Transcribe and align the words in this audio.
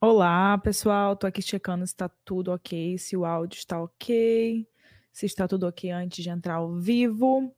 Olá, 0.00 0.56
pessoal. 0.58 1.16
Tô 1.16 1.26
aqui 1.26 1.42
checando 1.42 1.84
se 1.84 1.92
está 1.92 2.08
tudo 2.24 2.52
ok, 2.52 2.96
se 2.98 3.16
o 3.16 3.24
áudio 3.24 3.58
está 3.58 3.82
ok, 3.82 4.64
se 5.12 5.26
está 5.26 5.48
tudo 5.48 5.66
ok 5.66 5.90
antes 5.90 6.22
de 6.22 6.30
entrar 6.30 6.54
ao 6.54 6.72
vivo. 6.76 7.52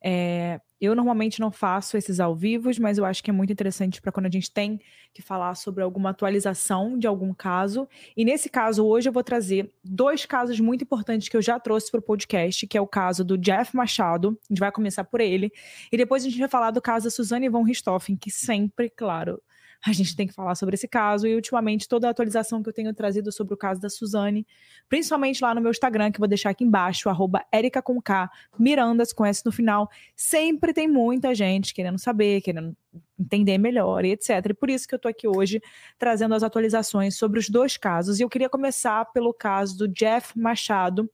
É, 0.00 0.60
eu 0.80 0.94
normalmente 0.94 1.40
não 1.40 1.50
faço 1.50 1.96
esses 1.96 2.20
ao 2.20 2.36
vivo, 2.36 2.70
mas 2.80 2.98
eu 2.98 3.04
acho 3.04 3.20
que 3.22 3.30
é 3.30 3.32
muito 3.32 3.52
interessante 3.52 4.00
para 4.00 4.12
quando 4.12 4.26
a 4.26 4.30
gente 4.30 4.48
tem 4.52 4.80
que 5.12 5.22
falar 5.22 5.56
sobre 5.56 5.82
alguma 5.82 6.10
atualização 6.10 6.96
de 6.96 7.08
algum 7.08 7.34
caso. 7.34 7.88
E 8.16 8.24
nesse 8.24 8.48
caso, 8.48 8.86
hoje 8.86 9.08
eu 9.08 9.12
vou 9.12 9.24
trazer 9.24 9.68
dois 9.82 10.24
casos 10.24 10.60
muito 10.60 10.84
importantes 10.84 11.28
que 11.28 11.36
eu 11.36 11.42
já 11.42 11.58
trouxe 11.58 11.90
para 11.90 11.98
o 11.98 12.02
podcast, 12.02 12.64
que 12.64 12.78
é 12.78 12.80
o 12.80 12.86
caso 12.86 13.24
do 13.24 13.36
Jeff 13.36 13.76
Machado. 13.76 14.38
A 14.48 14.52
gente 14.52 14.60
vai 14.60 14.70
começar 14.70 15.02
por 15.02 15.20
ele. 15.20 15.52
E 15.90 15.96
depois 15.96 16.24
a 16.24 16.28
gente 16.28 16.38
vai 16.38 16.48
falar 16.48 16.70
do 16.70 16.80
caso 16.80 17.06
da 17.06 17.10
Suzane 17.10 17.48
von 17.48 17.64
Richthofen, 17.64 18.16
que 18.16 18.30
sempre, 18.30 18.88
claro, 18.88 19.42
a 19.84 19.92
gente 19.92 20.14
tem 20.14 20.26
que 20.26 20.32
falar 20.32 20.54
sobre 20.54 20.74
esse 20.74 20.86
caso. 20.86 21.26
E 21.26 21.34
ultimamente, 21.34 21.88
toda 21.88 22.06
a 22.06 22.10
atualização 22.10 22.62
que 22.62 22.68
eu 22.68 22.72
tenho 22.72 22.94
trazido 22.94 23.32
sobre 23.32 23.54
o 23.54 23.56
caso 23.56 23.80
da 23.80 23.88
Suzane, 23.88 24.46
principalmente 24.88 25.42
lá 25.42 25.54
no 25.54 25.60
meu 25.60 25.70
Instagram, 25.70 26.10
que 26.10 26.18
eu 26.18 26.20
vou 26.20 26.28
deixar 26.28 26.50
aqui 26.50 26.64
embaixo, 26.64 27.08
arroba 27.08 27.44
Erica 27.52 27.82
com 27.82 28.00
K, 28.00 28.30
Mirandas 28.58 29.12
com 29.12 29.26
S 29.26 29.44
no 29.44 29.50
final, 29.50 29.90
sempre 30.14 30.72
tem 30.72 30.86
muita 30.86 31.34
gente 31.34 31.74
querendo 31.74 31.98
saber, 31.98 32.40
querendo 32.40 32.76
entender 33.18 33.58
melhor 33.58 34.04
e 34.04 34.12
etc. 34.12 34.46
E 34.50 34.54
por 34.54 34.70
isso 34.70 34.86
que 34.86 34.94
eu 34.94 34.98
tô 34.98 35.08
aqui 35.08 35.26
hoje 35.26 35.60
trazendo 35.98 36.34
as 36.34 36.42
atualizações 36.42 37.16
sobre 37.16 37.40
os 37.40 37.48
dois 37.48 37.76
casos. 37.76 38.20
E 38.20 38.22
eu 38.22 38.28
queria 38.28 38.48
começar 38.48 39.04
pelo 39.06 39.34
caso 39.34 39.76
do 39.76 39.88
Jeff 39.88 40.38
Machado 40.38 41.10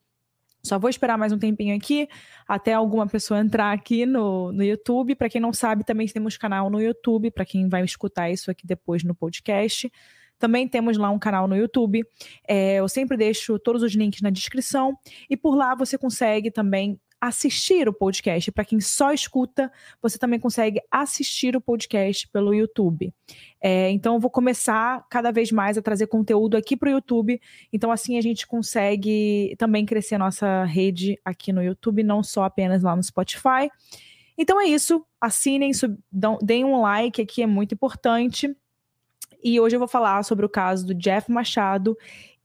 só 0.69 0.79
vou 0.79 0.91
esperar 0.91 1.17
mais 1.17 1.33
um 1.33 1.39
tempinho 1.39 1.75
aqui, 1.75 2.07
até 2.47 2.75
alguma 2.75 3.07
pessoa 3.07 3.41
entrar 3.41 3.73
aqui 3.73 4.05
no, 4.05 4.53
no 4.53 4.63
YouTube. 4.63 5.15
Para 5.15 5.29
quem 5.29 5.41
não 5.41 5.53
sabe, 5.53 5.83
também 5.83 6.07
temos 6.07 6.37
canal 6.37 6.69
no 6.69 6.81
YouTube, 6.81 7.31
para 7.31 7.45
quem 7.45 7.69
vai 7.69 7.83
escutar 7.83 8.31
isso 8.31 8.51
aqui 8.51 8.67
depois 8.67 9.03
no 9.03 9.15
podcast. 9.15 9.91
Também 10.39 10.69
temos 10.69 10.99
lá 10.99 11.11
um 11.11 11.19
canal 11.19 11.49
no 11.49 11.57
YouTube. 11.57 12.05
É, 12.47 12.77
eu 12.77 12.89
sempre 12.89 13.17
deixo 13.17 13.59
todos 13.59 13.83
os 13.83 13.95
links 13.95 14.21
na 14.21 14.31
descrição. 14.31 14.97
E 15.29 15.37
por 15.37 15.57
lá 15.57 15.75
você 15.75 15.97
consegue 15.97 16.51
também 16.51 17.01
assistir 17.21 17.89
o 17.89 17.93
podcast. 17.93 18.51
Para 18.53 18.65
quem 18.65 18.81
só 18.81 19.13
escuta, 19.13 19.71
você 20.01 20.19
também 20.19 20.39
consegue 20.39 20.81
assistir 20.91 21.57
o 21.57 21.61
podcast 21.61 22.29
pelo 22.29 22.55
YouTube. 22.55 23.13
É, 23.61 23.91
então, 23.91 24.15
eu 24.15 24.21
vou 24.21 24.31
começar 24.31 25.07
cada 25.09 25.31
vez 25.33 25.51
mais 25.51 25.77
a 25.77 25.83
trazer 25.83 26.07
conteúdo 26.07 26.57
aqui 26.57 26.77
para 26.77 26.89
o 26.89 26.93
YouTube. 26.93 27.41
Então, 27.73 27.91
assim 27.91 28.19
a 28.19 28.21
gente 28.21 28.47
consegue 28.47 29.55
também 29.59 29.85
crescer 29.85 30.15
a 30.17 30.19
nossa 30.19 30.65
rede 30.65 31.19
aqui 31.25 31.53
no 31.53 31.63
YouTube, 31.63 32.03
não 32.03 32.23
só 32.23 32.45
apenas 32.45 32.83
lá 32.83 32.95
no 32.95 33.03
Spotify. 33.03 33.71
Então 34.39 34.61
é 34.61 34.67
isso. 34.67 35.05
Assinem, 35.21 35.75
sub, 35.75 35.99
deem 36.41 36.65
um 36.65 36.81
like 36.81 37.21
aqui, 37.21 37.43
é 37.43 37.47
muito 37.47 37.75
importante. 37.75 38.57
E 39.43 39.59
hoje 39.59 39.75
eu 39.75 39.81
vou 39.81 39.89
falar 39.89 40.23
sobre 40.23 40.47
o 40.47 40.49
caso 40.49 40.87
do 40.87 40.95
Jeff 40.95 41.31
Machado 41.31 41.97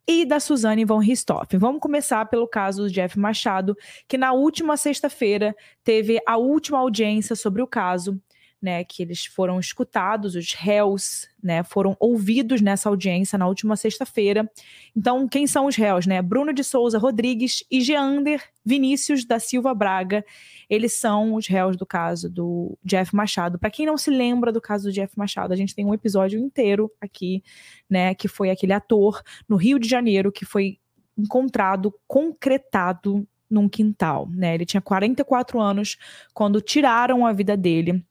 e 0.08 0.26
da 0.26 0.40
Suzane 0.40 0.86
von 0.86 1.00
Richthofen. 1.00 1.60
Vamos 1.60 1.82
começar 1.82 2.26
pelo 2.26 2.48
caso 2.48 2.84
do 2.84 2.90
Jeff 2.90 3.18
Machado, 3.18 3.76
que 4.08 4.18
na 4.18 4.34
última 4.34 4.78
sexta-feira 4.78 5.56
teve 5.84 6.20
a 6.28 6.38
última 6.38 6.80
audiência 6.80 7.36
sobre 7.36 7.62
o 7.62 7.68
caso 7.68 8.20
né, 8.64 8.82
que 8.86 9.04
eles 9.04 9.26
foram 9.26 9.60
escutados, 9.60 10.36
os 10.36 10.54
réus, 10.54 11.28
né, 11.44 11.64
foram 11.64 11.98
ouvidos 12.00 12.62
nessa 12.62 12.88
audiência 12.88 13.38
na 13.38 13.46
última 13.46 13.76
sexta-feira. 13.76 14.50
Então, 14.96 15.28
quem 15.28 15.46
são 15.46 15.66
os 15.66 15.76
réus, 15.76 16.08
né? 16.08 16.22
Bruno 16.22 16.54
de 16.54 16.64
Souza 16.64 16.98
Rodrigues 16.98 17.66
e 17.70 17.82
Geander 17.82 18.42
Vinícius 18.64 19.26
da 19.26 19.38
Silva 19.38 19.74
Braga. 19.74 20.24
Eles 20.70 20.94
são 20.94 21.36
os 21.36 21.46
réus 21.46 21.76
do 21.76 21.86
caso 21.86 22.30
do 22.30 22.78
Jeff 22.86 23.14
Machado. 23.14 23.60
Para 23.60 23.70
quem 23.70 23.86
não 23.86 23.98
se 23.98 24.10
lembra 24.10 24.50
do 24.50 24.62
caso 24.62 24.86
do 24.86 24.94
Jeff 24.94 25.14
Machado, 25.18 25.52
a 25.52 25.58
gente 25.58 25.76
tem 25.76 25.86
um 25.86 25.94
episódio 25.94 26.40
inteiro 26.40 26.90
aqui, 27.02 27.44
né, 27.90 28.16
que 28.16 28.30
foi 28.30 28.50
aquele 28.50 28.72
ator 28.72 29.22
no 29.46 29.58
Rio 29.58 29.78
de 29.78 29.90
Janeiro 29.90 30.32
que 30.32 30.46
foi 30.46 30.80
encontrado 31.18 31.94
concretado 32.08 33.28
num 33.50 33.68
quintal, 33.68 34.30
né? 34.30 34.56
Ele 34.56 34.66
tinha 34.66 34.82
44 34.82 35.60
anos 35.60 35.98
quando 36.34 36.62
tiraram 36.62 37.26
a 37.26 37.34
vida 37.34 37.58
dele 37.58 38.04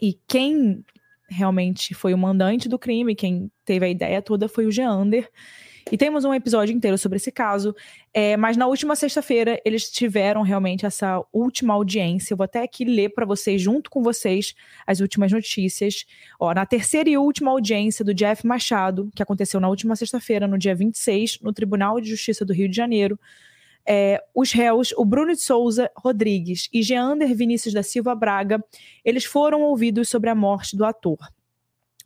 e 0.00 0.18
quem 0.26 0.84
realmente 1.28 1.94
foi 1.94 2.12
o 2.12 2.18
mandante 2.18 2.68
do 2.68 2.78
crime, 2.78 3.14
quem 3.14 3.50
teve 3.64 3.86
a 3.86 3.88
ideia 3.88 4.20
toda 4.20 4.48
foi 4.48 4.66
o 4.66 4.70
Geander. 4.70 5.28
E 5.90 5.96
temos 5.96 6.24
um 6.24 6.32
episódio 6.32 6.74
inteiro 6.74 6.96
sobre 6.96 7.16
esse 7.16 7.32
caso. 7.32 7.74
É, 8.14 8.36
mas 8.36 8.56
na 8.56 8.66
última 8.66 8.94
sexta-feira, 8.94 9.60
eles 9.64 9.90
tiveram 9.90 10.42
realmente 10.42 10.86
essa 10.86 11.20
última 11.32 11.74
audiência. 11.74 12.32
Eu 12.32 12.36
vou 12.36 12.44
até 12.44 12.62
aqui 12.62 12.84
ler 12.84 13.10
para 13.10 13.26
vocês, 13.26 13.60
junto 13.60 13.90
com 13.90 14.02
vocês, 14.02 14.54
as 14.86 15.00
últimas 15.00 15.32
notícias. 15.32 16.04
Ó, 16.38 16.54
na 16.54 16.64
terceira 16.64 17.10
e 17.10 17.18
última 17.18 17.50
audiência 17.50 18.04
do 18.04 18.14
Jeff 18.14 18.46
Machado, 18.46 19.10
que 19.14 19.22
aconteceu 19.22 19.58
na 19.58 19.68
última 19.68 19.96
sexta-feira, 19.96 20.46
no 20.46 20.56
dia 20.56 20.74
26, 20.74 21.40
no 21.40 21.52
Tribunal 21.52 22.00
de 22.00 22.10
Justiça 22.10 22.44
do 22.44 22.52
Rio 22.52 22.68
de 22.68 22.76
Janeiro, 22.76 23.18
é, 23.86 24.22
os 24.34 24.52
réus, 24.52 24.92
o 24.96 25.04
Bruno 25.04 25.32
de 25.32 25.40
Souza 25.40 25.90
Rodrigues 25.96 26.68
e 26.72 26.82
Geander 26.82 27.34
Vinícius 27.34 27.74
da 27.74 27.82
Silva 27.82 28.14
Braga, 28.14 28.62
eles 29.04 29.24
foram 29.24 29.62
ouvidos 29.62 30.08
sobre 30.08 30.30
a 30.30 30.34
morte 30.34 30.76
do 30.76 30.84
ator. 30.84 31.18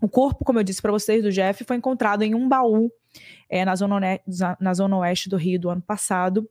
O 0.01 0.09
corpo, 0.09 0.45
como 0.45 0.59
eu 0.59 0.63
disse 0.63 0.83
para 0.83 0.93
vocês, 0.93 1.23
do 1.23 1.33
Jeff, 1.33 1.65
foi 1.65 1.77
encontrado 1.77 2.23
em 2.23 2.35
um 2.35 2.49
baú 2.49 2.91
é, 3.49 3.65
na, 3.65 3.75
zona, 3.75 4.01
na 4.61 4.75
zona 4.75 4.99
oeste 4.99 5.29
do 5.29 5.37
Rio 5.37 5.59
do 5.59 5.71
ano 5.71 5.83
passado. 5.83 6.49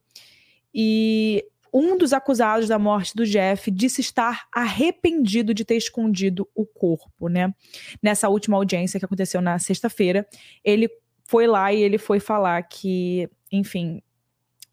E 0.74 1.46
um 1.72 1.97
dos 1.97 2.13
acusados 2.13 2.68
da 2.68 2.80
morte 2.80 3.16
do 3.16 3.25
Jeff 3.25 3.69
disse 3.69 4.02
estar 4.02 4.47
arrependido 4.52 5.53
de 5.53 5.66
ter 5.66 5.75
escondido 5.75 6.47
o 6.56 6.66
corpo, 6.66 7.28
né? 7.28 7.53
Nessa 8.02 8.30
última 8.30 8.57
audiência 8.57 9.00
que 9.00 9.06
aconteceu 9.06 9.42
na 9.42 9.59
sexta-feira, 9.59 10.25
ele 10.63 10.90
foi 11.25 11.46
lá 11.47 11.74
e 11.74 11.81
ele 11.81 11.97
foi 11.97 12.19
falar 12.19 12.63
que, 12.63 13.30
enfim, 13.52 14.02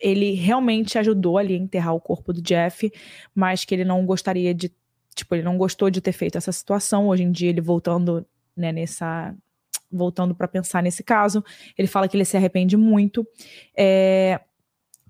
ele 0.02 0.32
realmente 0.34 0.98
ajudou 0.98 1.38
ali 1.38 1.54
a 1.54 1.58
enterrar 1.58 1.94
o 1.94 2.00
corpo 2.00 2.32
do 2.32 2.42
Jeff, 2.42 2.92
mas 3.34 3.64
que 3.64 3.74
ele 3.74 3.84
não 3.84 4.04
gostaria 4.04 4.52
de, 4.52 4.70
tipo, 5.14 5.34
ele 5.34 5.44
não 5.44 5.56
gostou 5.56 5.88
de 5.88 6.00
ter 6.00 6.12
feito 6.12 6.36
essa 6.36 6.50
situação. 6.50 7.06
Hoje 7.06 7.22
em 7.22 7.30
dia, 7.30 7.48
ele 7.48 7.60
voltando, 7.60 8.26
né, 8.56 8.72
nessa 8.72 9.34
voltando 9.90 10.34
para 10.34 10.48
pensar 10.48 10.82
nesse 10.82 11.04
caso, 11.04 11.44
ele 11.76 11.86
fala 11.86 12.08
que 12.08 12.16
ele 12.16 12.24
se 12.24 12.36
arrepende 12.36 12.76
muito. 12.78 13.26
É, 13.76 14.40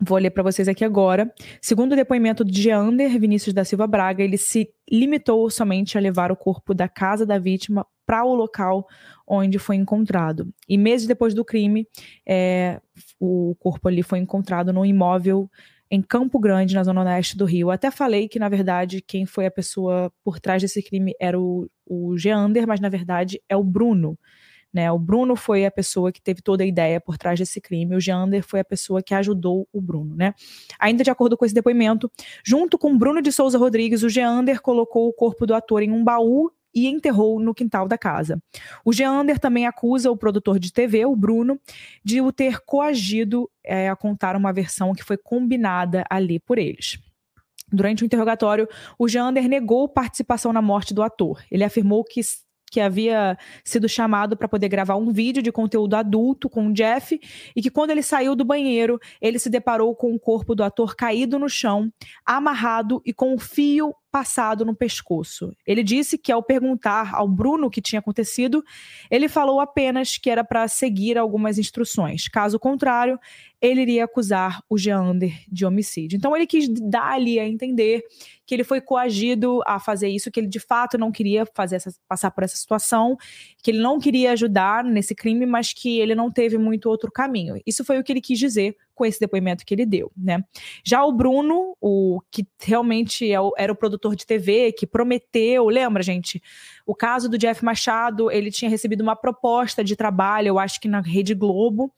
Vou 0.04 0.18
ler 0.18 0.30
para 0.30 0.42
vocês 0.42 0.66
aqui 0.66 0.84
agora. 0.84 1.32
Segundo 1.60 1.92
o 1.92 1.96
depoimento 1.96 2.44
de 2.44 2.62
Geander 2.62 3.20
Vinícius 3.20 3.54
da 3.54 3.64
Silva 3.64 3.86
Braga, 3.86 4.20
ele 4.20 4.36
se 4.36 4.68
limitou 4.90 5.48
somente 5.48 5.96
a 5.96 6.00
levar 6.00 6.32
o 6.32 6.36
corpo 6.36 6.74
da 6.74 6.88
casa 6.88 7.24
da 7.24 7.38
vítima 7.38 7.86
para 8.06 8.24
o 8.24 8.34
local 8.34 8.86
onde 9.26 9.58
foi 9.58 9.76
encontrado. 9.76 10.52
E 10.68 10.76
meses 10.76 11.06
depois 11.06 11.34
do 11.34 11.44
crime, 11.44 11.86
é, 12.26 12.80
o 13.18 13.54
corpo 13.58 13.88
ali 13.88 14.02
foi 14.02 14.18
encontrado 14.18 14.72
num 14.72 14.84
imóvel 14.84 15.50
em 15.90 16.00
Campo 16.00 16.38
Grande, 16.38 16.74
na 16.74 16.84
zona 16.84 17.04
oeste 17.04 17.36
do 17.36 17.44
Rio. 17.44 17.70
Até 17.70 17.90
falei 17.90 18.26
que, 18.26 18.38
na 18.38 18.48
verdade, 18.48 19.02
quem 19.02 19.26
foi 19.26 19.44
a 19.44 19.50
pessoa 19.50 20.10
por 20.24 20.40
trás 20.40 20.62
desse 20.62 20.82
crime 20.82 21.14
era 21.20 21.38
o, 21.38 21.68
o 21.86 22.16
Geander, 22.16 22.66
mas 22.66 22.80
na 22.80 22.88
verdade 22.88 23.40
é 23.46 23.56
o 23.56 23.62
Bruno. 23.62 24.18
Né? 24.72 24.90
O 24.90 24.98
Bruno 24.98 25.36
foi 25.36 25.66
a 25.66 25.70
pessoa 25.70 26.10
que 26.10 26.22
teve 26.22 26.40
toda 26.40 26.64
a 26.64 26.66
ideia 26.66 26.98
por 26.98 27.18
trás 27.18 27.38
desse 27.38 27.60
crime, 27.60 27.94
o 27.94 28.00
Jander 28.00 28.42
foi 28.42 28.60
a 28.60 28.64
pessoa 28.64 29.02
que 29.02 29.14
ajudou 29.14 29.68
o 29.70 29.80
Bruno. 29.80 30.16
Né? 30.16 30.34
Ainda 30.78 31.04
de 31.04 31.10
acordo 31.10 31.36
com 31.36 31.44
esse 31.44 31.54
depoimento, 31.54 32.10
junto 32.42 32.78
com 32.78 32.96
Bruno 32.96 33.20
de 33.20 33.30
Souza 33.30 33.58
Rodrigues, 33.58 34.02
o 34.02 34.08
Geander 34.08 34.62
colocou 34.62 35.08
o 35.08 35.12
corpo 35.12 35.46
do 35.46 35.54
ator 35.54 35.82
em 35.82 35.92
um 35.92 36.02
baú 36.02 36.50
e 36.74 36.86
enterrou 36.86 37.38
no 37.40 37.54
quintal 37.54 37.86
da 37.86 37.98
casa. 37.98 38.42
O 38.84 38.92
Geander 38.92 39.38
também 39.38 39.66
acusa 39.66 40.10
o 40.10 40.16
produtor 40.16 40.58
de 40.58 40.72
TV, 40.72 41.04
o 41.06 41.16
Bruno, 41.16 41.60
de 42.04 42.20
o 42.20 42.32
ter 42.32 42.60
coagido 42.64 43.50
é, 43.64 43.88
a 43.88 43.96
contar 43.96 44.36
uma 44.36 44.52
versão 44.52 44.92
que 44.92 45.04
foi 45.04 45.16
combinada 45.16 46.04
ali 46.10 46.38
por 46.38 46.58
eles. 46.58 46.98
Durante 47.72 48.02
o 48.02 48.06
interrogatório, 48.06 48.68
o 48.98 49.08
Jander 49.08 49.48
negou 49.48 49.88
participação 49.88 50.52
na 50.52 50.60
morte 50.60 50.92
do 50.92 51.02
ator. 51.02 51.42
Ele 51.50 51.64
afirmou 51.64 52.04
que 52.04 52.20
que 52.72 52.80
havia 52.80 53.36
sido 53.62 53.86
chamado 53.86 54.34
para 54.34 54.48
poder 54.48 54.66
gravar 54.66 54.96
um 54.96 55.12
vídeo 55.12 55.42
de 55.42 55.52
conteúdo 55.52 55.94
adulto 55.94 56.48
com 56.48 56.68
o 56.68 56.72
Jeff 56.72 57.20
e 57.54 57.60
que 57.60 57.70
quando 57.70 57.90
ele 57.90 58.02
saiu 58.02 58.34
do 58.34 58.46
banheiro, 58.46 58.98
ele 59.20 59.38
se 59.38 59.50
deparou 59.50 59.94
com 59.94 60.14
o 60.14 60.18
corpo 60.18 60.54
do 60.54 60.64
ator 60.64 60.96
caído 60.96 61.38
no 61.38 61.50
chão, 61.50 61.92
amarrado 62.24 63.02
e 63.04 63.12
com 63.12 63.34
um 63.34 63.38
fio 63.38 63.94
passado 64.12 64.62
no 64.62 64.76
pescoço. 64.76 65.56
Ele 65.66 65.82
disse 65.82 66.18
que 66.18 66.30
ao 66.30 66.42
perguntar 66.42 67.14
ao 67.14 67.26
Bruno 67.26 67.66
o 67.66 67.70
que 67.70 67.80
tinha 67.80 67.98
acontecido, 67.98 68.62
ele 69.10 69.26
falou 69.26 69.58
apenas 69.58 70.18
que 70.18 70.28
era 70.28 70.44
para 70.44 70.68
seguir 70.68 71.16
algumas 71.16 71.58
instruções. 71.58 72.28
Caso 72.28 72.60
contrário, 72.60 73.18
ele 73.62 73.80
iria 73.82 74.04
acusar 74.04 74.60
o 74.68 74.76
Geander 74.76 75.32
de 75.48 75.64
homicídio. 75.64 76.16
Então 76.16 76.36
ele 76.36 76.48
quis 76.48 76.68
dar 76.68 77.12
ali 77.12 77.38
a 77.38 77.48
entender 77.48 78.02
que 78.44 78.52
ele 78.52 78.64
foi 78.64 78.80
coagido 78.80 79.60
a 79.64 79.78
fazer 79.78 80.08
isso, 80.08 80.30
que 80.32 80.40
ele 80.40 80.48
de 80.48 80.58
fato 80.58 80.98
não 80.98 81.12
queria 81.12 81.46
fazer 81.54 81.76
essa, 81.76 81.94
passar 82.08 82.32
por 82.32 82.42
essa 82.42 82.56
situação, 82.56 83.16
que 83.62 83.70
ele 83.70 83.78
não 83.78 84.00
queria 84.00 84.32
ajudar 84.32 84.82
nesse 84.82 85.14
crime, 85.14 85.46
mas 85.46 85.72
que 85.72 86.00
ele 86.00 86.14
não 86.14 86.28
teve 86.28 86.58
muito 86.58 86.90
outro 86.90 87.10
caminho. 87.10 87.54
Isso 87.64 87.84
foi 87.84 88.00
o 88.00 88.04
que 88.04 88.12
ele 88.12 88.20
quis 88.20 88.36
dizer 88.36 88.76
com 88.96 89.06
esse 89.06 89.20
depoimento 89.20 89.64
que 89.64 89.72
ele 89.72 89.86
deu, 89.86 90.10
né? 90.16 90.44
Já 90.84 91.04
o 91.04 91.12
Bruno, 91.12 91.76
o 91.80 92.20
que 92.30 92.44
realmente 92.60 93.32
é 93.32 93.38
era 93.56 93.72
o 93.72 93.76
produtor 93.76 94.16
de 94.16 94.26
TV, 94.26 94.72
que 94.72 94.86
prometeu, 94.86 95.66
lembra, 95.66 96.02
gente? 96.02 96.42
O 96.84 96.94
caso 96.94 97.28
do 97.28 97.38
Jeff 97.38 97.64
Machado, 97.64 98.30
ele 98.30 98.50
tinha 98.50 98.70
recebido 98.70 99.02
uma 99.02 99.16
proposta 99.16 99.84
de 99.84 99.94
trabalho, 99.94 100.48
eu 100.48 100.58
acho 100.58 100.80
que 100.80 100.88
na 100.88 101.00
Rede 101.00 101.32
Globo, 101.32 101.92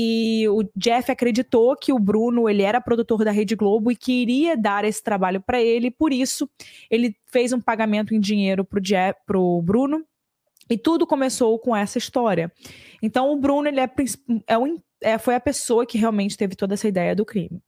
e 0.00 0.48
o 0.48 0.62
Jeff 0.76 1.10
acreditou 1.10 1.74
que 1.74 1.92
o 1.92 1.98
Bruno 1.98 2.48
ele 2.48 2.62
era 2.62 2.80
produtor 2.80 3.24
da 3.24 3.32
Rede 3.32 3.56
Globo 3.56 3.90
e 3.90 3.96
que 3.96 4.12
iria 4.12 4.56
dar 4.56 4.84
esse 4.84 5.02
trabalho 5.02 5.40
para 5.40 5.60
ele, 5.60 5.90
por 5.90 6.12
isso 6.12 6.48
ele 6.88 7.16
fez 7.26 7.52
um 7.52 7.60
pagamento 7.60 8.14
em 8.14 8.20
dinheiro 8.20 8.64
para 8.64 9.36
o 9.40 9.60
Bruno 9.60 10.04
e 10.70 10.78
tudo 10.78 11.04
começou 11.04 11.58
com 11.58 11.74
essa 11.74 11.98
história. 11.98 12.52
Então 13.02 13.32
o 13.32 13.36
Bruno 13.40 13.66
ele 13.66 13.80
é, 13.80 13.90
é, 14.46 14.56
um, 14.56 14.78
é, 15.02 15.18
foi 15.18 15.34
a 15.34 15.40
pessoa 15.40 15.84
que 15.84 15.98
realmente 15.98 16.36
teve 16.36 16.54
toda 16.54 16.74
essa 16.74 16.86
ideia 16.86 17.16
do 17.16 17.26
crime. 17.26 17.60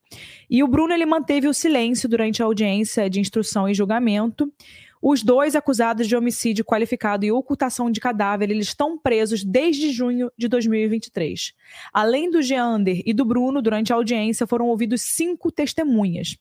E 0.49 0.63
o 0.63 0.69
Bruno 0.69 0.95
ele 0.95 1.07
manteve 1.07 1.49
o 1.49 1.55
silêncio 1.55 2.09
durante 2.09 2.41
a 2.41 2.47
audiência 2.47 3.11
de 3.11 3.19
instrução 3.19 3.69
e 3.69 3.75
julgamento. 3.75 4.53
Os 5.03 5.23
dois 5.23 5.57
acusados 5.57 6.07
de 6.07 6.15
homicídio 6.15 6.63
qualificado 6.63 7.25
e 7.25 7.33
ocultação 7.33 7.91
de 7.91 8.01
cadáver, 8.01 8.51
eles 8.51 8.67
estão 8.67 8.99
presos 8.99 9.43
desde 9.43 9.91
junho 9.91 10.31
de 10.37 10.47
2023. 10.47 11.55
Além 11.91 12.31
do 12.31 12.43
Geander 12.43 13.01
e 13.07 13.15
do 13.15 13.25
Bruno, 13.25 13.63
durante 13.63 13.93
a 13.93 13.97
audiência 13.97 14.47
foram 14.47 14.69
ouvidos 14.69 15.01
cinco 15.01 15.51
testemunhas. 15.51 16.37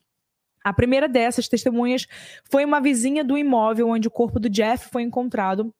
A 0.62 0.74
primeira 0.74 1.08
dessas 1.08 1.48
testemunhas 1.48 2.06
foi 2.52 2.66
uma 2.66 2.82
vizinha 2.82 3.24
do 3.24 3.38
imóvel 3.38 3.88
onde 3.88 4.10
o 4.10 4.12
corpo 4.12 4.40
do 4.42 4.50
Jeff 4.50 4.90
foi 4.90 5.04
encontrado 5.04 5.74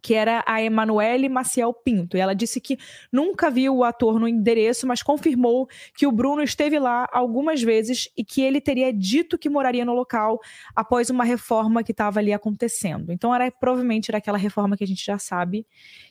que 0.00 0.14
era 0.14 0.44
a 0.46 0.62
Emanuele 0.62 1.28
Maciel 1.28 1.72
Pinto. 1.72 2.16
E 2.16 2.20
ela 2.20 2.34
disse 2.34 2.60
que 2.60 2.78
nunca 3.12 3.50
viu 3.50 3.76
o 3.76 3.84
ator 3.84 4.18
no 4.18 4.28
endereço, 4.28 4.86
mas 4.86 5.02
confirmou 5.02 5.68
que 5.96 6.06
o 6.06 6.12
Bruno 6.12 6.42
esteve 6.42 6.78
lá 6.78 7.08
algumas 7.12 7.62
vezes 7.62 8.08
e 8.16 8.24
que 8.24 8.42
ele 8.42 8.60
teria 8.60 8.92
dito 8.92 9.38
que 9.38 9.48
moraria 9.48 9.84
no 9.84 9.94
local 9.94 10.40
após 10.74 11.10
uma 11.10 11.24
reforma 11.24 11.82
que 11.82 11.92
estava 11.92 12.20
ali 12.20 12.32
acontecendo. 12.32 13.12
Então 13.12 13.34
era 13.34 13.50
provavelmente 13.50 14.10
era 14.10 14.18
aquela 14.18 14.38
reforma 14.38 14.76
que 14.76 14.84
a 14.84 14.86
gente 14.86 15.04
já 15.04 15.18
sabe 15.18 15.66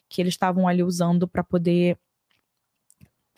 que 0.10 0.22
eles 0.22 0.34
estavam 0.34 0.68
ali 0.68 0.84
usando 0.84 1.28
para 1.28 1.44
poder 1.44 1.98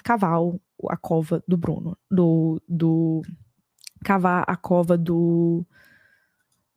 cavar 0.04 0.40
a 0.88 0.98
cova 0.98 1.44
do 1.48 1.58
Bruno, 1.58 1.98
do, 2.10 2.62
do 2.68 3.22
cavar 4.04 4.44
a 4.48 4.56
cova 4.56 4.98
do 4.98 5.66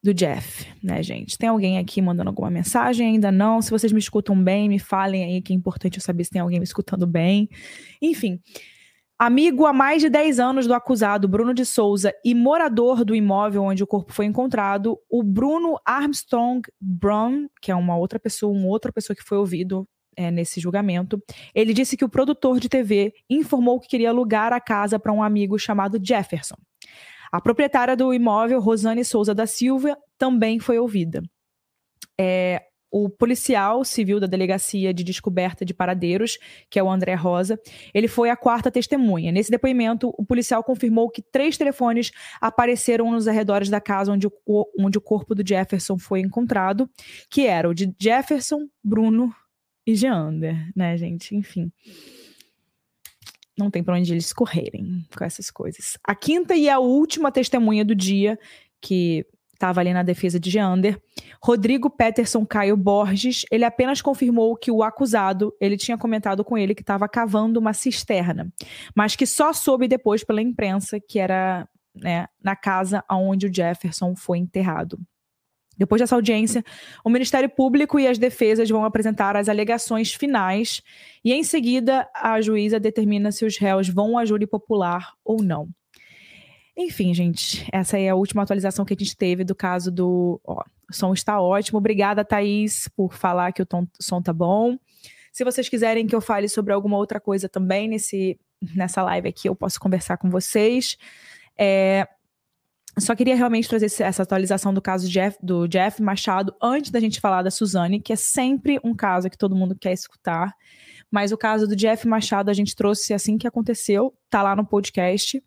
do 0.02 0.12
Jeff, 0.12 0.66
né, 0.82 1.02
gente? 1.02 1.38
Tem 1.38 1.48
alguém 1.48 1.78
aqui 1.78 2.02
mandando 2.02 2.28
alguma 2.28 2.50
mensagem? 2.50 3.06
Ainda 3.06 3.30
não. 3.30 3.62
Se 3.62 3.70
vocês 3.70 3.92
me 3.92 4.00
escutam 4.00 4.36
bem, 4.42 4.68
me 4.68 4.78
falem 4.78 5.24
aí 5.24 5.40
que 5.40 5.52
é 5.52 5.56
importante 5.56 5.98
eu 5.98 6.02
saber 6.02 6.24
se 6.24 6.30
tem 6.30 6.40
alguém 6.40 6.58
me 6.58 6.64
escutando 6.64 7.06
bem. 7.06 7.48
Enfim. 8.00 8.40
Amigo 9.18 9.66
há 9.66 9.72
mais 9.72 10.02
de 10.02 10.08
10 10.08 10.40
anos 10.40 10.66
do 10.66 10.74
acusado 10.74 11.28
Bruno 11.28 11.54
de 11.54 11.64
Souza 11.64 12.12
e 12.24 12.34
morador 12.34 13.04
do 13.04 13.14
imóvel 13.14 13.62
onde 13.62 13.80
o 13.80 13.86
corpo 13.86 14.12
foi 14.12 14.24
encontrado, 14.24 14.98
o 15.08 15.22
Bruno 15.22 15.78
Armstrong 15.84 16.60
Brown, 16.80 17.46
que 17.60 17.70
é 17.70 17.74
uma 17.76 17.96
outra 17.96 18.18
pessoa, 18.18 18.52
uma 18.52 18.66
outra 18.66 18.90
pessoa 18.90 19.14
que 19.14 19.22
foi 19.22 19.38
ouvido 19.38 19.86
é, 20.16 20.28
nesse 20.28 20.58
julgamento, 20.58 21.22
ele 21.54 21.72
disse 21.72 21.96
que 21.96 22.04
o 22.04 22.08
produtor 22.08 22.58
de 22.58 22.68
TV 22.68 23.12
informou 23.30 23.78
que 23.78 23.86
queria 23.86 24.10
alugar 24.10 24.52
a 24.52 24.60
casa 24.60 24.98
para 24.98 25.12
um 25.12 25.22
amigo 25.22 25.56
chamado 25.56 26.00
Jefferson. 26.02 26.56
A 27.32 27.40
proprietária 27.40 27.96
do 27.96 28.12
imóvel, 28.12 28.60
Rosane 28.60 29.04
Souza 29.04 29.34
da 29.34 29.46
Silva, 29.46 29.96
também 30.18 30.60
foi 30.60 30.78
ouvida. 30.78 31.22
É, 32.20 32.62
o 32.90 33.08
policial 33.08 33.82
civil 33.86 34.20
da 34.20 34.26
Delegacia 34.26 34.92
de 34.92 35.02
Descoberta 35.02 35.64
de 35.64 35.72
Paradeiros, 35.72 36.38
que 36.68 36.78
é 36.78 36.82
o 36.82 36.90
André 36.90 37.14
Rosa, 37.14 37.58
ele 37.94 38.06
foi 38.06 38.28
a 38.28 38.36
quarta 38.36 38.70
testemunha. 38.70 39.32
Nesse 39.32 39.50
depoimento, 39.50 40.12
o 40.18 40.26
policial 40.26 40.62
confirmou 40.62 41.08
que 41.08 41.22
três 41.22 41.56
telefones 41.56 42.10
apareceram 42.38 43.10
nos 43.10 43.26
arredores 43.26 43.70
da 43.70 43.80
casa 43.80 44.12
onde 44.12 44.26
o, 44.26 44.66
onde 44.78 44.98
o 44.98 45.00
corpo 45.00 45.34
do 45.34 45.46
Jefferson 45.46 45.98
foi 45.98 46.20
encontrado, 46.20 46.88
que 47.30 47.46
era 47.46 47.66
o 47.66 47.74
de 47.74 47.90
Jefferson, 47.98 48.68
Bruno 48.84 49.34
e 49.86 49.94
Geander, 49.94 50.70
né, 50.76 50.98
gente? 50.98 51.34
Enfim 51.34 51.72
não 53.58 53.70
tem 53.70 53.82
para 53.82 53.96
onde 53.96 54.12
eles 54.12 54.32
correrem 54.32 55.06
com 55.16 55.24
essas 55.24 55.50
coisas. 55.50 55.98
A 56.06 56.14
quinta 56.14 56.54
e 56.54 56.68
a 56.68 56.78
última 56.78 57.30
testemunha 57.30 57.84
do 57.84 57.94
dia, 57.94 58.38
que 58.80 59.26
estava 59.62 59.80
ali 59.80 59.92
na 59.92 60.02
defesa 60.02 60.40
de 60.40 60.50
Geander, 60.50 61.00
Rodrigo 61.40 61.88
Peterson 61.88 62.44
Caio 62.44 62.76
Borges, 62.76 63.44
ele 63.50 63.64
apenas 63.64 64.02
confirmou 64.02 64.56
que 64.56 64.72
o 64.72 64.82
acusado, 64.82 65.54
ele 65.60 65.76
tinha 65.76 65.96
comentado 65.96 66.44
com 66.44 66.58
ele 66.58 66.74
que 66.74 66.82
estava 66.82 67.08
cavando 67.08 67.60
uma 67.60 67.72
cisterna, 67.72 68.52
mas 68.94 69.14
que 69.14 69.24
só 69.24 69.52
soube 69.52 69.86
depois 69.86 70.24
pela 70.24 70.42
imprensa 70.42 70.98
que 70.98 71.20
era 71.20 71.68
né, 71.94 72.26
na 72.42 72.56
casa 72.56 73.04
onde 73.08 73.46
o 73.46 73.54
Jefferson 73.54 74.16
foi 74.16 74.38
enterrado. 74.38 74.98
Depois 75.76 76.00
dessa 76.00 76.14
audiência, 76.14 76.64
o 77.04 77.10
Ministério 77.10 77.48
Público 77.48 77.98
e 77.98 78.06
as 78.06 78.18
defesas 78.18 78.68
vão 78.68 78.84
apresentar 78.84 79.36
as 79.36 79.48
alegações 79.48 80.12
finais 80.12 80.82
e, 81.24 81.32
em 81.32 81.42
seguida, 81.42 82.08
a 82.14 82.40
juíza 82.40 82.78
determina 82.78 83.32
se 83.32 83.44
os 83.44 83.56
réus 83.56 83.88
vão 83.88 84.18
a 84.18 84.24
júri 84.24 84.46
popular 84.46 85.14
ou 85.24 85.42
não. 85.42 85.68
Enfim, 86.76 87.12
gente, 87.12 87.68
essa 87.70 87.98
é 87.98 88.08
a 88.08 88.14
última 88.14 88.42
atualização 88.42 88.84
que 88.84 88.94
a 88.94 88.96
gente 88.96 89.16
teve 89.16 89.44
do 89.44 89.54
caso 89.54 89.90
do. 89.90 90.40
Ó, 90.44 90.62
o 90.90 90.94
som 90.94 91.12
está 91.12 91.40
ótimo. 91.40 91.78
Obrigada, 91.78 92.24
Thaís, 92.24 92.88
por 92.88 93.14
falar 93.14 93.52
que 93.52 93.62
o, 93.62 93.66
tom, 93.66 93.86
som 94.00 94.22
tá 94.22 94.32
bom. 94.32 94.78
Se 95.32 95.44
vocês 95.44 95.68
quiserem 95.68 96.06
que 96.06 96.14
eu 96.14 96.20
fale 96.20 96.48
sobre 96.48 96.72
alguma 96.72 96.96
outra 96.96 97.20
coisa 97.20 97.48
também 97.48 97.88
nesse, 97.88 98.38
nessa 98.74 99.02
live 99.02 99.28
aqui, 99.28 99.48
eu 99.48 99.54
posso 99.54 99.78
conversar 99.78 100.16
com 100.16 100.30
vocês. 100.30 100.96
É, 101.58 102.06
só 102.98 103.14
queria 103.14 103.34
realmente 103.34 103.68
trazer 103.68 103.86
essa 104.02 104.22
atualização 104.22 104.72
do 104.74 104.82
caso 104.82 105.08
Jeff, 105.08 105.38
do 105.42 105.66
Jeff 105.66 106.02
Machado 106.02 106.54
antes 106.62 106.90
da 106.90 107.00
gente 107.00 107.20
falar 107.20 107.42
da 107.42 107.50
Suzane, 107.50 108.00
que 108.00 108.12
é 108.12 108.16
sempre 108.16 108.78
um 108.84 108.94
caso 108.94 109.30
que 109.30 109.38
todo 109.38 109.56
mundo 109.56 109.76
quer 109.78 109.92
escutar. 109.92 110.54
Mas 111.10 111.32
o 111.32 111.38
caso 111.38 111.66
do 111.66 111.76
Jeff 111.76 112.06
Machado 112.06 112.50
a 112.50 112.54
gente 112.54 112.76
trouxe 112.76 113.14
assim 113.14 113.38
que 113.38 113.46
aconteceu, 113.46 114.14
tá 114.28 114.42
lá 114.42 114.54
no 114.54 114.66
podcast. 114.66 115.42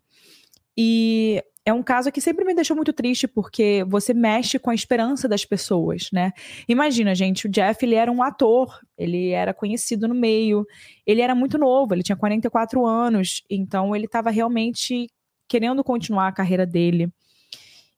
E 0.76 1.42
é 1.64 1.72
um 1.72 1.82
caso 1.82 2.12
que 2.12 2.20
sempre 2.20 2.44
me 2.44 2.54
deixou 2.54 2.76
muito 2.76 2.92
triste 2.92 3.26
porque 3.26 3.84
você 3.88 4.14
mexe 4.14 4.58
com 4.58 4.70
a 4.70 4.74
esperança 4.74 5.28
das 5.28 5.44
pessoas, 5.44 6.08
né? 6.12 6.32
Imagina, 6.68 7.14
gente, 7.14 7.46
o 7.46 7.50
Jeff 7.50 7.84
ele 7.84 7.96
era 7.96 8.10
um 8.10 8.22
ator, 8.22 8.78
ele 8.96 9.30
era 9.30 9.52
conhecido 9.52 10.06
no 10.06 10.14
meio, 10.14 10.64
ele 11.04 11.20
era 11.20 11.34
muito 11.34 11.58
novo, 11.58 11.92
ele 11.92 12.04
tinha 12.04 12.16
44 12.16 12.86
anos, 12.86 13.42
então 13.50 13.96
ele 13.96 14.06
estava 14.06 14.30
realmente 14.30 15.08
querendo 15.48 15.82
continuar 15.82 16.28
a 16.28 16.32
carreira 16.32 16.64
dele. 16.64 17.12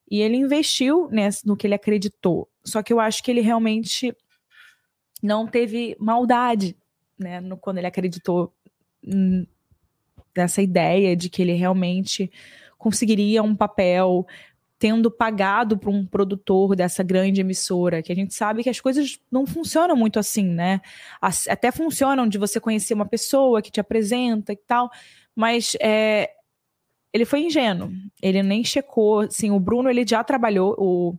E 0.09 0.21
ele 0.21 0.37
investiu 0.37 1.07
nesse, 1.11 1.45
no 1.45 1.55
que 1.55 1.67
ele 1.67 1.75
acreditou. 1.75 2.49
Só 2.63 2.81
que 2.81 2.91
eu 2.91 2.99
acho 2.99 3.23
que 3.23 3.29
ele 3.29 3.41
realmente 3.41 4.15
não 5.21 5.45
teve 5.45 5.95
maldade, 5.99 6.75
né? 7.17 7.39
No, 7.41 7.57
quando 7.57 7.77
ele 7.77 7.87
acreditou 7.87 8.53
nessa 10.35 10.61
ideia 10.61 11.15
de 11.15 11.29
que 11.29 11.41
ele 11.41 11.53
realmente 11.53 12.31
conseguiria 12.77 13.43
um 13.43 13.55
papel 13.55 14.25
tendo 14.79 15.11
pagado 15.11 15.77
para 15.77 15.89
um 15.89 16.05
produtor 16.05 16.73
dessa 16.73 17.03
grande 17.03 17.41
emissora, 17.41 18.01
que 18.01 18.13
a 18.13 18.15
gente 18.15 18.33
sabe 18.33 18.63
que 18.63 18.69
as 18.69 18.79
coisas 18.79 19.19
não 19.29 19.45
funcionam 19.45 19.95
muito 19.95 20.17
assim, 20.17 20.45
né? 20.45 20.79
Até 21.21 21.69
funcionam 21.69 22.25
de 22.25 22.37
você 22.37 22.61
conhecer 22.61 22.93
uma 22.93 23.05
pessoa 23.05 23.61
que 23.61 23.69
te 23.69 23.81
apresenta 23.81 24.53
e 24.53 24.55
tal, 24.55 24.89
mas 25.35 25.75
é, 25.81 26.31
ele 27.13 27.25
foi 27.25 27.41
ingênuo. 27.41 27.91
Ele 28.21 28.43
nem 28.43 28.63
checou, 28.63 29.21
assim, 29.21 29.51
o 29.51 29.59
Bruno 29.59 29.89
ele 29.89 30.05
já 30.07 30.23
trabalhou, 30.23 30.75
o, 30.77 31.15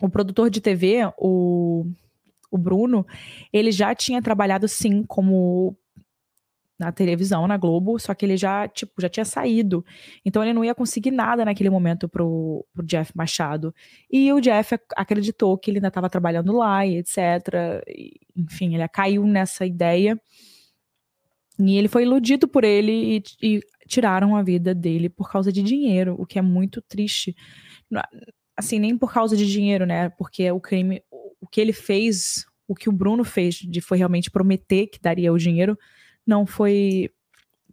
o 0.00 0.08
produtor 0.08 0.50
de 0.50 0.60
TV, 0.60 1.10
o, 1.18 1.86
o 2.50 2.58
Bruno, 2.58 3.06
ele 3.52 3.70
já 3.70 3.94
tinha 3.94 4.20
trabalhado 4.20 4.66
sim 4.68 5.02
como 5.04 5.76
na 6.82 6.90
televisão, 6.90 7.46
na 7.46 7.56
Globo, 7.56 7.96
só 7.98 8.12
que 8.12 8.26
ele 8.26 8.36
já, 8.36 8.66
tipo, 8.66 9.00
já 9.00 9.08
tinha 9.08 9.24
saído. 9.24 9.84
Então 10.24 10.42
ele 10.42 10.52
não 10.52 10.64
ia 10.64 10.74
conseguir 10.74 11.12
nada 11.12 11.44
naquele 11.44 11.70
momento 11.70 12.08
pro, 12.08 12.66
pro 12.74 12.84
Jeff 12.84 13.12
Machado. 13.14 13.72
E 14.10 14.32
o 14.32 14.40
Jeff 14.40 14.76
acreditou 14.96 15.56
que 15.56 15.70
ele 15.70 15.78
ainda 15.78 15.88
estava 15.88 16.10
trabalhando 16.10 16.52
lá 16.52 16.84
e 16.84 16.96
etc. 16.96 17.16
E, 17.86 18.20
enfim, 18.36 18.74
ele 18.74 18.88
caiu 18.88 19.24
nessa 19.24 19.64
ideia. 19.64 20.20
E 21.58 21.78
ele 21.78 21.86
foi 21.86 22.02
iludido 22.02 22.48
por 22.48 22.64
ele 22.64 23.18
e, 23.18 23.22
e, 23.40 23.60
tiraram 23.92 24.34
a 24.34 24.42
vida 24.42 24.74
dele 24.74 25.10
por 25.10 25.30
causa 25.30 25.52
de 25.52 25.62
dinheiro, 25.62 26.16
o 26.18 26.24
que 26.24 26.38
é 26.38 26.42
muito 26.42 26.80
triste. 26.80 27.36
Assim, 28.56 28.78
nem 28.78 28.96
por 28.96 29.12
causa 29.12 29.36
de 29.36 29.46
dinheiro, 29.46 29.84
né? 29.84 30.08
Porque 30.08 30.50
o 30.50 30.58
crime, 30.58 31.02
o 31.10 31.46
que 31.46 31.60
ele 31.60 31.74
fez, 31.74 32.46
o 32.66 32.74
que 32.74 32.88
o 32.88 32.92
Bruno 32.92 33.22
fez, 33.22 33.56
de 33.56 33.82
foi 33.82 33.98
realmente 33.98 34.30
prometer 34.30 34.86
que 34.86 34.98
daria 34.98 35.30
o 35.30 35.36
dinheiro, 35.36 35.78
não 36.26 36.46
foi 36.46 37.10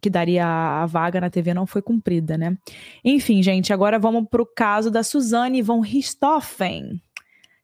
que 0.02 0.10
daria 0.10 0.46
a 0.46 0.86
vaga 0.86 1.20
na 1.20 1.30
TV 1.30 1.52
não 1.52 1.66
foi 1.66 1.82
cumprida, 1.82 2.36
né? 2.36 2.56
Enfim, 3.04 3.42
gente, 3.42 3.72
agora 3.72 3.98
vamos 3.98 4.26
para 4.28 4.42
o 4.42 4.46
caso 4.46 4.90
da 4.90 5.02
Suzane 5.02 5.62
von 5.62 5.80
Richthofen. 5.80 7.02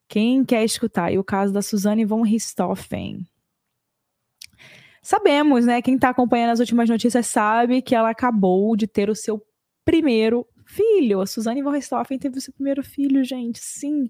Quem 0.07 0.45
quer 0.45 0.63
escutar? 0.63 1.11
E 1.11 1.17
o 1.17 1.23
caso 1.23 1.53
da 1.53 1.61
Suzane 1.61 2.05
von 2.05 2.21
Richthofen. 2.21 3.25
Sabemos, 5.07 5.65
né? 5.65 5.81
Quem 5.81 5.95
está 5.95 6.09
acompanhando 6.09 6.49
as 6.49 6.59
últimas 6.59 6.89
notícias 6.89 7.27
sabe 7.27 7.81
que 7.81 7.95
ela 7.95 8.09
acabou 8.09 8.75
de 8.75 8.85
ter 8.85 9.09
o 9.09 9.15
seu 9.15 9.41
primeiro 9.85 10.45
filho. 10.65 11.21
A 11.21 11.25
Suzane 11.25 11.63
von 11.63 11.69
Richthofen 11.69 12.19
teve 12.19 12.37
o 12.37 12.41
seu 12.41 12.53
primeiro 12.53 12.83
filho, 12.83 13.23
gente, 13.23 13.57
sim. 13.57 14.09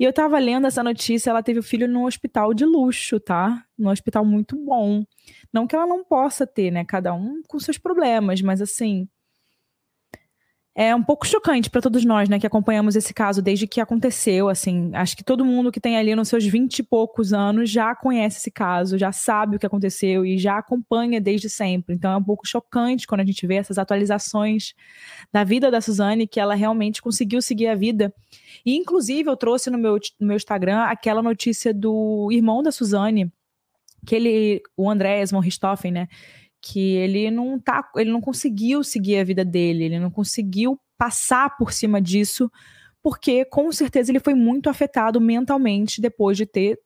E 0.00 0.02
eu 0.02 0.12
tava 0.12 0.36
lendo 0.40 0.66
essa 0.66 0.82
notícia, 0.82 1.30
ela 1.30 1.44
teve 1.44 1.60
o 1.60 1.62
filho 1.62 1.86
num 1.86 2.06
hospital 2.06 2.52
de 2.52 2.64
luxo, 2.64 3.20
tá? 3.20 3.64
Num 3.78 3.88
hospital 3.90 4.24
muito 4.24 4.56
bom. 4.56 5.04
Não 5.52 5.64
que 5.64 5.76
ela 5.76 5.86
não 5.86 6.02
possa 6.02 6.44
ter, 6.44 6.72
né? 6.72 6.84
Cada 6.84 7.14
um 7.14 7.40
com 7.46 7.60
seus 7.60 7.78
problemas, 7.78 8.42
mas 8.42 8.60
assim, 8.60 9.08
é 10.74 10.94
um 10.94 11.02
pouco 11.02 11.26
chocante 11.26 11.68
para 11.68 11.82
todos 11.82 12.02
nós, 12.02 12.30
né, 12.30 12.38
que 12.38 12.46
acompanhamos 12.46 12.96
esse 12.96 13.12
caso 13.12 13.42
desde 13.42 13.66
que 13.66 13.78
aconteceu, 13.78 14.48
assim, 14.48 14.90
acho 14.94 15.14
que 15.14 15.22
todo 15.22 15.44
mundo 15.44 15.70
que 15.70 15.80
tem 15.80 15.98
ali 15.98 16.14
nos 16.14 16.28
seus 16.28 16.46
vinte 16.46 16.78
e 16.78 16.82
poucos 16.82 17.34
anos 17.34 17.68
já 17.68 17.94
conhece 17.94 18.38
esse 18.38 18.50
caso, 18.50 18.96
já 18.96 19.12
sabe 19.12 19.56
o 19.56 19.58
que 19.58 19.66
aconteceu 19.66 20.24
e 20.24 20.38
já 20.38 20.56
acompanha 20.56 21.20
desde 21.20 21.50
sempre. 21.50 21.94
Então 21.94 22.10
é 22.10 22.16
um 22.16 22.24
pouco 22.24 22.46
chocante 22.46 23.06
quando 23.06 23.20
a 23.20 23.24
gente 23.24 23.46
vê 23.46 23.56
essas 23.56 23.76
atualizações 23.76 24.72
da 25.30 25.44
vida 25.44 25.70
da 25.70 25.80
Suzane, 25.80 26.26
que 26.26 26.40
ela 26.40 26.54
realmente 26.54 27.02
conseguiu 27.02 27.42
seguir 27.42 27.66
a 27.66 27.74
vida. 27.74 28.12
E 28.64 28.74
inclusive 28.74 29.28
eu 29.28 29.36
trouxe 29.36 29.68
no 29.68 29.76
meu, 29.76 29.98
no 30.18 30.26
meu 30.26 30.36
Instagram 30.36 30.84
aquela 30.84 31.22
notícia 31.22 31.74
do 31.74 32.30
irmão 32.32 32.62
da 32.62 32.72
Suzane, 32.72 33.30
que 34.06 34.16
ele, 34.16 34.62
o 34.76 34.90
Andrés 34.90 35.30
von 35.30 35.38
Richthofen, 35.38 35.92
né, 35.92 36.08
que 36.62 36.94
ele 36.94 37.28
não 37.28 37.58
tá, 37.58 37.90
ele 37.96 38.12
não 38.12 38.20
conseguiu 38.20 38.84
seguir 38.84 39.18
a 39.18 39.24
vida 39.24 39.44
dele, 39.44 39.84
ele 39.84 39.98
não 39.98 40.10
conseguiu 40.10 40.78
passar 40.96 41.56
por 41.56 41.72
cima 41.72 42.00
disso, 42.00 42.50
porque 43.02 43.44
com 43.44 43.70
certeza 43.72 44.12
ele 44.12 44.20
foi 44.20 44.32
muito 44.32 44.70
afetado 44.70 45.20
mentalmente 45.20 46.00
depois 46.00 46.36
de 46.36 46.46
ter 46.46 46.78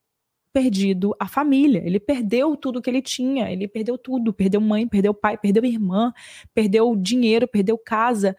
perdido 0.50 1.14
a 1.20 1.28
família. 1.28 1.82
Ele 1.84 2.00
perdeu 2.00 2.56
tudo 2.56 2.80
que 2.80 2.88
ele 2.88 3.02
tinha, 3.02 3.52
ele 3.52 3.68
perdeu 3.68 3.98
tudo, 3.98 4.32
perdeu 4.32 4.58
mãe, 4.58 4.88
perdeu 4.88 5.12
pai, 5.12 5.36
perdeu 5.36 5.62
irmã, 5.66 6.14
perdeu 6.54 6.96
dinheiro, 6.96 7.46
perdeu 7.46 7.76
casa. 7.76 8.34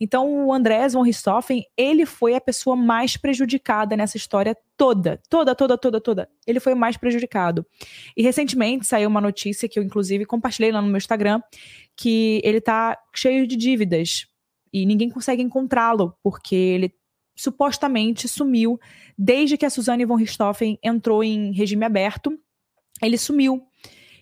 Então, 0.00 0.46
o 0.46 0.52
Andrés 0.52 0.94
von 0.94 1.02
Richthofen, 1.02 1.64
ele 1.76 2.06
foi 2.06 2.34
a 2.34 2.40
pessoa 2.40 2.74
mais 2.74 3.18
prejudicada 3.18 3.94
nessa 3.94 4.16
história 4.16 4.56
toda, 4.74 5.20
toda, 5.28 5.54
toda, 5.54 5.76
toda, 5.76 6.00
toda. 6.00 6.28
Ele 6.46 6.58
foi 6.58 6.74
mais 6.74 6.96
prejudicado. 6.96 7.66
E 8.16 8.22
recentemente 8.22 8.86
saiu 8.86 9.10
uma 9.10 9.20
notícia 9.20 9.68
que 9.68 9.78
eu, 9.78 9.82
inclusive, 9.82 10.24
compartilhei 10.24 10.72
lá 10.72 10.80
no 10.80 10.88
meu 10.88 10.96
Instagram, 10.96 11.42
que 11.94 12.40
ele 12.42 12.62
tá 12.62 12.96
cheio 13.14 13.46
de 13.46 13.56
dívidas 13.56 14.26
e 14.72 14.86
ninguém 14.86 15.10
consegue 15.10 15.42
encontrá-lo, 15.42 16.14
porque 16.22 16.54
ele 16.54 16.94
supostamente 17.36 18.26
sumiu 18.26 18.78
desde 19.18 19.58
que 19.58 19.66
a 19.66 19.70
Suzane 19.70 20.04
von 20.04 20.14
Richthofen 20.14 20.78
entrou 20.82 21.22
em 21.22 21.52
regime 21.52 21.84
aberto. 21.84 22.38
Ele 23.02 23.18
sumiu. 23.18 23.62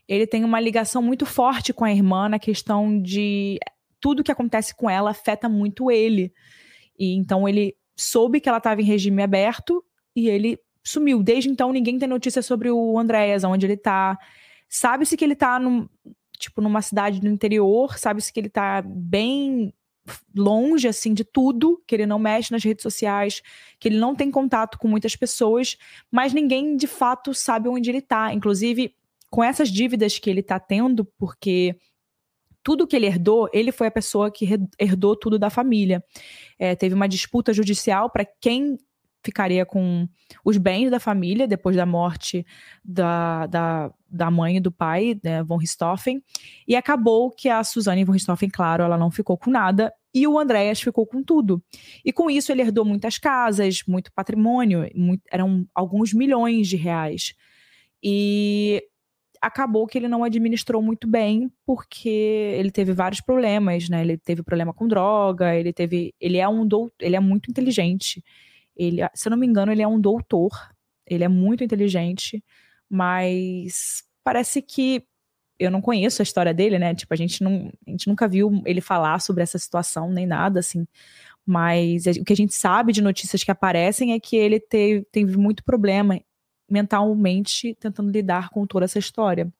Ele 0.08 0.26
tem 0.26 0.42
uma 0.42 0.58
ligação 0.58 1.02
muito 1.02 1.26
forte 1.26 1.72
com 1.72 1.84
a 1.84 1.92
irmã 1.92 2.28
na 2.28 2.38
questão 2.38 3.00
de 3.00 3.58
tudo 4.00 4.22
que 4.22 4.32
acontece 4.32 4.74
com 4.74 4.88
ela 4.88 5.10
afeta 5.10 5.48
muito 5.48 5.90
ele. 5.90 6.32
E 6.98 7.14
então 7.14 7.48
ele 7.48 7.76
soube 7.96 8.40
que 8.40 8.48
ela 8.48 8.58
estava 8.58 8.80
em 8.80 8.84
regime 8.84 9.22
aberto 9.22 9.84
e 10.14 10.28
ele 10.28 10.58
sumiu. 10.82 11.22
Desde 11.22 11.50
então 11.50 11.72
ninguém 11.72 11.98
tem 11.98 12.08
notícia 12.08 12.42
sobre 12.42 12.70
o 12.70 12.98
Andréas, 12.98 13.44
onde 13.44 13.66
ele 13.66 13.76
tá. 13.76 14.18
Sabe-se 14.68 15.16
que 15.16 15.24
ele 15.24 15.34
tá 15.34 15.58
num, 15.58 15.88
tipo 16.38 16.60
numa 16.60 16.82
cidade 16.82 17.20
do 17.20 17.28
interior, 17.28 17.98
sabe-se 17.98 18.32
que 18.32 18.40
ele 18.40 18.48
tá 18.48 18.82
bem 18.82 19.72
longe 20.34 20.88
assim 20.88 21.12
de 21.12 21.24
tudo, 21.24 21.82
que 21.86 21.94
ele 21.94 22.06
não 22.06 22.18
mexe 22.18 22.52
nas 22.52 22.64
redes 22.64 22.82
sociais, 22.82 23.42
que 23.78 23.88
ele 23.88 23.98
não 23.98 24.14
tem 24.14 24.30
contato 24.30 24.78
com 24.78 24.88
muitas 24.88 25.14
pessoas, 25.14 25.76
mas 26.10 26.32
ninguém 26.32 26.76
de 26.76 26.86
fato 26.86 27.34
sabe 27.34 27.68
onde 27.68 27.90
ele 27.90 28.00
tá. 28.00 28.32
Inclusive, 28.32 28.94
com 29.30 29.44
essas 29.44 29.68
dívidas 29.68 30.18
que 30.18 30.30
ele 30.30 30.42
tá 30.42 30.58
tendo, 30.58 31.04
porque 31.04 31.76
tudo 32.68 32.86
que 32.86 32.94
ele 32.94 33.06
herdou, 33.06 33.48
ele 33.50 33.72
foi 33.72 33.86
a 33.86 33.90
pessoa 33.90 34.30
que 34.30 34.46
herdou 34.78 35.16
tudo 35.16 35.38
da 35.38 35.48
família. 35.48 36.04
É, 36.58 36.76
teve 36.76 36.94
uma 36.94 37.08
disputa 37.08 37.50
judicial 37.50 38.10
para 38.10 38.26
quem 38.26 38.76
ficaria 39.24 39.64
com 39.64 40.06
os 40.44 40.58
bens 40.58 40.90
da 40.90 41.00
família 41.00 41.48
depois 41.48 41.74
da 41.74 41.86
morte 41.86 42.44
da, 42.84 43.46
da, 43.46 43.90
da 44.06 44.30
mãe 44.30 44.58
e 44.58 44.60
do 44.60 44.70
pai, 44.70 45.18
né, 45.24 45.42
von 45.42 45.56
Richthofen, 45.56 46.22
e 46.66 46.76
acabou 46.76 47.30
que 47.30 47.48
a 47.48 47.64
Suzane 47.64 48.04
von 48.04 48.12
Richthofen, 48.12 48.50
claro, 48.50 48.84
ela 48.84 48.98
não 48.98 49.10
ficou 49.10 49.38
com 49.38 49.50
nada, 49.50 49.90
e 50.12 50.26
o 50.26 50.38
Andréas 50.38 50.78
ficou 50.78 51.06
com 51.06 51.22
tudo. 51.22 51.62
E 52.04 52.12
com 52.12 52.28
isso 52.28 52.52
ele 52.52 52.60
herdou 52.60 52.84
muitas 52.84 53.16
casas, 53.16 53.82
muito 53.88 54.12
patrimônio, 54.12 54.86
muito, 54.94 55.22
eram 55.32 55.66
alguns 55.74 56.12
milhões 56.12 56.68
de 56.68 56.76
reais. 56.76 57.32
E 58.02 58.84
acabou 59.40 59.86
que 59.86 59.98
ele 59.98 60.08
não 60.08 60.24
administrou 60.24 60.82
muito 60.82 61.06
bem, 61.06 61.50
porque 61.64 62.08
ele 62.08 62.70
teve 62.70 62.92
vários 62.92 63.20
problemas, 63.20 63.88
né? 63.88 64.02
Ele 64.02 64.16
teve 64.18 64.42
problema 64.42 64.72
com 64.72 64.88
droga, 64.88 65.54
ele 65.54 65.72
teve. 65.72 66.14
Ele 66.20 66.38
é 66.38 66.48
um 66.48 66.66
doutor, 66.66 66.94
ele 67.00 67.16
é 67.16 67.20
muito 67.20 67.50
inteligente. 67.50 68.24
Ele, 68.76 69.02
se 69.14 69.28
eu 69.28 69.30
não 69.30 69.38
me 69.38 69.46
engano, 69.46 69.72
ele 69.72 69.82
é 69.82 69.88
um 69.88 70.00
doutor. 70.00 70.50
Ele 71.06 71.24
é 71.24 71.28
muito 71.28 71.64
inteligente, 71.64 72.44
mas 72.88 74.04
parece 74.22 74.60
que 74.60 75.04
eu 75.58 75.70
não 75.70 75.80
conheço 75.80 76.22
a 76.22 76.24
história 76.24 76.54
dele, 76.54 76.78
né? 76.78 76.94
Tipo, 76.94 77.14
a 77.14 77.16
gente 77.16 77.42
não, 77.42 77.72
a 77.86 77.90
gente 77.90 78.06
nunca 78.08 78.28
viu 78.28 78.62
ele 78.64 78.80
falar 78.80 79.20
sobre 79.20 79.42
essa 79.42 79.58
situação 79.58 80.10
nem 80.10 80.26
nada 80.26 80.60
assim. 80.60 80.86
Mas 81.44 82.04
o 82.06 82.24
que 82.24 82.32
a 82.32 82.36
gente 82.36 82.54
sabe 82.54 82.92
de 82.92 83.02
notícias 83.02 83.42
que 83.42 83.50
aparecem 83.50 84.12
é 84.12 84.20
que 84.20 84.36
ele 84.36 84.60
teve, 84.60 85.04
teve 85.10 85.36
muito 85.36 85.64
problema 85.64 86.20
mentalmente 86.68 87.74
tentando 87.74 88.10
lidar 88.10 88.50
com 88.50 88.66
toda 88.66 88.84
essa 88.84 88.98
história. 88.98 89.52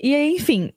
E 0.00 0.14
aí, 0.14 0.34
enfim, 0.34 0.72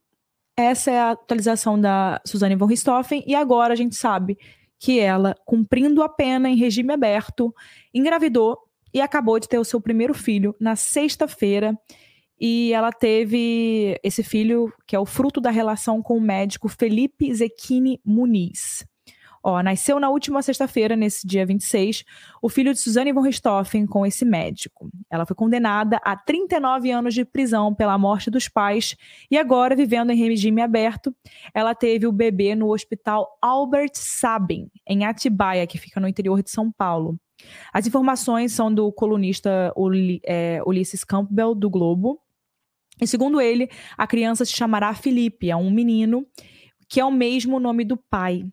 essa 0.56 0.92
é 0.92 1.00
a 1.00 1.12
atualização 1.12 1.80
da 1.80 2.22
Suzane 2.26 2.56
von 2.56 2.66
Richthofen, 2.66 3.24
e 3.26 3.36
agora 3.36 3.74
a 3.74 3.78
gente 3.78 3.96
sabe 3.96 4.38
que 4.78 5.00
ela, 5.00 5.36
cumprindo 5.46 6.02
a 6.02 6.10
pena 6.10 6.50
em 6.50 6.56
regime 6.56 6.94
aberto, 6.94 7.54
engravidou 7.94 8.58
e 8.94 9.02
acabou 9.02 9.40
de 9.40 9.48
ter 9.48 9.60
o 9.60 9.66
seu 9.66 9.80
primeiro 9.82 10.14
filho 10.14 10.56
na 10.60 10.76
sexta-feira. 10.76 11.78
E 12.40 12.72
ela 12.72 12.92
teve 12.92 14.00
esse 14.02 14.24
filho, 14.24 14.74
que 14.88 14.96
é 14.96 15.00
o 15.00 15.06
fruto 15.06 15.42
da 15.42 15.50
relação 15.50 16.02
com 16.02 16.18
o 16.18 16.22
médico 16.22 16.70
Felipe 16.70 17.34
Zecchini 17.34 18.00
Muniz. 18.06 18.86
Ó, 19.44 19.62
nasceu 19.64 20.00
na 20.00 20.10
última 20.10 20.42
sexta-feira, 20.42 20.96
nesse 20.96 21.26
dia 21.26 21.46
26, 21.46 22.04
o 22.42 22.50
filho 22.50 22.74
de 22.74 22.80
Suzane 22.80 23.14
von 23.14 23.22
Richthofen 23.22 23.86
com 23.86 24.06
esse 24.06 24.26
médico. 24.26 24.90
Ela 25.10 25.26
foi 25.26 25.36
condenada 25.36 26.00
a 26.04 26.16
39 26.16 26.92
anos 26.92 27.14
de 27.14 27.24
prisão 27.24 27.74
pela 27.74 27.98
morte 27.98 28.30
dos 28.30 28.48
pais 28.48 28.96
e 29.32 29.38
agora, 29.38 29.76
vivendo 29.76 30.12
em 30.12 30.18
regime 30.18 30.62
aberto, 30.62 31.16
ela 31.54 31.74
teve 31.74 32.06
o 32.06 32.12
bebê 32.12 32.54
no 32.56 32.72
hospital 32.74 33.38
Albert 33.42 33.92
Sabin, 33.94 34.70
em 34.86 35.06
Atibaia, 35.06 35.66
que 35.66 35.78
fica 35.78 36.00
no 36.00 36.08
interior 36.08 36.44
de 36.44 36.52
São 36.52 36.72
Paulo. 36.72 37.18
As 37.74 37.88
informações 37.88 38.52
são 38.52 38.74
do 38.74 38.92
colunista 38.92 39.74
é, 40.26 40.62
Ulisses 40.66 41.04
Campbell, 41.04 41.56
do 41.56 41.70
Globo. 41.70 42.20
E 43.02 43.08
segundo 43.08 43.40
ele, 43.40 43.70
a 43.98 44.06
criança 44.06 44.44
se 44.44 44.52
chamará 44.52 44.94
Felipe, 44.94 45.50
é 45.50 45.56
um 45.56 45.72
menino 45.72 46.28
que 46.90 47.00
é 47.00 47.06
o 47.06 47.12
mesmo 47.12 47.60
nome 47.60 47.86
do 47.86 47.96
pai. 47.96 48.46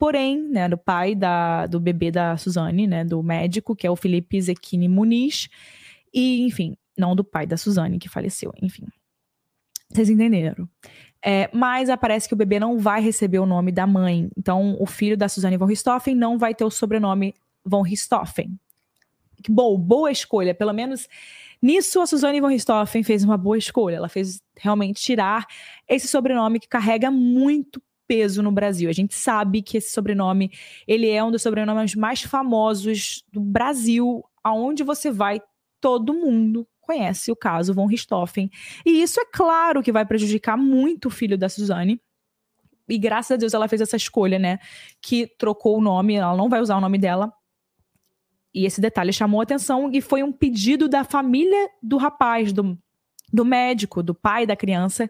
Porém, 0.00 0.48
né, 0.48 0.66
do 0.66 0.78
pai 0.78 1.14
da, 1.14 1.66
do 1.66 1.78
bebê 1.78 2.10
da 2.10 2.34
Suzane, 2.38 2.86
né, 2.86 3.04
do 3.04 3.22
médico, 3.22 3.76
que 3.76 3.86
é 3.86 3.90
o 3.90 3.94
Felipe 3.94 4.40
Zequini 4.40 4.88
Muniz, 4.88 5.46
e, 6.10 6.46
enfim, 6.46 6.74
não 6.96 7.14
do 7.14 7.22
pai 7.22 7.46
da 7.46 7.58
Suzane, 7.58 7.98
que 7.98 8.08
faleceu, 8.08 8.50
enfim. 8.62 8.86
Vocês 9.90 10.08
entenderam. 10.08 10.66
É, 11.22 11.50
mas 11.52 11.90
aparece 11.90 12.26
que 12.26 12.32
o 12.32 12.36
bebê 12.36 12.58
não 12.58 12.78
vai 12.78 13.02
receber 13.02 13.40
o 13.40 13.46
nome 13.46 13.70
da 13.70 13.86
mãe. 13.86 14.30
Então, 14.38 14.74
o 14.80 14.86
filho 14.86 15.18
da 15.18 15.28
Suzane 15.28 15.58
von 15.58 15.66
Richthofen 15.66 16.14
não 16.14 16.38
vai 16.38 16.54
ter 16.54 16.64
o 16.64 16.70
sobrenome 16.70 17.34
von 17.62 17.82
Richthofen. 17.82 18.58
que 19.42 19.52
bom, 19.52 19.76
boa 19.76 20.10
escolha. 20.10 20.54
Pelo 20.54 20.72
menos 20.72 21.06
nisso 21.60 22.00
a 22.00 22.06
Suzane 22.06 22.40
von 22.40 22.48
Richthofen 22.48 23.02
fez 23.02 23.22
uma 23.22 23.36
boa 23.36 23.58
escolha. 23.58 23.96
Ela 23.96 24.08
fez 24.08 24.40
realmente 24.56 25.02
tirar 25.02 25.44
esse 25.86 26.08
sobrenome 26.08 26.58
que 26.58 26.68
carrega 26.68 27.10
muito 27.10 27.82
peso 28.10 28.42
no 28.42 28.50
Brasil. 28.50 28.90
A 28.90 28.92
gente 28.92 29.14
sabe 29.14 29.62
que 29.62 29.76
esse 29.76 29.92
sobrenome, 29.92 30.50
ele 30.84 31.08
é 31.08 31.22
um 31.22 31.30
dos 31.30 31.42
sobrenomes 31.42 31.94
mais 31.94 32.22
famosos 32.22 33.22
do 33.32 33.40
Brasil, 33.40 34.24
aonde 34.42 34.82
você 34.82 35.12
vai, 35.12 35.40
todo 35.80 36.12
mundo 36.12 36.66
conhece 36.80 37.30
o 37.30 37.36
caso 37.36 37.72
von 37.72 37.86
Richthofen. 37.86 38.50
E 38.84 39.00
isso 39.00 39.20
é 39.20 39.24
claro 39.24 39.80
que 39.80 39.92
vai 39.92 40.04
prejudicar 40.04 40.56
muito 40.56 41.06
o 41.06 41.10
filho 41.10 41.38
da 41.38 41.48
Suzane. 41.48 42.00
E 42.88 42.98
graças 42.98 43.30
a 43.30 43.36
Deus 43.36 43.54
ela 43.54 43.68
fez 43.68 43.80
essa 43.80 43.96
escolha, 43.96 44.40
né? 44.40 44.58
Que 45.00 45.28
trocou 45.38 45.78
o 45.78 45.80
nome, 45.80 46.14
ela 46.14 46.36
não 46.36 46.48
vai 46.48 46.60
usar 46.60 46.76
o 46.76 46.80
nome 46.80 46.98
dela. 46.98 47.32
E 48.52 48.66
esse 48.66 48.80
detalhe 48.80 49.12
chamou 49.12 49.40
atenção 49.40 49.88
e 49.92 50.00
foi 50.00 50.24
um 50.24 50.32
pedido 50.32 50.88
da 50.88 51.04
família 51.04 51.70
do 51.80 51.96
rapaz, 51.96 52.52
do, 52.52 52.76
do 53.32 53.44
médico, 53.44 54.02
do 54.02 54.16
pai 54.16 54.48
da 54.48 54.56
criança, 54.56 55.08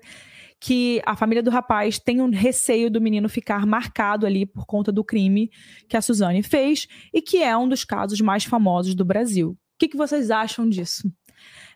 que 0.61 1.01
a 1.07 1.17
família 1.17 1.43
do 1.43 1.51
rapaz 1.51 1.99
tem 1.99 2.21
um 2.21 2.31
receio 2.31 2.91
do 2.91 3.01
menino 3.01 3.29
ficar 3.29 3.67
marcado 3.67 4.27
ali 4.27 4.45
por 4.45 4.67
conta 4.67 4.93
do 4.93 5.03
crime 5.03 5.51
que 5.89 5.97
a 5.97 6.03
Suzane 6.03 6.43
fez 6.43 6.87
e 7.15 7.23
que 7.23 7.43
é 7.43 7.57
um 7.57 7.69
dos 7.69 7.83
casos 7.83 8.21
mais 8.21 8.45
famosos 8.45 8.95
do 8.95 9.05
Brasil. 9.05 9.53
O 9.53 9.57
que, 9.79 9.89
que 9.89 9.97
vocês 9.97 10.31
acham 10.31 10.69
disso? 10.69 11.11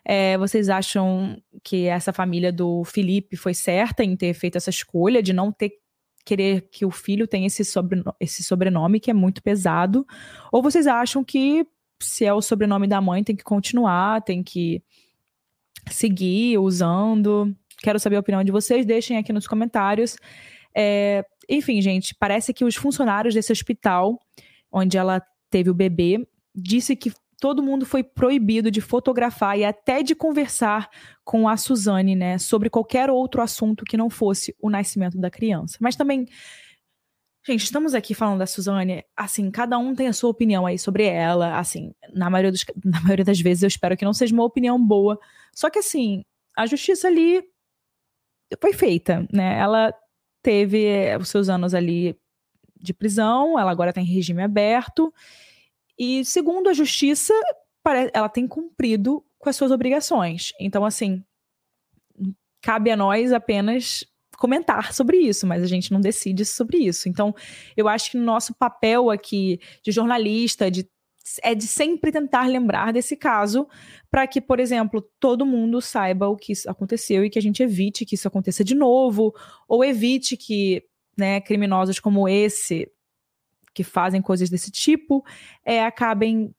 É, 0.07 0.37
vocês 0.37 0.69
acham 0.69 1.41
que 1.63 1.87
essa 1.87 2.13
família 2.13 2.53
do 2.53 2.83
Felipe 2.83 3.35
foi 3.35 3.55
certa 3.55 4.03
em 4.03 4.15
ter 4.15 4.35
feito 4.35 4.55
essa 4.57 4.69
escolha 4.69 5.23
de 5.23 5.33
não 5.33 5.51
ter 5.51 5.71
querer 6.23 6.67
que 6.71 6.85
o 6.85 6.91
filho 6.91 7.27
tenha 7.27 7.45
esse, 7.47 7.61
esse 8.19 8.43
sobrenome 8.43 8.99
que 8.99 9.11
é 9.11 9.13
muito 9.13 9.41
pesado? 9.41 10.05
Ou 10.51 10.61
vocês 10.61 10.87
acham 10.87 11.23
que 11.23 11.65
se 11.99 12.25
é 12.25 12.33
o 12.33 12.41
sobrenome 12.41 12.87
da 12.87 12.99
mãe 12.99 13.23
tem 13.23 13.35
que 13.35 13.43
continuar, 13.43 14.21
tem 14.21 14.43
que 14.43 14.83
seguir 15.89 16.57
usando? 16.57 17.55
Quero 17.85 17.99
saber 17.99 18.15
a 18.15 18.19
opinião 18.19 18.43
de 18.43 18.51
vocês, 18.51 18.83
deixem 18.83 19.15
aqui 19.15 19.31
nos 19.31 19.45
comentários. 19.45 20.17
É, 20.75 21.23
enfim, 21.47 21.79
gente, 21.83 22.15
parece 22.15 22.51
que 22.51 22.65
os 22.65 22.75
funcionários 22.75 23.35
desse 23.35 23.51
hospital, 23.51 24.19
onde 24.71 24.97
ela 24.97 25.21
teve 25.51 25.69
o 25.69 25.73
bebê, 25.75 26.27
disse 26.55 26.95
que 26.95 27.13
todo 27.39 27.61
mundo 27.61 27.85
foi 27.85 28.03
proibido 28.03 28.71
de 28.71 28.81
fotografar 28.81 29.55
e 29.59 29.63
até 29.63 30.01
de 30.01 30.15
conversar 30.15 30.89
com 31.23 31.47
a 31.47 31.55
Suzane, 31.57 32.15
né, 32.15 32.39
sobre 32.39 32.71
qualquer 32.71 33.11
outro 33.11 33.39
assunto 33.39 33.85
que 33.85 33.95
não 33.95 34.09
fosse 34.09 34.55
o 34.59 34.67
nascimento 34.67 35.19
da 35.19 35.29
criança. 35.29 35.77
Mas 35.79 35.95
também, 35.95 36.25
gente, 37.45 37.65
estamos 37.65 37.93
aqui 37.93 38.15
falando 38.15 38.39
da 38.39 38.47
Suzane, 38.47 39.03
assim, 39.15 39.51
cada 39.51 39.77
um 39.77 39.93
tem 39.93 40.07
a 40.07 40.13
sua 40.13 40.31
opinião 40.31 40.65
aí 40.65 40.79
sobre 40.79 41.03
ela, 41.03 41.59
assim, 41.59 41.93
na 42.15 42.31
maioria, 42.31 42.51
dos, 42.51 42.65
na 42.83 42.99
maioria 43.01 43.25
das 43.25 43.39
vezes 43.39 43.61
eu 43.61 43.67
espero 43.67 43.95
que 43.95 44.05
não 44.05 44.13
seja 44.13 44.33
uma 44.33 44.43
opinião 44.43 44.83
boa. 44.83 45.19
Só 45.53 45.69
que 45.69 45.77
assim, 45.77 46.25
a 46.57 46.65
justiça 46.65 47.07
ali 47.07 47.43
foi 48.59 48.73
feita, 48.73 49.27
né? 49.31 49.57
Ela 49.57 49.93
teve 50.41 50.85
eh, 50.85 51.17
os 51.17 51.29
seus 51.29 51.49
anos 51.49 51.73
ali 51.73 52.17
de 52.79 52.93
prisão, 52.93 53.57
ela 53.59 53.71
agora 53.71 53.93
tem 53.93 54.05
regime 54.05 54.43
aberto. 54.43 55.13
E 55.97 56.23
segundo 56.25 56.69
a 56.69 56.73
justiça, 56.73 57.33
ela 58.13 58.29
tem 58.29 58.47
cumprido 58.47 59.23
com 59.39 59.49
as 59.49 59.55
suas 59.55 59.71
obrigações. 59.71 60.51
Então, 60.59 60.85
assim, 60.85 61.23
cabe 62.61 62.91
a 62.91 62.97
nós 62.97 63.31
apenas 63.31 64.03
comentar 64.37 64.93
sobre 64.93 65.17
isso, 65.17 65.47
mas 65.47 65.63
a 65.63 65.67
gente 65.67 65.91
não 65.91 66.01
decide 66.01 66.45
sobre 66.45 66.77
isso. 66.77 67.07
Então, 67.07 67.33
eu 67.75 67.87
acho 67.87 68.11
que 68.11 68.17
nosso 68.17 68.53
papel 68.53 69.09
aqui 69.09 69.59
de 69.83 69.91
jornalista, 69.91 70.69
de 70.69 70.87
é 71.41 71.55
de 71.55 71.65
sempre 71.65 72.11
tentar 72.11 72.47
lembrar 72.47 72.93
desse 72.93 73.15
caso 73.15 73.67
para 74.11 74.27
que, 74.27 74.39
por 74.39 74.59
exemplo, 74.59 75.01
todo 75.19 75.45
mundo 75.45 75.81
saiba 75.81 76.27
o 76.27 76.37
que 76.37 76.53
aconteceu 76.67 77.25
e 77.25 77.29
que 77.29 77.39
a 77.39 77.41
gente 77.41 77.63
evite 77.63 78.05
que 78.05 78.15
isso 78.15 78.27
aconteça 78.27 78.63
de 78.63 78.75
novo, 78.75 79.33
ou 79.67 79.83
evite 79.83 80.37
que 80.37 80.83
né, 81.17 81.41
criminosos 81.41 81.99
como 81.99 82.27
esse, 82.27 82.91
que 83.73 83.83
fazem 83.83 84.21
coisas 84.21 84.49
desse 84.49 84.71
tipo, 84.71 85.25
é, 85.63 85.83
acabem 85.83 86.53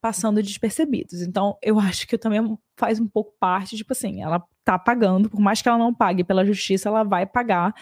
passando 0.00 0.42
despercebidos. 0.42 1.22
Então, 1.22 1.56
eu 1.62 1.78
acho 1.78 2.06
que 2.06 2.18
também 2.18 2.56
faz 2.76 2.98
um 3.00 3.06
pouco 3.06 3.34
parte, 3.38 3.76
tipo 3.76 3.92
assim, 3.92 4.22
ela 4.22 4.42
tá 4.64 4.78
pagando, 4.78 5.30
por 5.30 5.40
mais 5.40 5.62
que 5.62 5.68
ela 5.68 5.78
não 5.78 5.94
pague 5.94 6.24
pela 6.24 6.44
justiça, 6.44 6.88
ela 6.88 7.04
vai 7.04 7.26
pagar 7.26 7.74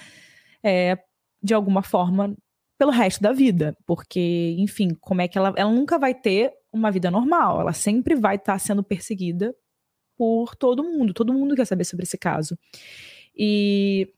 é, 0.62 0.98
de 1.42 1.54
alguma 1.54 1.82
forma 1.82 2.36
pelo 2.78 2.90
resto 2.90 3.22
da 3.22 3.32
vida, 3.32 3.76
porque, 3.86 4.56
enfim, 4.58 4.90
como 5.00 5.20
é 5.20 5.28
que 5.28 5.38
ela, 5.38 5.52
ela 5.56 5.70
nunca 5.70 5.98
vai 5.98 6.14
ter 6.14 6.52
uma 6.72 6.90
vida 6.90 7.10
normal, 7.10 7.60
ela 7.60 7.72
sempre 7.72 8.14
vai 8.14 8.36
estar 8.36 8.54
tá 8.54 8.58
sendo 8.58 8.82
perseguida 8.82 9.54
por 10.16 10.54
todo 10.56 10.82
mundo, 10.82 11.14
todo 11.14 11.32
mundo 11.32 11.54
quer 11.54 11.64
saber 11.66 11.84
sobre 11.84 12.04
esse 12.04 12.18
caso. 12.18 12.58
E 13.36 14.08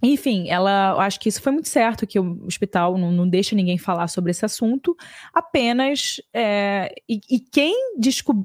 enfim, 0.00 0.48
ela 0.48 0.92
acho 1.04 1.18
que 1.18 1.28
isso 1.28 1.42
foi 1.42 1.50
muito 1.50 1.68
certo 1.68 2.06
que 2.06 2.20
o 2.20 2.44
hospital 2.46 2.96
não, 2.96 3.10
não 3.10 3.28
deixa 3.28 3.56
ninguém 3.56 3.76
falar 3.76 4.06
sobre 4.06 4.30
esse 4.30 4.44
assunto, 4.44 4.96
apenas 5.34 6.20
é, 6.32 6.94
e, 7.08 7.20
e, 7.28 7.40
quem 7.40 7.74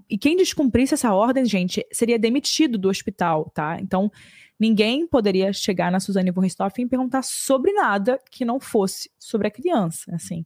e 0.09 0.17
quem 0.17 0.35
descumprisse 0.35 0.95
essa 0.95 1.13
ordem, 1.13 1.45
gente, 1.45 1.85
seria 1.91 2.17
demitido 2.17 2.77
do 2.77 2.89
hospital, 2.89 3.51
tá? 3.53 3.77
Então 3.79 4.11
Ninguém 4.59 5.07
poderia 5.07 5.51
chegar 5.51 5.91
na 5.91 5.99
Suzane 5.99 6.31
von 6.31 6.41
Richthofen 6.41 6.85
e 6.85 6.89
perguntar 6.89 7.23
sobre 7.23 7.73
nada 7.73 8.19
que 8.31 8.45
não 8.45 8.59
fosse 8.59 9.09
sobre 9.17 9.47
a 9.47 9.51
criança, 9.51 10.13
assim. 10.13 10.45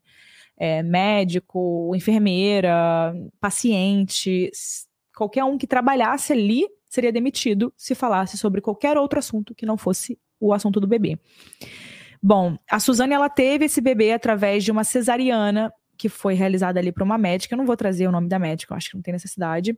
É, 0.57 0.81
médico, 0.81 1.93
enfermeira, 1.95 3.13
paciente, 3.39 4.49
qualquer 5.15 5.43
um 5.43 5.57
que 5.57 5.67
trabalhasse 5.67 6.33
ali 6.33 6.65
seria 6.89 7.11
demitido 7.11 7.71
se 7.77 7.93
falasse 7.93 8.37
sobre 8.37 8.61
qualquer 8.61 8.97
outro 8.97 9.19
assunto 9.19 9.53
que 9.53 9.65
não 9.65 9.77
fosse 9.77 10.17
o 10.39 10.53
assunto 10.53 10.79
do 10.79 10.87
bebê. 10.87 11.19
Bom, 12.21 12.57
a 12.69 12.79
Suzane 12.79 13.13
ela 13.13 13.29
teve 13.29 13.65
esse 13.65 13.81
bebê 13.81 14.13
através 14.13 14.63
de 14.63 14.71
uma 14.71 14.83
cesariana 14.83 15.71
que 15.97 16.09
foi 16.09 16.33
realizada 16.33 16.79
ali 16.79 16.91
por 16.91 17.03
uma 17.03 17.17
médica. 17.17 17.53
Eu 17.53 17.57
não 17.57 17.65
vou 17.65 17.77
trazer 17.77 18.07
o 18.07 18.11
nome 18.11 18.27
da 18.27 18.39
médica, 18.39 18.73
eu 18.73 18.77
acho 18.77 18.89
que 18.89 18.95
não 18.95 19.01
tem 19.01 19.11
necessidade 19.11 19.77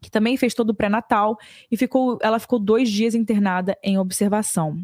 que 0.00 0.10
também 0.10 0.36
fez 0.36 0.54
todo 0.54 0.70
o 0.70 0.74
pré-natal 0.74 1.36
e 1.70 1.76
ficou, 1.76 2.18
ela 2.22 2.38
ficou 2.38 2.58
dois 2.58 2.90
dias 2.90 3.14
internada 3.14 3.76
em 3.82 3.98
observação. 3.98 4.78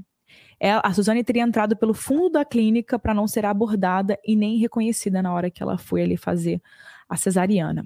Ela, 0.58 0.80
a 0.84 0.92
Suzane 0.92 1.24
teria 1.24 1.42
entrado 1.42 1.76
pelo 1.76 1.92
fundo 1.92 2.30
da 2.30 2.44
clínica 2.44 2.98
para 2.98 3.12
não 3.12 3.26
ser 3.26 3.44
abordada 3.44 4.18
e 4.24 4.36
nem 4.36 4.58
reconhecida 4.58 5.20
na 5.20 5.32
hora 5.32 5.50
que 5.50 5.62
ela 5.62 5.76
foi 5.76 6.02
ali 6.02 6.16
fazer 6.16 6.62
a 7.08 7.16
cesariana. 7.16 7.84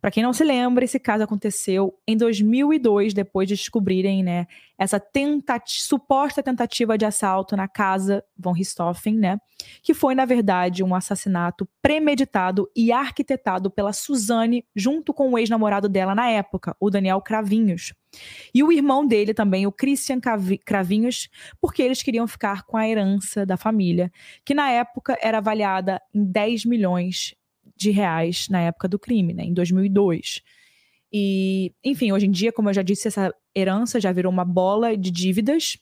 Para 0.00 0.10
quem 0.10 0.22
não 0.22 0.32
se 0.32 0.44
lembra, 0.44 0.84
esse 0.84 0.98
caso 0.98 1.24
aconteceu 1.24 1.98
em 2.06 2.16
2002, 2.16 3.12
depois 3.12 3.48
de 3.48 3.54
descobrirem 3.54 4.22
né, 4.22 4.46
essa 4.78 5.00
tentati 5.00 5.82
suposta 5.82 6.42
tentativa 6.42 6.96
de 6.96 7.04
assalto 7.04 7.56
na 7.56 7.66
casa 7.66 8.22
von 8.36 8.52
Richthofen, 8.52 9.16
né, 9.16 9.38
que 9.82 9.92
foi, 9.92 10.14
na 10.14 10.24
verdade, 10.24 10.84
um 10.84 10.94
assassinato 10.94 11.68
premeditado 11.82 12.70
e 12.76 12.92
arquitetado 12.92 13.70
pela 13.70 13.92
Suzane 13.92 14.64
junto 14.74 15.12
com 15.12 15.30
o 15.30 15.38
ex-namorado 15.38 15.88
dela 15.88 16.14
na 16.14 16.28
época, 16.28 16.76
o 16.78 16.90
Daniel 16.90 17.20
Cravinhos. 17.20 17.92
E 18.54 18.62
o 18.62 18.72
irmão 18.72 19.06
dele 19.06 19.34
também, 19.34 19.66
o 19.66 19.72
Christian 19.72 20.18
Cravinhos, 20.64 21.28
porque 21.60 21.82
eles 21.82 22.02
queriam 22.02 22.26
ficar 22.26 22.62
com 22.62 22.76
a 22.76 22.88
herança 22.88 23.44
da 23.44 23.56
família, 23.56 24.10
que 24.44 24.54
na 24.54 24.70
época 24.70 25.18
era 25.20 25.38
avaliada 25.38 26.00
em 26.14 26.24
10 26.24 26.64
milhões 26.64 27.34
de 27.78 27.90
reais 27.90 28.48
na 28.48 28.60
época 28.60 28.88
do 28.88 28.98
crime, 28.98 29.32
né, 29.32 29.44
em 29.44 29.54
2002. 29.54 30.42
E, 31.12 31.72
enfim, 31.82 32.12
hoje 32.12 32.26
em 32.26 32.30
dia, 32.30 32.52
como 32.52 32.68
eu 32.68 32.74
já 32.74 32.82
disse, 32.82 33.08
essa 33.08 33.34
herança 33.54 34.00
já 34.00 34.12
virou 34.12 34.30
uma 34.30 34.44
bola 34.44 34.96
de 34.96 35.10
dívidas. 35.10 35.78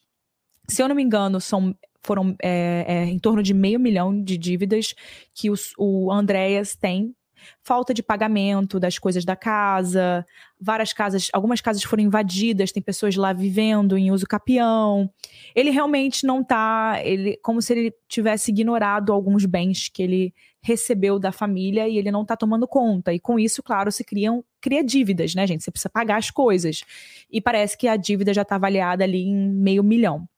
Se 0.69 0.83
eu 0.83 0.89
não 0.89 0.95
me 0.95 1.03
engano, 1.03 1.41
são, 1.41 1.75
foram 2.03 2.37
é, 2.43 2.85
é, 2.87 3.05
em 3.05 3.19
torno 3.19 3.43
de 3.43 3.53
meio 3.53 3.81
milhão 3.81 4.23
de 4.23 4.39
dívidas 4.39 4.95
que 5.35 5.51
os, 5.51 5.73
o 5.77 6.13
Andréas 6.13 6.77
tem 6.77 7.15
falta 7.63 7.93
de 7.93 8.03
pagamento 8.03 8.79
das 8.79 8.99
coisas 8.99 9.25
da 9.25 9.37
casa, 9.37 10.25
várias 10.61 10.93
casas, 10.93 11.29
algumas 11.33 11.61
casas 11.61 11.83
foram 11.83 12.03
invadidas, 12.03 12.73
tem 12.73 12.83
pessoas 12.83 13.17
lá 13.17 13.33
vivendo 13.33 13.97
em 13.97 14.11
uso 14.11 14.27
capião. 14.27 15.11
Ele 15.55 15.71
realmente 15.71 16.27
não 16.27 16.43
tá, 16.43 17.01
ele 17.03 17.39
como 17.43 17.61
se 17.61 17.73
ele 17.73 17.95
tivesse 18.09 18.51
ignorado 18.51 19.13
alguns 19.13 19.45
bens 19.45 19.89
que 19.89 20.03
ele 20.03 20.35
recebeu 20.63 21.19
da 21.19 21.31
família 21.31 21.89
e 21.89 21.97
ele 21.97 22.11
não 22.11 22.25
tá 22.25 22.37
tomando 22.37 22.67
conta. 22.67 23.13
E 23.13 23.21
com 23.21 23.39
isso, 23.39 23.63
claro, 23.63 23.93
se 23.93 24.03
criam 24.03 24.45
cria 24.61 24.83
dívidas, 24.83 25.35
né, 25.35 25.47
gente? 25.47 25.63
Você 25.63 25.71
precisa 25.71 25.89
pagar 25.89 26.17
as 26.17 26.31
coisas. 26.31 26.83
E 27.31 27.41
parece 27.41 27.79
que 27.79 27.87
a 27.87 27.97
dívida 27.97 28.35
já 28.35 28.45
tá 28.45 28.57
avaliada 28.57 29.05
ali 29.05 29.23
em 29.23 29.49
meio 29.53 29.85
milhão. 29.85 30.29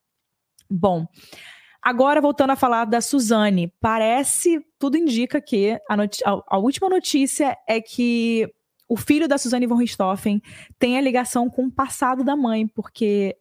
Bom, 0.71 1.07
Agora, 1.83 2.21
voltando 2.21 2.51
a 2.51 2.57
falar 2.57 2.85
da 2.85 3.01
Suzane, 3.01 3.73
parece, 3.81 4.61
tudo 4.79 4.97
indica 4.97 5.41
que 5.41 5.79
a, 5.89 5.97
a, 6.49 6.59
última 6.59 6.89
notícia 6.89 7.57
é 7.69 7.81
que 7.81 8.53
o 8.89 8.97
filho 8.97 9.29
da 9.29 9.39
Suzane 9.39 9.67
von 9.67 9.77
Richthofen 9.77 10.43
tem 10.79 10.99
a 10.99 11.01
ligação 11.01 11.49
com 11.49 11.67
o 11.67 11.71
passado 11.71 12.25
da 12.25 12.35
mãe, 12.35 12.67
porque 12.67 13.37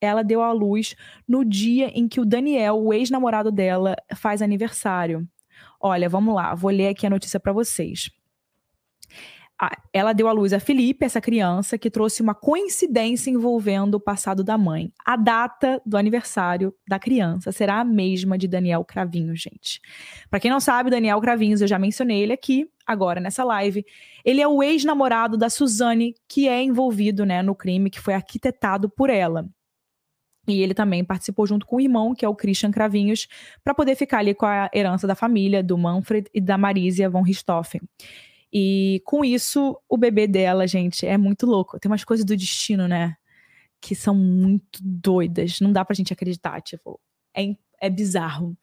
ela 0.00 0.22
deu 0.22 0.42
à 0.42 0.52
luz 0.52 0.94
no 1.28 1.44
dia 1.44 1.88
em 1.88 2.08
que 2.08 2.20
o 2.20 2.24
Daniel, 2.24 2.78
o 2.78 2.92
ex-namorado 2.92 3.50
dela, 3.50 3.96
faz 4.14 4.40
aniversário. 4.40 5.28
Olha, 5.80 6.08
vamos 6.08 6.34
lá, 6.34 6.54
vou 6.54 6.70
ler 6.70 6.88
aqui 6.88 7.06
a 7.06 7.10
notícia 7.10 7.40
para 7.40 7.52
vocês. 7.52 8.10
Ela 9.92 10.12
deu 10.12 10.28
à 10.28 10.32
luz 10.32 10.52
a 10.52 10.60
Felipe, 10.60 11.04
essa 11.04 11.20
criança, 11.20 11.76
que 11.76 11.90
trouxe 11.90 12.22
uma 12.22 12.34
coincidência 12.34 13.30
envolvendo 13.30 13.96
o 13.96 14.00
passado 14.00 14.42
da 14.42 14.56
mãe. 14.56 14.92
A 15.04 15.16
data 15.16 15.80
do 15.84 15.96
aniversário 15.96 16.74
da 16.88 16.98
criança 16.98 17.52
será 17.52 17.80
a 17.80 17.84
mesma 17.84 18.38
de 18.38 18.48
Daniel 18.48 18.84
Cravinhos, 18.84 19.40
gente. 19.40 19.80
Para 20.30 20.40
quem 20.40 20.50
não 20.50 20.60
sabe, 20.60 20.90
Daniel 20.90 21.20
Cravinhos, 21.20 21.60
eu 21.60 21.68
já 21.68 21.78
mencionei 21.78 22.22
ele 22.22 22.32
aqui, 22.32 22.70
agora 22.86 23.20
nessa 23.20 23.44
live. 23.44 23.84
Ele 24.24 24.40
é 24.40 24.48
o 24.48 24.62
ex-namorado 24.62 25.36
da 25.36 25.50
Suzane, 25.50 26.14
que 26.28 26.48
é 26.48 26.62
envolvido 26.62 27.26
né, 27.26 27.42
no 27.42 27.54
crime 27.54 27.90
que 27.90 28.00
foi 28.00 28.14
arquitetado 28.14 28.88
por 28.88 29.10
ela. 29.10 29.46
E 30.48 30.62
ele 30.62 30.74
também 30.74 31.04
participou 31.04 31.46
junto 31.46 31.66
com 31.66 31.76
o 31.76 31.80
irmão, 31.80 32.14
que 32.14 32.24
é 32.24 32.28
o 32.28 32.34
Christian 32.34 32.70
Cravinhos, 32.70 33.28
para 33.62 33.74
poder 33.74 33.94
ficar 33.94 34.18
ali 34.18 34.34
com 34.34 34.46
a 34.46 34.70
herança 34.74 35.06
da 35.06 35.14
família, 35.14 35.62
do 35.62 35.76
Manfred 35.76 36.28
e 36.34 36.40
da 36.40 36.56
Marisia 36.56 37.10
von 37.10 37.22
Richthofen. 37.22 37.82
E 38.52 39.00
com 39.04 39.24
isso, 39.24 39.80
o 39.88 39.96
bebê 39.96 40.26
dela, 40.26 40.66
gente, 40.66 41.06
é 41.06 41.16
muito 41.16 41.46
louco. 41.46 41.78
Tem 41.78 41.90
umas 41.90 42.04
coisas 42.04 42.24
do 42.24 42.36
destino, 42.36 42.88
né? 42.88 43.16
Que 43.80 43.94
são 43.94 44.14
muito 44.14 44.80
doidas. 44.82 45.60
Não 45.60 45.72
dá 45.72 45.84
pra 45.84 45.94
gente 45.94 46.12
acreditar. 46.12 46.60
Tipo, 46.60 47.00
é, 47.36 47.54
é 47.80 47.88
bizarro. 47.88 48.56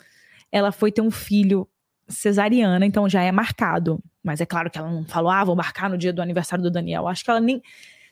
Ela 0.52 0.72
foi 0.72 0.92
ter 0.92 1.02
um 1.02 1.12
filho 1.12 1.68
cesariana, 2.08 2.86
então 2.86 3.08
já 3.08 3.22
é 3.22 3.32
marcado. 3.32 4.02
Mas 4.24 4.42
é 4.42 4.46
claro 4.46 4.70
que 4.70 4.78
ela 4.78 4.92
não 4.92 5.06
falou, 5.06 5.32
ah, 5.32 5.44
vou 5.44 5.56
marcar 5.56 5.90
no 5.90 5.98
dia 5.98 6.12
do 6.12 6.22
aniversário 6.22 6.64
do 6.64 6.72
Daniel. 6.72 7.08
Acho 7.08 7.24
que 7.24 7.30
ela 7.30 7.40
nem. 7.40 7.62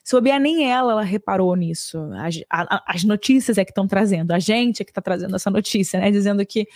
Se 0.04 0.16
bobear, 0.16 0.40
nem 0.40 0.70
ela, 0.70 0.92
ela 0.94 1.04
reparou 1.04 1.56
nisso. 1.56 1.98
As, 2.14 2.40
a, 2.50 2.94
as 2.94 3.04
notícias 3.04 3.58
é 3.58 3.66
que 3.66 3.72
estão 3.72 3.88
trazendo, 3.88 4.34
a 4.34 4.40
gente 4.40 4.82
é 4.82 4.86
que 4.86 4.92
está 4.92 5.02
trazendo 5.02 5.36
essa 5.36 5.50
notícia, 5.50 6.00
né? 6.00 6.12
Dizendo 6.12 6.46
que 6.46 6.68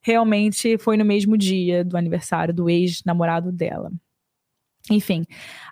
realmente 0.00 0.78
foi 0.78 0.96
no 0.96 1.04
mesmo 1.04 1.36
dia 1.36 1.84
do 1.84 1.96
aniversário 1.96 2.54
do 2.54 2.70
ex-namorado 2.70 3.52
dela. 3.52 3.92
Enfim, 4.90 5.24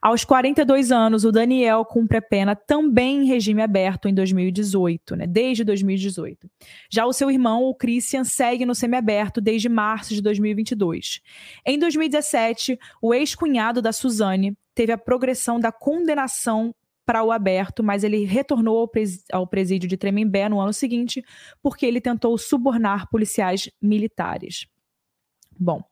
aos 0.02 0.24
42 0.24 0.92
anos, 0.92 1.24
o 1.24 1.32
Daniel 1.32 1.84
cumpre 1.84 2.18
a 2.18 2.22
pena 2.22 2.54
também 2.54 3.22
em 3.22 3.26
regime 3.26 3.62
aberto 3.62 4.08
em 4.08 4.14
2018, 4.14 5.16
né? 5.16 5.26
Desde 5.26 5.64
2018. 5.64 6.50
Já 6.90 7.06
o 7.06 7.12
seu 7.12 7.30
irmão, 7.30 7.64
o 7.64 7.74
Christian, 7.74 8.24
segue 8.24 8.66
no 8.66 8.74
semiaberto 8.74 9.40
desde 9.40 9.68
março 9.68 10.14
de 10.14 10.20
2022. 10.20 11.20
Em 11.64 11.78
2017, 11.78 12.78
o 13.00 13.14
ex-cunhado 13.14 13.80
da 13.80 13.92
Suzane 13.92 14.56
teve 14.74 14.92
a 14.92 14.98
progressão 14.98 15.58
da 15.58 15.72
condenação 15.72 16.74
para 17.06 17.22
o 17.22 17.30
aberto, 17.30 17.84
mas 17.84 18.02
ele 18.02 18.24
retornou 18.24 18.78
ao, 18.78 18.88
pres 18.88 19.24
ao 19.32 19.46
presídio 19.46 19.88
de 19.88 19.96
Tremembé 19.96 20.48
no 20.48 20.60
ano 20.60 20.72
seguinte 20.72 21.24
porque 21.62 21.86
ele 21.86 22.00
tentou 22.00 22.36
subornar 22.36 23.08
policiais 23.08 23.70
militares. 23.80 24.66
Bom, 25.58 25.82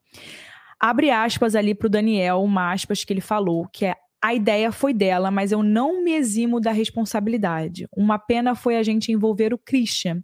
abre 0.78 1.10
aspas 1.10 1.54
ali 1.54 1.74
para 1.74 1.86
o 1.86 1.90
Daniel, 1.90 2.42
uma 2.42 2.72
aspas 2.72 3.04
que 3.04 3.12
ele 3.12 3.20
falou, 3.20 3.66
que 3.72 3.84
é 3.86 3.96
a 4.22 4.32
ideia 4.32 4.72
foi 4.72 4.94
dela, 4.94 5.30
mas 5.30 5.52
eu 5.52 5.62
não 5.62 6.02
me 6.02 6.12
eximo 6.12 6.58
da 6.58 6.72
responsabilidade. 6.72 7.86
Uma 7.94 8.18
pena 8.18 8.54
foi 8.54 8.76
a 8.76 8.82
gente 8.82 9.12
envolver 9.12 9.52
o 9.52 9.58
Christian, 9.58 10.22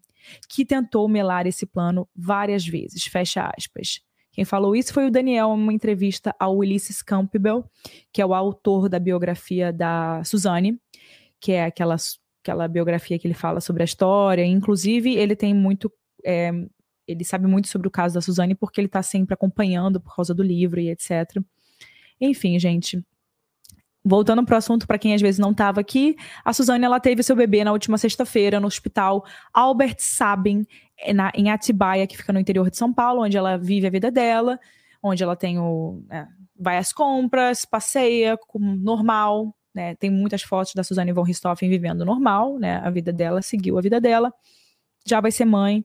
que 0.49 0.65
tentou 0.65 1.07
melar 1.07 1.47
esse 1.47 1.67
plano 1.67 2.09
várias 2.17 2.67
vezes. 2.67 3.05
Fecha 3.05 3.53
aspas. 3.55 4.01
Quem 4.33 4.45
falou 4.47 4.75
isso 4.75 4.95
foi 4.95 5.07
o 5.07 5.11
Daniel, 5.11 5.51
em 5.51 5.63
uma 5.63 5.73
entrevista 5.73 6.35
ao 6.39 6.57
Ulysses 6.57 7.03
Campbell, 7.03 7.63
que 8.11 8.23
é 8.23 8.27
o 8.27 8.33
autor 8.33 8.89
da 8.89 8.99
biografia 8.99 9.71
da 9.71 10.23
Suzane, 10.25 10.81
que 11.39 11.53
é 11.53 11.65
aquela, 11.65 11.97
aquela 12.43 12.69
biografia 12.69 13.19
que 13.19 13.27
ele 13.27 13.35
fala 13.35 13.61
sobre 13.61 13.83
a 13.83 13.85
história. 13.85 14.47
Inclusive, 14.47 15.15
ele 15.15 15.37
tem 15.37 15.53
muito 15.53 15.93
é, 16.25 16.51
ele 17.11 17.25
sabe 17.25 17.47
muito 17.47 17.69
sobre 17.69 17.89
o 17.89 17.91
caso 17.91 18.15
da 18.15 18.21
Suzane 18.21 18.55
porque 18.55 18.81
ele 18.81 18.87
está 18.87 19.03
sempre 19.03 19.35
acompanhando 19.35 20.01
por 20.01 20.15
causa 20.15 20.35
do 20.35 20.43
livro 20.43 20.81
e 20.81 20.91
etc. 20.91 21.43
Enfim, 22.21 22.59
gente. 22.59 23.03
Voltando 24.03 24.43
para 24.47 24.55
o 24.55 24.59
assunto, 24.59 24.87
para 24.87 24.99
quem 24.99 25.13
às 25.13 25.21
vezes 25.21 25.39
não 25.39 25.51
estava 25.51 25.79
aqui, 25.81 26.17
a 26.43 26.55
Suzane 26.55 26.85
ela 26.85 26.99
teve 26.99 27.23
seu 27.23 27.37
bebê 27.37 27.63
na 27.63 27.73
última 27.73 27.99
sexta-feira 27.99 28.59
no 28.59 28.67
hospital 28.67 29.23
Albert 29.53 29.97
Sabin, 29.99 30.65
eh, 30.99 31.13
na, 31.13 31.31
em 31.35 31.51
Atibaia, 31.51 32.07
que 32.07 32.17
fica 32.17 32.33
no 32.33 32.41
interior 32.41 32.71
de 32.71 32.79
São 32.79 32.95
Paulo, 32.95 33.23
onde 33.23 33.37
ela 33.37 33.59
vive 33.59 33.87
a 33.87 33.91
vida 33.91 34.11
dela, 34.11 34.59
onde 35.03 35.23
ela 35.23 35.37
tem 35.37 35.59
o. 35.59 36.03
É, 36.11 36.27
vai 36.59 36.79
às 36.79 36.95
compras, 36.95 37.67
passeia 37.67 38.39
como 38.39 38.75
normal, 38.75 39.55
né? 39.75 39.95
Tem 39.97 40.11
muitas 40.11 40.43
fotos 40.43 40.73
da 40.75 40.83
Suzane 40.83 41.13
von 41.13 41.23
Richthofen 41.23 41.69
vivendo 41.69 42.03
normal, 42.03 42.59
né? 42.59 42.77
A 42.79 42.89
vida 42.89 43.13
dela, 43.13 43.43
seguiu 43.43 43.77
a 43.79 43.83
vida 43.83 44.01
dela. 44.01 44.33
Já 45.07 45.21
vai 45.21 45.31
ser 45.31 45.45
mãe 45.45 45.85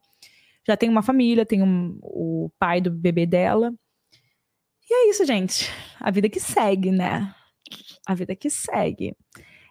já 0.68 0.76
tem 0.76 0.90
uma 0.90 1.02
família, 1.02 1.46
tem 1.46 1.62
um, 1.62 1.98
o 2.02 2.50
pai 2.60 2.82
do 2.82 2.92
bebê 2.92 3.26
dela. 3.26 3.74
E 4.90 4.94
é 4.94 5.10
isso, 5.10 5.26
gente. 5.26 5.70
A 6.00 6.12
vida 6.12 6.30
que 6.30 6.40
segue, 6.40 6.92
né? 6.92 7.34
A 8.06 8.14
vida 8.14 8.36
que 8.36 8.50
segue. 8.50 9.16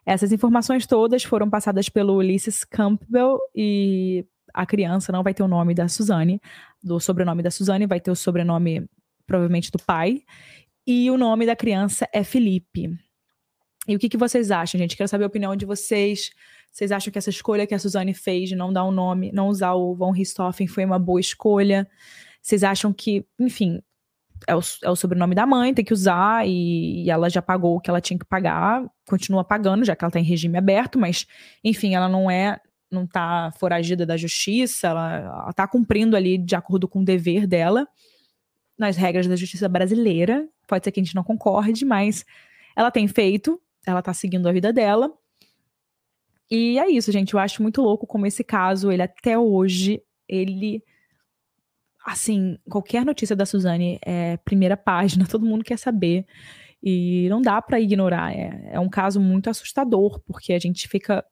Essas 0.07 0.33
informações 0.33 0.87
todas 0.87 1.25
foram 1.25 1.49
passadas 1.49 1.89
pelo 1.89 2.15
Ulysses 2.17 2.65
Campbell 2.65 3.39
e 3.55 4.25
a 4.53 4.67
criança 4.67 5.11
não 5.11 5.23
vai 5.23 5.33
ter 5.33 5.43
o 5.43 5.49
nome 5.49 5.75
da 5.75 5.89
Suzane, 5.89 6.41
do 6.83 7.01
sobrenome 7.01 7.43
da 7.43 7.51
Suzane, 7.51 7.87
vai 7.87 8.01
ter 8.01 8.11
o 8.11 8.17
sobrenome 8.17 8.89
provavelmente 9.27 9.71
do 9.71 9.79
pai. 9.79 10.23
E 10.87 11.11
o 11.11 11.17
nome 11.17 11.47
da 11.47 11.57
criança 11.57 12.07
é 12.13 12.23
Felipe. 12.23 12.91
E 13.89 13.97
o 13.97 13.99
que, 13.99 14.09
que 14.09 14.17
vocês 14.17 14.51
acham, 14.51 14.79
gente? 14.79 14.97
Quero 14.97 15.09
saber 15.09 15.25
a 15.25 15.29
opinião 15.29 15.57
de 15.57 15.65
vocês. 15.65 16.31
Vocês 16.75 16.91
acham 16.91 17.13
que 17.13 17.19
essa 17.19 17.31
escolha 17.31 17.69
que 17.69 17.75
a 17.75 17.79
Suzane 17.79 18.13
fez 18.13 18.49
de 18.49 18.57
não 18.57 18.73
dar 18.73 18.83
o 18.83 18.89
um 18.89 18.91
nome, 18.91 19.31
não 19.31 19.47
usar 19.47 19.75
o 19.75 19.95
Von 19.95 20.11
Richthofen 20.11 20.67
foi 20.67 20.85
uma 20.85 20.99
boa 20.99 21.21
escolha? 21.21 21.89
Vocês 22.43 22.65
acham 22.65 22.93
que, 22.93 23.25
enfim, 23.39 23.81
é 24.49 24.57
o, 24.57 24.61
é 24.83 24.91
o 24.91 24.97
sobrenome 24.97 25.37
da 25.37 25.47
mãe, 25.47 25.73
tem 25.73 25.85
que 25.85 25.93
usar 25.93 26.45
e, 26.45 27.05
e, 27.05 27.11
ela 27.11 27.31
já 27.31 27.41
pagou 27.41 27.77
o 27.77 27.81
que 27.81 27.89
ela 27.89 28.01
tinha 28.01 28.19
que 28.19 28.25
pagar, 28.25 28.85
continua 29.09 29.45
pagando, 29.45 29.85
já 29.85 29.95
que 29.95 30.05
ela 30.05 30.09
está 30.09 30.19
em 30.19 30.25
regime 30.25 30.59
aberto, 30.59 30.99
mas, 30.99 31.29
enfim, 31.63 31.95
ela 31.95 32.09
não 32.09 32.29
é, 32.29 32.59
não 32.91 33.07
tá 33.07 33.53
foragida 33.57 34.05
da 34.05 34.17
justiça, 34.17 34.89
ela, 34.89 35.17
ela 35.19 35.53
tá 35.53 35.69
cumprindo 35.69 36.17
ali 36.17 36.37
de 36.37 36.57
acordo 36.57 36.89
com 36.89 37.03
o 37.03 37.05
dever 37.05 37.47
dela, 37.47 37.87
nas 38.77 38.97
regras 38.97 39.29
da 39.29 39.37
justiça 39.37 39.69
brasileira. 39.69 40.45
Pode 40.67 40.85
ser 40.85 40.91
que 40.91 40.99
a 40.99 41.05
gente 41.05 41.15
não 41.15 41.23
concorde, 41.23 41.85
mas 41.85 42.25
ela 42.75 42.91
tem 42.91 43.07
feito, 43.07 43.61
ela 43.87 44.03
tá 44.03 44.13
seguindo 44.13 44.49
a 44.49 44.53
vida 44.53 44.73
dela. 44.73 45.13
E 46.51 46.79
é 46.79 46.89
isso, 46.91 47.11
gente. 47.11 47.35
Eu 47.35 47.41
acho 47.41 47.63
muito 47.63 47.83
louco 47.83 48.07
como 48.07 48.27
esse 48.27 48.45
caso, 48.45 48.91
ele 48.91 49.03
até 49.03 49.39
hoje, 49.39 50.03
ele. 50.29 50.83
Assim, 52.05 52.59
qualquer 52.69 53.05
notícia 53.05 53.35
da 53.35 53.47
Suzane 53.47 53.99
é 54.05 54.37
primeira 54.39 54.77
página, 54.77 55.27
todo 55.31 55.47
mundo 55.47 55.65
quer 55.65 55.79
saber. 55.79 56.27
E 56.83 57.27
não 57.31 57.41
dá 57.41 57.63
para 57.63 57.81
ignorar. 57.81 58.33
É, 58.35 58.73
é 58.73 58.81
um 58.81 58.91
caso 58.91 59.21
muito 59.21 59.49
assustador, 59.49 60.21
porque 60.27 60.53
a 60.53 60.59
gente 60.59 60.87
fica. 60.89 61.25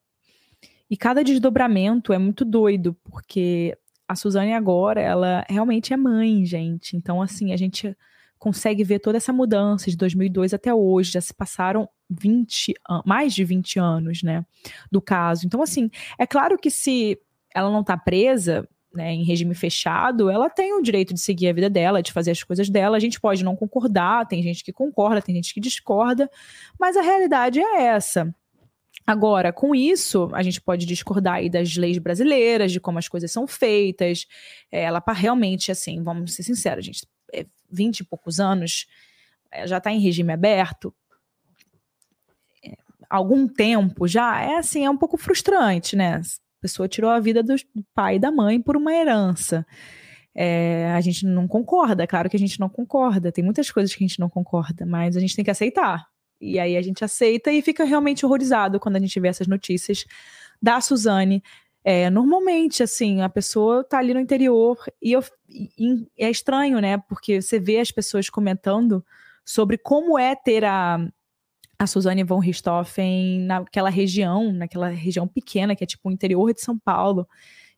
E 0.91 0.97
cada 0.97 1.23
desdobramento 1.23 2.13
é 2.13 2.19
muito 2.19 2.45
doido, 2.45 2.95
porque 3.05 3.77
a 4.09 4.15
Suzane 4.15 4.53
agora, 4.53 5.01
ela 5.01 5.45
realmente 5.49 5.93
é 5.93 5.97
mãe, 5.97 6.45
gente. 6.45 6.97
Então, 6.97 7.21
assim, 7.21 7.53
a 7.53 7.57
gente 7.57 7.97
consegue 8.43 8.83
ver 8.83 8.99
toda 8.99 9.19
essa 9.19 9.33
mudança 9.33 9.89
de 9.89 9.97
2002 9.97 10.53
até 10.53 10.75
hoje. 10.75 11.13
Já 11.13 11.21
se 11.21 11.33
passaram 11.33 11.89
20, 12.11 12.75
mais 13.07 13.33
de 13.33 13.45
20 13.45 13.79
anos, 13.79 14.21
né, 14.25 14.45
do 14.91 15.01
caso. 15.01 15.47
Então, 15.47 15.63
assim, 15.63 15.89
é 16.19 16.27
claro 16.27 16.59
que 16.59 16.69
se 16.69 17.17
ela 17.55 17.71
não 17.71 17.83
está 17.83 17.97
presa, 17.97 18.69
né, 18.93 19.13
em 19.13 19.23
regime 19.23 19.55
fechado, 19.55 20.29
ela 20.29 20.51
tem 20.51 20.75
o 20.75 20.83
direito 20.83 21.15
de 21.15 21.21
seguir 21.21 21.51
a 21.51 21.53
vida 21.53 21.71
dela, 21.71 22.03
de 22.03 22.11
fazer 22.11 22.33
as 22.33 22.43
coisas 22.43 22.69
dela. 22.69 22.97
A 22.97 23.01
gente 23.01 23.21
pode 23.21 23.45
não 23.45 23.55
concordar, 23.55 24.27
tem 24.27 24.43
gente 24.43 24.65
que 24.65 24.73
concorda, 24.73 25.23
tem 25.23 25.37
gente 25.37 25.55
que 25.55 25.61
discorda, 25.61 26.29
mas 26.81 26.97
a 26.97 27.01
realidade 27.01 27.61
é 27.61 27.83
essa. 27.85 28.35
Agora, 29.07 29.53
com 29.53 29.73
isso, 29.73 30.29
a 30.33 30.43
gente 30.43 30.61
pode 30.61 30.85
discordar 30.85 31.35
aí 31.35 31.49
das 31.49 31.77
leis 31.77 31.99
brasileiras, 31.99 32.73
de 32.73 32.81
como 32.81 32.99
as 32.99 33.09
coisas 33.09 33.31
são 33.31 33.47
feitas. 33.47 34.27
É, 34.71 34.83
ela 34.83 35.01
realmente, 35.15 35.71
assim, 35.71 36.03
vamos 36.03 36.35
ser 36.35 36.43
sinceros, 36.43 36.85
gente, 36.85 37.07
20 37.71 38.01
e 38.01 38.05
poucos 38.05 38.39
anos, 38.39 38.87
é, 39.51 39.67
já 39.67 39.79
está 39.79 39.91
em 39.93 40.01
regime 40.01 40.33
aberto, 40.33 40.95
algum 43.13 43.47
tempo 43.47 44.09
já, 44.09 44.41
é 44.41 44.57
assim, 44.57 44.87
é 44.87 44.91
um 44.91 44.97
pouco 44.97 45.19
frustrante, 45.19 45.95
né? 45.95 46.17
A 46.17 46.61
pessoa 46.63 46.89
tirou 46.89 47.11
a 47.11 47.21
vida 47.21 47.43
do 47.43 47.55
pai 47.95 48.17
e 48.17 48.19
da 48.19 48.31
mãe 48.31 48.61
por 48.61 48.75
uma 48.77 48.93
herança. 48.95 49.67
É, 50.35 50.91
a 50.95 51.01
gente 51.03 51.27
não 51.27 51.47
concorda, 51.47 52.05
é 52.05 52.07
claro 52.07 52.31
que 52.31 52.37
a 52.37 52.41
gente 52.41 52.59
não 52.59 52.71
concorda, 52.71 53.31
tem 53.31 53.45
muitas 53.45 53.71
coisas 53.71 53.95
que 53.95 54.03
a 54.03 54.07
gente 54.07 54.19
não 54.19 54.31
concorda, 54.31 54.87
mas 54.87 55.15
a 55.15 55.21
gente 55.21 55.37
tem 55.37 55.45
que 55.45 55.51
aceitar. 55.51 56.07
E 56.41 56.59
aí 56.59 56.75
a 56.77 56.83
gente 56.83 57.05
aceita 57.05 57.53
e 57.53 57.61
fica 57.61 57.85
realmente 57.85 58.25
horrorizado 58.25 58.81
quando 58.81 58.97
a 58.97 59.01
gente 59.01 59.21
vê 59.21 59.29
essas 59.29 59.47
notícias 59.47 60.07
da 60.61 60.81
Suzane. 60.81 61.43
É, 61.85 62.09
normalmente, 62.11 62.83
assim, 62.83 63.23
a 63.23 63.29
pessoa 63.29 63.83
tá 63.83 63.99
ali 63.99 64.15
no 64.15 64.21
interior 64.21 64.79
e, 65.01 65.13
eu, 65.13 65.25
e 65.49 66.07
é 66.17 66.31
estranho, 66.31 66.81
né? 66.81 66.99
Porque 67.09 67.43
você 67.43 67.59
vê 67.59 67.81
as 67.81 67.91
pessoas 67.91 68.31
comentando 68.31 69.05
sobre 69.45 69.77
como 69.77 70.17
é 70.17 70.37
ter 70.37 70.65
a, 70.65 71.05
a 71.77 71.87
Suzane 71.87 72.23
von 72.23 72.39
Richthofen 72.39 73.41
naquela 73.41 73.91
região, 73.91 74.53
naquela 74.53 74.89
região 74.89 75.27
pequena, 75.27 75.75
que 75.75 75.83
é 75.83 75.87
tipo 75.87 76.09
o 76.09 76.13
interior 76.13 76.55
de 76.55 76.61
São 76.61 76.79
Paulo. 76.79 77.27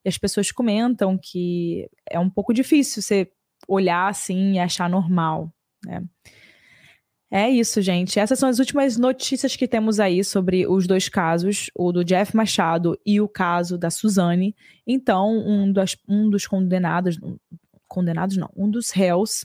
E 0.05 0.09
as 0.09 0.19
pessoas 0.19 0.53
comentam 0.53 1.19
que 1.21 1.89
é 2.11 2.19
um 2.19 2.29
pouco 2.29 2.53
difícil 2.53 3.01
você 3.03 3.31
olhar 3.67 4.09
assim 4.09 4.53
e 4.53 4.59
achar 4.59 4.91
normal, 4.91 5.51
né? 5.83 6.03
É 7.37 7.51
isso, 7.51 7.83
gente. 7.83 8.21
Essas 8.21 8.39
são 8.39 8.49
as 8.49 8.61
últimas 8.61 8.97
notícias 8.97 9.57
que 9.57 9.67
temos 9.67 9.99
aí 9.99 10.23
sobre 10.23 10.69
os 10.69 10.87
dois 10.87 11.09
casos, 11.09 11.69
o 11.75 11.91
do 11.91 12.05
Jeff 12.05 12.37
Machado 12.37 12.97
e 13.05 13.21
o 13.21 13.27
caso 13.27 13.77
da 13.77 13.91
Suzane. 13.91 14.55
Então, 14.87 15.37
um, 15.37 15.75
um 16.09 16.31
dos 16.31 16.47
condenados, 16.47 17.19
condenados 17.89 18.37
não, 18.37 18.49
um 18.57 18.71
dos 18.71 18.91
réus, 18.91 19.45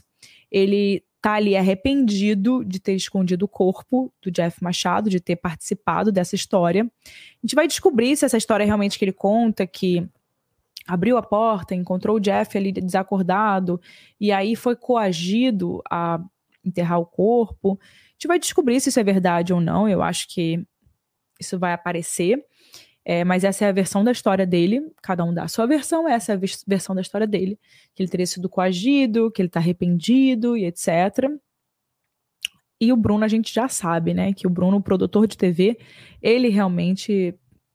ele 0.52 1.02
tá 1.20 1.32
ali 1.32 1.56
arrependido 1.56 2.64
de 2.64 2.78
ter 2.78 2.94
escondido 2.94 3.46
o 3.46 3.48
corpo 3.48 4.12
do 4.22 4.30
Jeff 4.30 4.62
Machado, 4.62 5.10
de 5.10 5.18
ter 5.18 5.34
participado 5.34 6.12
dessa 6.12 6.36
história. 6.36 6.84
A 6.84 7.44
gente 7.44 7.56
vai 7.56 7.66
descobrir 7.66 8.16
se 8.16 8.24
essa 8.24 8.36
história 8.36 8.62
é 8.62 8.66
realmente 8.66 9.00
que 9.00 9.04
ele 9.04 9.12
conta, 9.12 9.66
que 9.66 10.08
abriu 10.86 11.16
a 11.16 11.22
porta, 11.24 11.74
encontrou 11.74 12.18
o 12.18 12.20
Jeff 12.20 12.56
ali 12.56 12.70
desacordado 12.70 13.80
e 14.20 14.30
aí 14.30 14.54
foi 14.54 14.76
coagido 14.76 15.82
a 15.90 16.20
enterrar 16.64 16.98
o 16.98 17.06
corpo. 17.06 17.78
A 17.80 18.12
gente 18.12 18.28
vai 18.28 18.38
descobrir 18.38 18.80
se 18.80 18.88
isso 18.88 19.00
é 19.00 19.04
verdade 19.04 19.52
ou 19.52 19.60
não. 19.60 19.88
Eu 19.88 20.02
acho 20.02 20.28
que 20.28 20.64
isso 21.40 21.58
vai 21.58 21.72
aparecer. 21.72 22.44
É, 23.04 23.24
mas 23.24 23.44
essa 23.44 23.64
é 23.64 23.68
a 23.68 23.72
versão 23.72 24.04
da 24.04 24.12
história 24.12 24.46
dele. 24.46 24.82
Cada 25.02 25.24
um 25.24 25.32
dá 25.32 25.44
a 25.44 25.48
sua 25.48 25.66
versão. 25.66 26.08
Essa 26.08 26.32
é 26.32 26.34
a 26.36 26.40
versão 26.66 26.94
da 26.94 27.00
história 27.00 27.26
dele. 27.26 27.58
Que 27.94 28.02
ele 28.02 28.10
teria 28.10 28.26
sido 28.26 28.48
coagido, 28.48 29.30
que 29.30 29.40
ele 29.40 29.48
está 29.48 29.60
arrependido 29.60 30.56
e 30.56 30.64
etc. 30.66 31.30
E 32.80 32.92
o 32.92 32.96
Bruno 32.96 33.24
a 33.24 33.28
gente 33.28 33.52
já 33.52 33.68
sabe, 33.68 34.14
né? 34.14 34.32
Que 34.32 34.46
o 34.46 34.50
Bruno, 34.50 34.78
o 34.78 34.82
produtor 34.82 35.26
de 35.26 35.36
TV, 35.36 35.78
ele 36.22 36.48
realmente, 36.48 37.34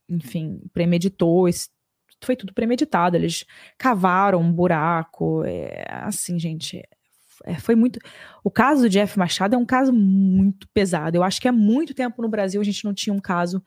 enfim, 0.09 0.61
premeditou 0.73 1.47
esse 1.47 1.69
foi 2.25 2.35
tudo 2.35 2.53
premeditado. 2.53 3.15
Eles 3.15 3.45
cavaram 3.77 4.39
um 4.39 4.51
buraco. 4.51 5.43
É, 5.45 5.85
assim, 5.89 6.39
gente. 6.39 6.83
É, 7.45 7.55
foi 7.55 7.75
muito. 7.75 7.99
O 8.43 8.49
caso 8.49 8.83
do 8.83 8.89
Jeff 8.89 9.17
Machado 9.17 9.55
é 9.55 9.57
um 9.57 9.65
caso 9.65 9.93
muito 9.93 10.67
pesado. 10.69 11.17
Eu 11.17 11.23
acho 11.23 11.39
que 11.39 11.47
há 11.47 11.51
muito 11.51 11.93
tempo 11.93 12.21
no 12.21 12.29
Brasil 12.29 12.59
a 12.59 12.63
gente 12.63 12.83
não 12.83 12.93
tinha 12.93 13.13
um 13.13 13.19
caso 13.19 13.63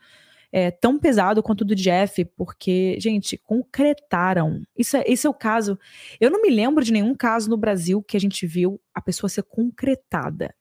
é, 0.51 0.71
tão 0.71 0.99
pesado 0.99 1.43
quanto 1.43 1.63
o 1.63 1.65
do 1.65 1.75
Jeff, 1.75 2.25
porque, 2.37 2.99
gente, 3.01 3.37
concretaram. 3.39 4.63
Isso 4.77 4.97
é, 4.97 5.05
esse 5.07 5.27
é 5.27 5.31
o 5.31 5.35
caso. 5.35 5.79
Eu 6.21 6.31
não 6.31 6.43
me 6.43 6.51
lembro 6.51 6.85
de 6.85 6.93
nenhum 6.93 7.15
caso 7.15 7.49
no 7.49 7.57
Brasil 7.57 8.03
que 8.03 8.17
a 8.17 8.21
gente 8.21 8.47
viu 8.47 8.81
a 8.95 9.01
pessoa 9.01 9.31
ser 9.31 9.43
concretada. 9.45 10.55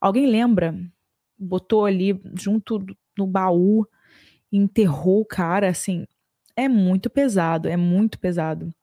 Alguém 0.00 0.26
lembra? 0.26 0.74
Botou 1.38 1.84
ali 1.84 2.20
junto 2.34 2.84
no 3.16 3.26
baú, 3.26 3.86
enterrou 4.52 5.20
o 5.20 5.26
cara, 5.26 5.68
assim 5.68 6.04
é 6.58 6.68
muito 6.68 7.08
pesado, 7.08 7.68
é 7.68 7.76
muito 7.76 8.18
pesado. 8.18 8.74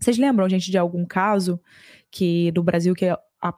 Vocês 0.00 0.16
lembram, 0.18 0.48
gente, 0.48 0.70
de 0.70 0.78
algum 0.78 1.04
caso 1.04 1.60
que 2.10 2.50
do 2.52 2.62
Brasil 2.62 2.94
que 2.94 3.06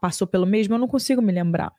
passou 0.00 0.26
pelo 0.26 0.46
mesmo? 0.46 0.74
Eu 0.74 0.78
não 0.78 0.88
consigo 0.88 1.22
me 1.22 1.32
lembrar. 1.32 1.72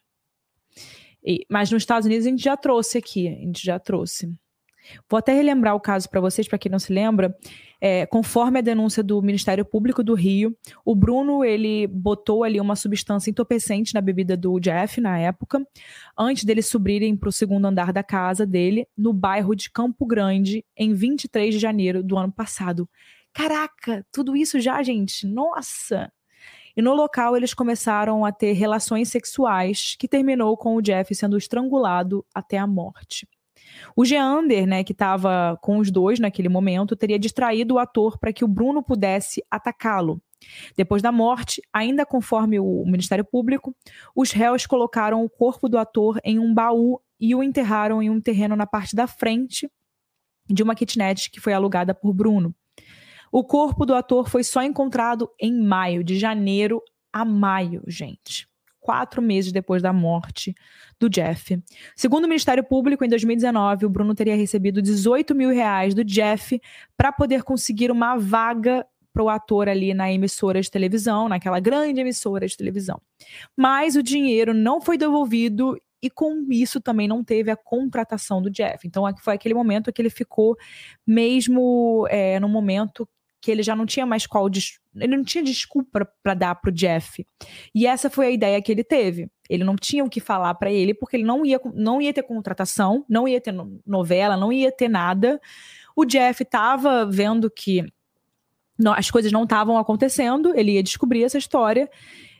E, 1.26 1.46
mas 1.50 1.72
nos 1.72 1.84
Estados 1.84 2.06
Unidos 2.06 2.26
a 2.26 2.30
gente 2.30 2.44
já 2.44 2.58
trouxe 2.58 2.98
aqui, 2.98 3.28
a 3.28 3.32
gente 3.32 3.66
já 3.66 3.80
trouxe. 3.80 4.34
Vou 5.10 5.18
até 5.18 5.34
relembrar 5.34 5.76
o 5.76 5.80
caso 5.80 6.10
para 6.10 6.20
vocês, 6.20 6.48
para 6.48 6.58
quem 6.58 6.72
não 6.72 6.80
se 6.80 6.92
lembra. 6.92 7.36
É, 7.80 8.06
conforme 8.06 8.60
a 8.60 8.62
denúncia 8.62 9.04
do 9.04 9.22
Ministério 9.22 9.66
Público 9.66 10.04
do 10.04 10.14
Rio, 10.14 10.56
o 10.86 10.96
Bruno 10.96 11.44
ele 11.44 11.88
botou 11.88 12.44
ali 12.44 12.60
uma 12.60 12.76
substância 12.76 13.30
entorpecente 13.30 13.94
na 13.94 14.02
bebida 14.02 14.38
do 14.38 14.60
Jeff 14.60 15.02
na 15.02 15.20
época, 15.20 15.66
antes 16.18 16.46
deles 16.46 16.66
subirem 16.68 17.16
para 17.16 17.30
o 17.30 17.32
segundo 17.32 17.66
andar 17.66 17.92
da 17.92 18.04
casa 18.04 18.46
dele, 18.46 18.88
no 18.98 19.12
bairro 19.12 19.56
de 19.56 19.70
Campo 19.70 20.06
Grande, 20.06 20.66
em 20.78 20.94
23 20.94 21.54
de 21.54 21.60
janeiro 21.60 22.04
do 22.04 22.18
ano 22.18 22.32
passado. 22.32 22.88
Caraca, 23.34 24.06
tudo 24.12 24.36
isso 24.36 24.60
já, 24.60 24.82
gente? 24.84 25.26
Nossa! 25.26 26.12
E 26.76 26.82
no 26.82 26.94
local 26.94 27.38
eles 27.38 27.54
começaram 27.54 28.26
a 28.26 28.32
ter 28.32 28.54
relações 28.54 29.10
sexuais, 29.10 29.96
que 29.98 30.08
terminou 30.08 30.58
com 30.58 30.76
o 30.76 30.82
Jeff 30.82 31.14
sendo 31.14 31.38
estrangulado 31.38 32.26
até 32.34 32.58
a 32.58 32.66
morte. 32.66 33.28
O 33.96 34.04
Geander, 34.06 34.68
né, 34.68 34.84
que 34.84 34.92
estava 34.92 35.58
com 35.62 35.78
os 35.78 35.92
dois 35.92 36.20
naquele 36.20 36.50
momento, 36.50 36.96
teria 36.96 37.18
distraído 37.20 37.76
o 37.76 37.80
ator 37.80 38.18
para 38.18 38.34
que 38.34 38.44
o 38.44 38.48
Bruno 38.48 38.84
pudesse 38.84 39.44
atacá-lo. 39.50 40.22
Depois 40.76 41.02
da 41.02 41.12
morte, 41.12 41.62
ainda 41.72 42.06
conforme 42.06 42.60
o 42.60 42.84
Ministério 42.86 43.24
Público, 43.24 43.76
os 44.16 44.32
réus 44.32 44.66
colocaram 44.66 45.24
o 45.24 45.30
corpo 45.30 45.70
do 45.70 45.78
ator 45.78 46.20
em 46.24 46.38
um 46.38 46.54
baú 46.54 47.00
e 47.20 47.34
o 47.34 47.42
enterraram 47.42 48.02
em 48.02 48.10
um 48.10 48.20
terreno 48.20 48.56
na 48.56 48.68
parte 48.68 48.96
da 48.96 49.08
frente 49.08 49.72
de 50.50 50.62
uma 50.62 50.76
kitnet 50.76 51.32
que 51.32 51.40
foi 51.40 51.54
alugada 51.54 51.94
por 51.94 52.14
Bruno. 52.14 52.54
O 53.36 53.44
corpo 53.44 53.84
do 53.84 53.96
ator 53.96 54.30
foi 54.30 54.44
só 54.44 54.62
encontrado 54.62 55.28
em 55.40 55.52
maio, 55.60 56.04
de 56.04 56.20
janeiro 56.20 56.84
a 57.12 57.26
maio, 57.26 57.82
gente 57.88 58.48
quatro 58.80 59.22
meses 59.22 59.54
depois 59.54 59.82
da 59.82 59.94
morte 59.94 60.54
do 61.00 61.10
Jeff. 61.10 61.58
Segundo 61.96 62.26
o 62.26 62.28
Ministério 62.28 62.64
Público, 62.64 63.04
em 63.04 63.08
2019, 63.08 63.86
o 63.86 63.90
Bruno 63.90 64.14
teria 64.14 64.36
recebido 64.36 64.82
18 64.82 65.34
mil 65.34 65.50
reais 65.50 65.96
do 65.96 66.04
Jeff 66.04 66.62
para 66.98 67.12
poder 67.12 67.44
conseguir 67.44 67.90
uma 67.90 68.18
vaga 68.18 68.86
para 69.14 69.24
o 69.24 69.30
ator 69.30 69.70
ali 69.70 69.94
na 69.94 70.12
emissora 70.12 70.62
de 70.62 70.70
televisão, 70.70 71.30
naquela 71.30 71.62
grande 71.62 72.02
emissora 72.02 72.46
de 72.46 72.58
televisão. 72.58 73.02
Mas 73.56 73.96
o 73.96 74.04
dinheiro 74.04 74.54
não 74.54 74.82
foi 74.82 74.98
devolvido 74.98 75.80
e 76.02 76.10
com 76.10 76.46
isso 76.50 76.82
também 76.82 77.08
não 77.08 77.24
teve 77.24 77.50
a 77.50 77.56
contratação 77.56 78.42
do 78.42 78.50
Jeff. 78.50 78.86
Então 78.86 79.06
foi 79.22 79.36
aquele 79.36 79.54
momento 79.54 79.94
que 79.94 80.02
ele 80.02 80.10
ficou 80.10 80.58
mesmo 81.08 82.06
é, 82.10 82.38
no 82.42 82.50
momento 82.50 83.08
que 83.44 83.52
ele 83.52 83.62
já 83.62 83.76
não 83.76 83.86
tinha 83.86 84.06
mais 84.06 84.26
qual 84.26 84.50
ele 84.96 85.18
não 85.18 85.24
tinha 85.24 85.44
desculpa 85.44 86.08
para 86.24 86.34
dar 86.34 86.56
pro 86.56 86.72
Jeff. 86.72 87.28
E 87.76 87.86
essa 87.86 88.10
foi 88.10 88.28
a 88.28 88.32
ideia 88.32 88.62
que 88.62 88.72
ele 88.72 88.86
teve. 88.86 89.30
Ele 89.50 89.66
não 89.66 89.76
tinha 89.76 90.02
o 90.02 90.10
que 90.10 90.22
falar 90.22 90.54
para 90.54 90.72
ele 90.72 90.94
porque 90.94 91.18
ele 91.18 91.26
não 91.26 91.46
ia 91.46 91.60
não 91.74 92.02
ia 92.02 92.14
ter 92.14 92.24
contratação, 92.24 93.04
não 93.10 93.28
ia 93.28 93.42
ter 93.42 93.54
novela, 93.86 94.38
não 94.38 94.52
ia 94.54 94.72
ter 94.72 94.88
nada. 94.88 95.42
O 95.94 96.06
Jeff 96.06 96.42
estava 96.42 97.06
vendo 97.06 97.52
que 97.52 97.86
as 98.96 99.12
coisas 99.12 99.30
não 99.30 99.44
estavam 99.44 99.78
acontecendo, 99.78 100.58
ele 100.58 100.76
ia 100.76 100.84
descobrir 100.84 101.26
essa 101.26 101.38
história. 101.38 101.92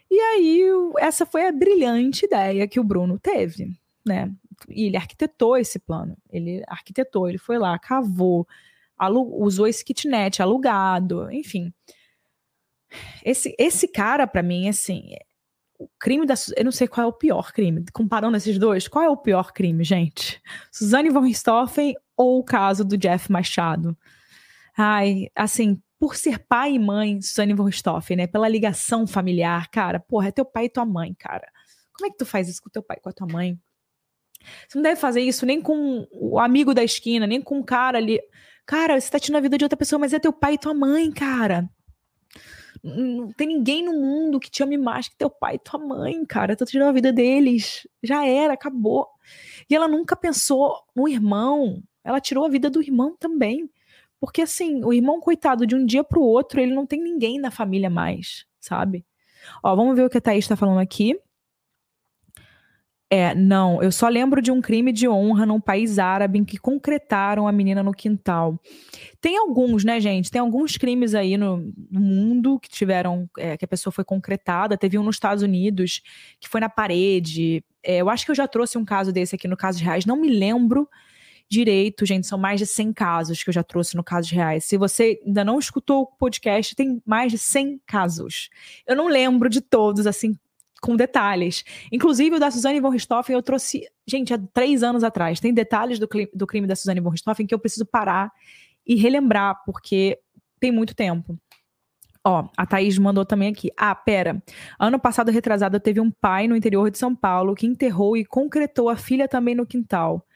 E 0.10 0.18
aí 0.18 0.62
essa 1.00 1.26
foi 1.26 1.48
a 1.48 1.52
brilhante 1.52 2.26
ideia 2.26 2.66
que 2.66 2.80
o 2.80 2.84
Bruno 2.84 3.20
teve, 3.20 3.68
né? 4.06 4.32
E 4.70 4.86
ele 4.86 4.96
arquitetou 4.96 5.58
esse 5.58 5.80
plano. 5.80 6.16
Ele 6.32 6.64
arquitetou, 6.66 7.28
ele 7.28 7.38
foi 7.38 7.58
lá, 7.58 7.78
cavou, 7.78 8.48
usou 9.10 9.68
esse 9.68 9.84
kitnet 9.84 10.42
alugado, 10.42 11.32
enfim. 11.32 11.74
Esse, 13.24 13.56
esse 13.58 13.88
cara, 13.88 14.28
para 14.28 14.44
mim, 14.44 14.68
assim, 14.68 15.16
o 15.80 15.90
crime 16.00 16.26
da. 16.26 16.36
Eu 16.56 16.66
não 16.66 16.72
sei 16.72 16.88
qual 16.88 17.06
é 17.06 17.10
o 17.10 17.14
pior 17.14 17.52
crime. 17.52 17.84
Comparando 17.94 18.38
esses 18.38 18.58
dois, 18.58 18.88
qual 18.88 19.04
é 19.04 19.10
o 19.10 19.18
pior 19.18 19.52
crime, 19.52 19.84
gente? 19.84 20.42
Suzane 20.72 21.10
von 21.10 21.22
Richthofen 21.22 21.96
ou 22.16 22.40
o 22.40 22.44
caso 22.44 22.86
do 22.86 22.98
Jeff 22.98 23.32
Machado? 23.32 23.98
Ai, 24.78 25.28
assim, 25.36 25.82
por 26.00 26.16
ser 26.16 26.40
pai 26.40 26.74
e 26.74 26.80
mãe, 26.80 27.22
Suzane 27.22 27.54
von 27.54 27.66
Richthofen, 27.66 28.18
né? 28.18 28.28
Pela 28.28 28.48
ligação 28.48 29.08
familiar, 29.08 29.70
cara, 29.70 30.00
porra, 30.00 30.30
é 30.30 30.32
teu 30.32 30.46
pai 30.46 30.66
e 30.66 30.70
tua 30.70 30.86
mãe, 30.86 31.14
cara. 31.18 31.48
Como 31.94 32.08
é 32.08 32.12
que 32.12 32.18
tu 32.18 32.26
faz 32.26 32.50
isso 32.50 32.62
com 32.62 32.70
teu 32.70 32.84
pai 32.84 32.98
com 33.02 33.10
a 33.10 33.14
tua 33.14 33.28
mãe? 33.28 33.60
Você 34.68 34.78
não 34.78 34.84
deve 34.84 35.00
fazer 35.00 35.22
isso 35.22 35.46
nem 35.46 35.62
com 35.62 36.08
o 36.12 36.40
amigo 36.40 36.74
da 36.74 36.84
esquina, 36.84 37.26
nem 37.26 37.42
com 37.42 37.60
o 37.60 37.64
cara 37.64 37.98
ali. 37.98 38.20
Cara, 38.66 39.00
você 39.00 39.10
tá 39.10 39.20
tirando 39.20 39.38
a 39.40 39.42
vida 39.42 39.58
de 39.58 39.66
outra 39.66 39.78
pessoa, 39.78 40.00
mas 40.00 40.14
é 40.14 40.20
teu 40.20 40.32
pai 40.32 40.54
e 40.54 40.58
tua 40.58 40.74
mãe, 40.74 41.12
cara. 41.12 41.70
Não 42.84 43.32
tem 43.32 43.48
ninguém 43.48 43.84
no 43.84 43.94
mundo 43.94 44.40
que 44.40 44.50
te 44.50 44.62
ame 44.62 44.78
mais 44.78 45.08
que 45.08 45.16
teu 45.16 45.30
pai 45.30 45.56
e 45.56 45.60
tua 45.60 45.80
mãe, 45.80 46.26
cara. 46.26 46.56
Tu 46.56 46.66
tirou 46.66 46.88
a 46.88 46.92
vida 46.92 47.14
deles. 47.14 47.88
Já 48.02 48.26
era, 48.26 48.54
acabou. 48.54 49.08
E 49.70 49.76
ela 49.76 49.88
nunca 49.88 50.16
pensou 50.16 50.84
no 50.96 51.08
irmão. 51.08 51.82
Ela 52.04 52.20
tirou 52.20 52.46
a 52.46 52.50
vida 52.50 52.70
do 52.70 52.82
irmão 52.82 53.16
também. 53.18 53.70
Porque, 54.20 54.42
assim, 54.42 54.84
o 54.84 54.94
irmão, 54.94 55.20
coitado, 55.20 55.68
de 55.68 55.76
um 55.76 55.86
dia 55.86 56.04
pro 56.04 56.22
outro, 56.22 56.60
ele 56.60 56.74
não 56.74 56.86
tem 56.86 57.02
ninguém 57.02 57.40
na 57.40 57.52
família 57.52 57.90
mais, 57.90 58.46
sabe? 58.60 59.06
Ó, 59.62 59.76
vamos 59.76 59.96
ver 59.96 60.06
o 60.06 60.10
que 60.10 60.18
a 60.18 60.22
Thaís 60.22 60.48
tá 60.48 60.56
falando 60.56 60.80
aqui. 60.80 61.20
É, 63.16 63.36
não, 63.36 63.80
eu 63.84 63.92
só 63.92 64.08
lembro 64.08 64.42
de 64.42 64.52
um 64.52 64.60
crime 64.60 64.92
de 64.92 65.08
honra 65.08 65.46
num 65.46 65.62
país 65.62 66.00
árabe 66.00 66.40
em 66.40 66.44
que 66.44 66.58
concretaram 66.58 67.48
a 67.48 67.52
menina 67.52 67.84
no 67.84 67.92
quintal. 67.92 68.60
Tem 69.22 69.38
alguns, 69.38 69.84
né, 69.84 70.00
gente? 70.00 70.32
Tem 70.32 70.42
alguns 70.42 70.78
crimes 70.78 71.14
aí 71.14 71.38
no, 71.38 71.72
no 71.92 72.00
mundo 72.00 72.60
que 72.60 72.68
tiveram, 72.68 73.30
é, 73.38 73.56
que 73.56 73.66
a 73.66 73.68
pessoa 73.68 73.94
foi 73.94 74.04
concretada. 74.04 74.76
Teve 74.76 74.98
um 74.98 75.04
nos 75.04 75.18
Estados 75.18 75.44
Unidos 75.44 76.02
que 76.40 76.50
foi 76.50 76.60
na 76.60 76.70
parede. 76.70 77.64
É, 77.84 77.98
eu 77.98 78.10
acho 78.10 78.26
que 78.26 78.32
eu 78.32 78.36
já 78.36 78.48
trouxe 78.48 78.80
um 78.80 78.84
caso 78.84 79.12
desse 79.12 79.36
aqui 79.36 79.48
no 79.48 79.56
Caso 79.56 79.78
de 79.78 79.84
Reais. 79.84 80.08
Não 80.08 80.20
me 80.20 80.30
lembro 80.30 80.90
direito, 81.48 82.08
gente. 82.08 82.26
São 82.26 82.40
mais 82.40 82.60
de 82.60 82.66
100 82.66 82.94
casos 82.94 83.44
que 83.44 83.50
eu 83.52 83.54
já 83.54 83.62
trouxe 83.62 83.96
no 83.96 84.04
Caso 84.04 84.28
de 84.28 84.34
Reais. 84.34 84.66
Se 84.66 84.76
você 84.76 85.22
ainda 85.24 85.46
não 85.46 85.60
escutou 85.60 86.02
o 86.02 86.08
podcast, 86.08 86.76
tem 86.76 87.00
mais 87.06 87.32
de 87.32 87.38
100 87.38 87.80
casos. 87.86 88.50
Eu 88.88 88.96
não 88.96 89.08
lembro 89.08 89.50
de 89.50 89.62
todos, 89.62 90.08
assim, 90.08 90.36
com 90.84 90.98
detalhes. 90.98 91.64
Inclusive, 91.90 92.36
o 92.36 92.40
da 92.40 92.52
Suzane 92.52 92.82
von 92.82 92.90
Richthofen 92.90 93.34
eu 93.34 93.42
trouxe, 93.42 93.88
gente, 94.06 94.34
há 94.34 94.38
três 94.54 94.84
anos 94.84 95.02
atrás. 95.02 95.40
Tem 95.40 95.54
detalhes 95.54 95.98
do, 95.98 96.10
do 96.34 96.46
crime 96.46 96.68
da 96.68 96.76
Suzane 96.76 97.00
von 97.00 97.10
Richthofen 97.10 97.48
que 97.48 97.56
eu 97.56 97.60
preciso 97.60 97.86
parar 97.86 98.30
e 98.86 98.96
relembrar, 98.96 99.64
porque 99.66 100.20
tem 100.60 100.74
muito 100.74 100.94
tempo. 100.94 101.40
Ó, 102.22 102.50
a 102.58 102.66
Thaís 102.66 102.98
mandou 102.98 103.26
também 103.26 103.50
aqui. 103.50 103.72
Ah, 103.78 103.96
pera. 103.96 104.44
Ano 104.78 105.00
passado, 105.00 105.32
retrasado, 105.32 105.80
teve 105.80 106.02
um 106.02 106.12
pai 106.12 106.50
no 106.50 106.56
interior 106.56 106.92
de 106.92 106.98
São 106.98 107.16
Paulo 107.16 107.56
que 107.56 107.66
enterrou 107.66 108.18
e 108.18 108.26
concretou 108.26 108.90
a 108.90 108.98
filha 108.98 109.28
também 109.28 109.56
no 109.56 109.66
quintal, 109.66 110.28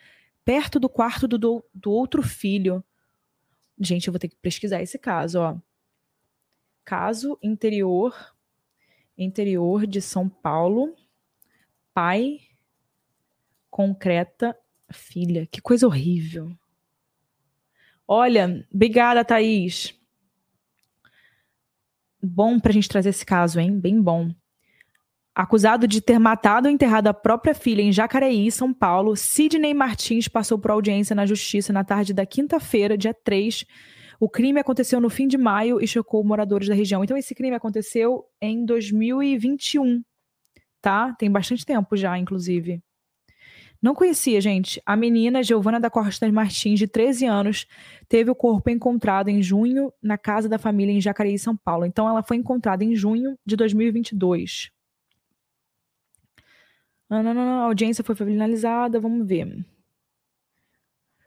perto 0.45 0.79
do 0.79 0.87
quarto 0.87 1.27
do, 1.27 1.37
do, 1.37 1.63
do 1.73 1.91
outro 1.91 2.23
filho. 2.23 2.81
Gente, 3.77 4.07
eu 4.07 4.13
vou 4.13 4.19
ter 4.19 4.29
que 4.29 4.37
pesquisar 4.41 4.81
esse 4.81 4.97
caso, 4.97 5.39
ó. 5.41 5.57
Caso 6.85 7.37
interior, 7.43 8.15
interior 9.17 9.87
de 9.87 10.01
São 10.01 10.29
Paulo, 10.29 10.95
pai 11.93 12.39
concreta 13.69 14.57
filha. 14.91 15.47
Que 15.47 15.61
coisa 15.61 15.87
horrível. 15.87 16.51
Olha, 18.07 18.65
obrigada, 18.73 19.25
Thaís. 19.25 19.93
Bom 22.21 22.59
pra 22.59 22.71
gente 22.71 22.89
trazer 22.89 23.09
esse 23.09 23.25
caso, 23.25 23.59
hein? 23.59 23.79
Bem 23.79 24.01
bom. 24.01 24.33
Acusado 25.35 25.87
de 25.87 26.01
ter 26.01 26.17
matado 26.17 26.67
ou 26.67 26.73
enterrado 26.73 27.07
a 27.07 27.13
própria 27.13 27.53
filha 27.53 27.81
em 27.81 27.91
Jacareí, 27.91 28.51
São 28.51 28.73
Paulo, 28.73 29.15
Sidney 29.15 29.73
Martins 29.73 30.27
passou 30.27 30.57
por 30.57 30.71
audiência 30.71 31.15
na 31.15 31.27
justiça 31.27 31.71
na 31.71 31.83
tarde 31.83 32.11
da 32.11 32.25
quinta-feira, 32.25 32.97
dia 32.97 33.13
3. 33.13 33.63
O 34.19 34.27
crime 34.27 34.59
aconteceu 34.59 34.99
no 34.99 35.09
fim 35.09 35.27
de 35.27 35.37
maio 35.37 35.81
e 35.81 35.87
chocou 35.87 36.23
moradores 36.23 36.67
da 36.67 36.73
região. 36.73 37.03
Então, 37.03 37.15
esse 37.15 37.35
crime 37.35 37.55
aconteceu 37.55 38.25
em 38.41 38.65
2021, 38.65 40.03
tá? 40.81 41.13
Tem 41.13 41.29
bastante 41.31 41.65
tempo 41.65 41.95
já, 41.95 42.17
inclusive. 42.17 42.81
Não 43.79 43.93
conhecia, 43.93 44.41
gente. 44.41 44.81
A 44.83 44.95
menina 44.95 45.43
Giovana 45.43 45.79
da 45.79 45.89
Costa 45.89 46.31
Martins, 46.31 46.79
de 46.79 46.87
13 46.87 47.25
anos, 47.27 47.67
teve 48.09 48.31
o 48.31 48.35
corpo 48.35 48.69
encontrado 48.71 49.29
em 49.29 49.41
junho 49.41 49.93
na 50.01 50.17
casa 50.17 50.49
da 50.49 50.57
família 50.57 50.91
em 50.91 50.99
Jacareí, 50.99 51.37
São 51.37 51.55
Paulo. 51.55 51.85
Então, 51.85 52.09
ela 52.09 52.23
foi 52.23 52.37
encontrada 52.37 52.83
em 52.83 52.95
junho 52.95 53.37
de 53.45 53.55
2022. 53.55 54.71
Não, 57.09 57.21
não, 57.23 57.33
não, 57.33 57.61
a 57.61 57.65
audiência 57.65 58.03
foi 58.03 58.15
finalizada, 58.15 58.99
vamos 58.99 59.25
ver. 59.27 59.63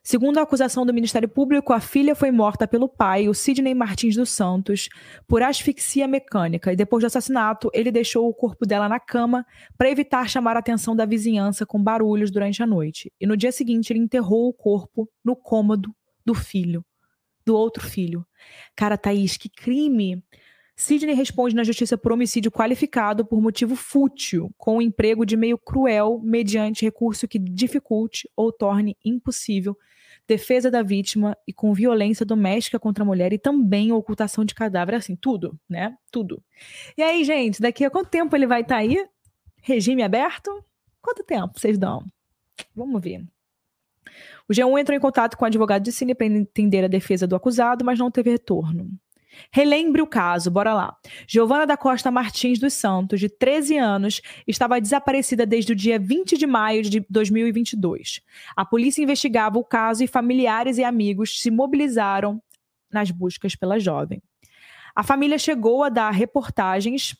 Segundo 0.03 0.39
a 0.39 0.43
acusação 0.43 0.87
do 0.87 0.95
Ministério 0.95 1.29
Público, 1.29 1.75
a 1.75 1.81
filha 1.81 2.15
foi 2.15 2.31
morta 2.31 2.67
pelo 2.67 2.89
pai, 2.89 3.29
o 3.29 3.35
Sidney 3.35 3.75
Martins 3.75 4.17
dos 4.17 4.31
Santos, 4.31 4.89
por 5.29 5.43
asfixia 5.43 6.09
mecânica 6.09 6.73
e 6.73 6.77
depois 6.77 7.03
do 7.03 7.07
assassinato, 7.07 7.71
ele 7.75 7.93
deixou 7.93 8.27
o 8.27 8.33
corpo 8.33 8.65
dela 8.67 8.89
na 8.89 8.99
cama 8.99 9.45
para 9.77 9.91
evitar 9.91 10.29
chamar 10.29 10.57
a 10.57 10.61
atenção 10.61 10.97
da 10.97 11.05
vizinhança 11.05 11.67
com 11.67 11.83
barulhos 11.83 12.31
durante 12.31 12.63
a 12.63 12.67
noite. 12.67 13.13
E 13.21 13.27
no 13.27 13.37
dia 13.37 13.53
seguinte, 13.53 13.93
ele 13.93 14.01
enterrou 14.01 14.49
o 14.49 14.55
corpo 14.55 15.07
no 15.23 15.37
cômodo 15.37 15.95
do 16.25 16.35
filho, 16.35 16.83
do 17.45 17.55
outro 17.55 17.85
filho. 17.87 18.27
Cara, 18.75 18.97
Thaís, 18.97 19.37
que 19.37 19.51
crime! 19.51 20.25
Sidney 20.81 21.15
responde 21.15 21.55
na 21.55 21.63
justiça 21.63 21.99
por 21.99 22.11
homicídio 22.11 22.51
qualificado 22.51 23.23
por 23.23 23.39
motivo 23.39 23.77
fútil, 23.77 24.51
com 24.57 24.79
o 24.79 24.83
emprego 24.83 25.27
de 25.27 25.37
meio 25.37 25.59
cruel 25.59 26.19
mediante 26.25 26.87
recurso 26.87 27.29
que 27.29 27.39
dificulte 27.39 28.27
ou 28.35 28.51
torne 28.51 28.97
impossível 29.05 29.77
defesa 30.27 30.71
da 30.71 30.83
vítima 30.83 31.37
e 31.47 31.53
com 31.53 31.75
violência 31.75 32.25
doméstica 32.25 32.79
contra 32.79 33.05
a 33.05 33.07
mulher 33.07 33.31
e 33.31 33.39
também 33.39 33.93
ocultação 33.93 34.43
de 34.43 34.55
cadáver, 34.55 34.95
assim, 34.95 35.15
tudo, 35.15 35.59
né? 35.69 35.95
Tudo. 36.11 36.43
E 36.97 37.03
aí, 37.03 37.25
gente, 37.25 37.61
daqui 37.61 37.85
a 37.85 37.91
quanto 37.91 38.09
tempo 38.09 38.35
ele 38.35 38.47
vai 38.47 38.63
estar 38.63 38.77
tá 38.77 38.81
aí? 38.81 39.07
Regime 39.61 40.03
aberto? 40.03 40.65
Quanto 41.03 41.23
tempo 41.23 41.61
vocês 41.61 41.77
dão? 41.77 42.07
Vamos 42.75 43.03
ver. 43.03 43.23
O 44.49 44.53
G1 44.55 44.81
entrou 44.81 44.97
em 44.97 45.01
contato 45.01 45.37
com 45.37 45.45
o 45.45 45.47
advogado 45.47 45.83
de 45.83 45.93
Cine 45.93 46.15
para 46.15 46.27
entender 46.27 46.87
a 46.87 46.89
defesa 46.89 47.27
do 47.27 47.37
acusado, 47.37 47.85
mas 47.85 47.99
não 47.99 48.11
teve 48.11 48.31
retorno. 48.31 48.91
Relembre 49.53 50.03
o 50.03 50.07
caso, 50.07 50.51
bora 50.51 50.75
lá. 50.75 50.97
Giovana 51.27 51.67
da 51.67 51.77
Costa 51.77 52.11
Martins 52.11 52.59
dos 52.59 52.75
Santos, 52.75 53.21
de 53.21 53.29
13 53.29 53.79
anos, 53.79 54.21
estava 54.47 54.81
desaparecida 54.81 55.47
desde 55.47 55.73
o 55.73 55.77
dia 55.77 55.99
20 55.99 56.37
de 56.37 56.47
maio 56.47 56.83
de 56.83 57.05
2022. 57.09 58.21
A 58.57 58.65
polícia 58.65 59.03
investigava 59.03 59.59
o 59.59 59.65
caso 59.65 60.03
e 60.05 60.07
familiares 60.07 60.79
e 60.79 60.85
amigos 60.85 61.41
se 61.41 61.51
mobilizaram 61.51 62.43
nas 62.93 63.11
buscas 63.11 63.55
pela 63.55 63.79
jovem. 63.79 64.23
A 64.95 65.03
família 65.03 65.39
chegou 65.39 65.85
a 65.85 65.89
dar 65.89 66.11
reportagens 66.11 67.17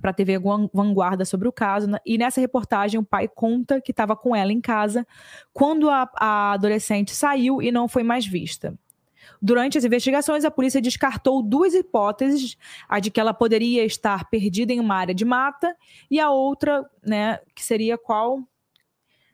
para 0.00 0.10
a 0.10 0.14
TV 0.14 0.38
Vanguarda 0.72 1.24
sobre 1.24 1.48
o 1.48 1.52
caso, 1.52 1.88
e 2.06 2.16
nessa 2.16 2.40
reportagem 2.40 3.00
o 3.00 3.04
pai 3.04 3.28
conta 3.28 3.80
que 3.80 3.90
estava 3.90 4.16
com 4.16 4.34
ela 4.34 4.52
em 4.52 4.60
casa 4.60 5.06
quando 5.52 5.90
a, 5.90 6.08
a 6.16 6.52
adolescente 6.52 7.14
saiu 7.14 7.60
e 7.60 7.72
não 7.72 7.88
foi 7.88 8.02
mais 8.02 8.26
vista. 8.26 8.78
Durante 9.40 9.78
as 9.78 9.84
investigações, 9.84 10.44
a 10.44 10.50
polícia 10.50 10.80
descartou 10.80 11.42
duas 11.42 11.74
hipóteses: 11.74 12.56
a 12.88 13.00
de 13.00 13.10
que 13.10 13.20
ela 13.20 13.34
poderia 13.34 13.84
estar 13.84 14.28
perdida 14.28 14.72
em 14.72 14.80
uma 14.80 14.94
área 14.94 15.14
de 15.14 15.24
mata, 15.24 15.76
e 16.10 16.18
a 16.18 16.30
outra, 16.30 16.88
né, 17.04 17.38
que 17.54 17.64
seria 17.64 17.96
qual? 17.96 18.42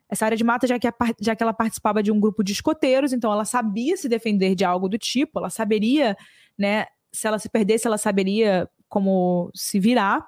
Essa 0.07 0.25
área 0.25 0.37
de 0.37 0.43
mata, 0.43 0.67
já 0.67 0.77
que, 0.77 0.87
a, 0.87 0.93
já 1.19 1.35
que 1.35 1.41
ela 1.41 1.53
participava 1.53 2.03
de 2.03 2.11
um 2.11 2.19
grupo 2.19 2.43
de 2.43 2.53
escoteiros, 2.53 3.11
então 3.11 3.31
ela 3.31 3.45
sabia 3.45 3.97
se 3.97 4.07
defender 4.07 4.53
de 4.53 4.63
algo 4.63 4.87
do 4.87 4.97
tipo, 4.97 5.39
ela 5.39 5.49
saberia, 5.49 6.15
né, 6.57 6.85
se 7.11 7.27
ela 7.27 7.39
se 7.39 7.49
perdesse, 7.49 7.87
ela 7.87 7.97
saberia 7.97 8.69
como 8.87 9.49
se 9.53 9.79
virar. 9.79 10.27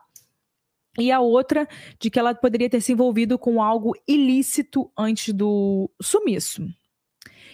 E 1.00 1.12
a 1.12 1.20
outra, 1.20 1.68
de 2.00 2.10
que 2.10 2.18
ela 2.18 2.34
poderia 2.34 2.70
ter 2.70 2.82
se 2.82 2.92
envolvido 2.92 3.38
com 3.38 3.62
algo 3.62 3.94
ilícito 4.08 4.92
antes 4.98 5.32
do 5.32 5.92
sumiço. 6.02 6.68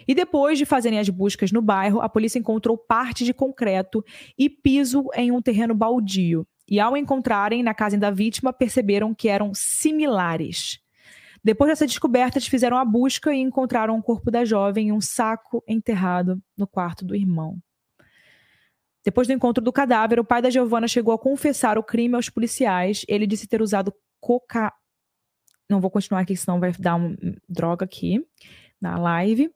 E 0.07 0.13
depois 0.13 0.57
de 0.57 0.65
fazerem 0.65 0.99
as 0.99 1.09
buscas 1.09 1.51
no 1.51 1.61
bairro, 1.61 2.01
a 2.01 2.09
polícia 2.09 2.39
encontrou 2.39 2.77
parte 2.77 3.23
de 3.23 3.33
concreto 3.33 4.03
e 4.37 4.49
piso 4.49 5.05
em 5.15 5.31
um 5.31 5.41
terreno 5.41 5.73
baldio. 5.73 6.45
E 6.67 6.79
ao 6.79 6.95
encontrarem 6.95 7.61
na 7.61 7.73
casa 7.73 7.97
da 7.97 8.09
vítima, 8.09 8.53
perceberam 8.53 9.13
que 9.13 9.27
eram 9.27 9.51
similares. 9.53 10.79
Depois 11.43 11.69
dessa 11.69 11.85
descoberta, 11.85 12.37
eles 12.37 12.47
fizeram 12.47 12.77
a 12.77 12.85
busca 12.85 13.33
e 13.33 13.39
encontraram 13.39 13.97
o 13.97 14.01
corpo 14.01 14.31
da 14.31 14.45
jovem 14.45 14.87
em 14.87 14.91
um 14.93 15.01
saco 15.01 15.61
enterrado 15.67 16.41
no 16.57 16.65
quarto 16.65 17.03
do 17.03 17.15
irmão. 17.15 17.57
Depois 19.03 19.27
do 19.27 19.33
encontro 19.33 19.61
do 19.61 19.73
cadáver, 19.73 20.19
o 20.19 20.23
pai 20.23 20.41
da 20.41 20.49
Giovana 20.49 20.87
chegou 20.87 21.13
a 21.13 21.19
confessar 21.19 21.77
o 21.77 21.83
crime 21.83 22.15
aos 22.15 22.29
policiais. 22.29 23.03
Ele 23.09 23.27
disse 23.27 23.45
ter 23.45 23.61
usado 23.61 23.93
coca. 24.21 24.73
Não 25.69 25.81
vou 25.81 25.91
continuar 25.91 26.21
aqui, 26.21 26.37
senão 26.37 26.61
vai 26.61 26.71
dar 26.71 26.95
uma 26.95 27.13
droga 27.49 27.83
aqui 27.83 28.25
na 28.79 28.97
live. 28.97 29.51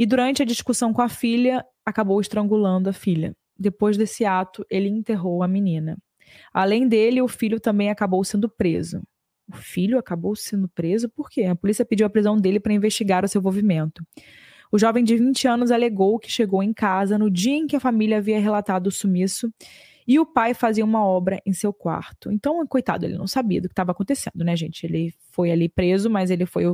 E 0.00 0.06
durante 0.06 0.40
a 0.42 0.46
discussão 0.46 0.94
com 0.94 1.02
a 1.02 1.10
filha, 1.10 1.62
acabou 1.84 2.18
estrangulando 2.22 2.88
a 2.88 2.92
filha. 2.92 3.36
Depois 3.58 3.98
desse 3.98 4.24
ato, 4.24 4.64
ele 4.70 4.88
enterrou 4.88 5.42
a 5.42 5.46
menina. 5.46 5.98
Além 6.54 6.88
dele, 6.88 7.20
o 7.20 7.28
filho 7.28 7.60
também 7.60 7.90
acabou 7.90 8.24
sendo 8.24 8.48
preso. 8.48 9.02
O 9.46 9.56
filho 9.56 9.98
acabou 9.98 10.34
sendo 10.34 10.70
preso 10.70 11.06
por 11.10 11.28
quê? 11.28 11.44
A 11.44 11.54
polícia 11.54 11.84
pediu 11.84 12.06
a 12.06 12.10
prisão 12.10 12.38
dele 12.38 12.58
para 12.58 12.72
investigar 12.72 13.26
o 13.26 13.28
seu 13.28 13.40
envolvimento. 13.40 14.02
O 14.72 14.78
jovem 14.78 15.04
de 15.04 15.18
20 15.18 15.46
anos 15.46 15.70
alegou 15.70 16.18
que 16.18 16.32
chegou 16.32 16.62
em 16.62 16.72
casa 16.72 17.18
no 17.18 17.30
dia 17.30 17.56
em 17.56 17.66
que 17.66 17.76
a 17.76 17.80
família 17.80 18.16
havia 18.16 18.40
relatado 18.40 18.86
o 18.86 18.90
sumiço 18.90 19.52
e 20.08 20.18
o 20.18 20.24
pai 20.24 20.54
fazia 20.54 20.82
uma 20.82 21.04
obra 21.04 21.42
em 21.44 21.52
seu 21.52 21.74
quarto. 21.74 22.32
Então, 22.32 22.66
coitado, 22.66 23.04
ele 23.04 23.18
não 23.18 23.26
sabia 23.26 23.60
do 23.60 23.68
que 23.68 23.72
estava 23.74 23.92
acontecendo, 23.92 24.42
né, 24.42 24.56
gente? 24.56 24.86
Ele 24.86 25.12
foi 25.30 25.50
ali 25.50 25.68
preso, 25.68 26.08
mas 26.08 26.30
ele 26.30 26.46
foi 26.46 26.64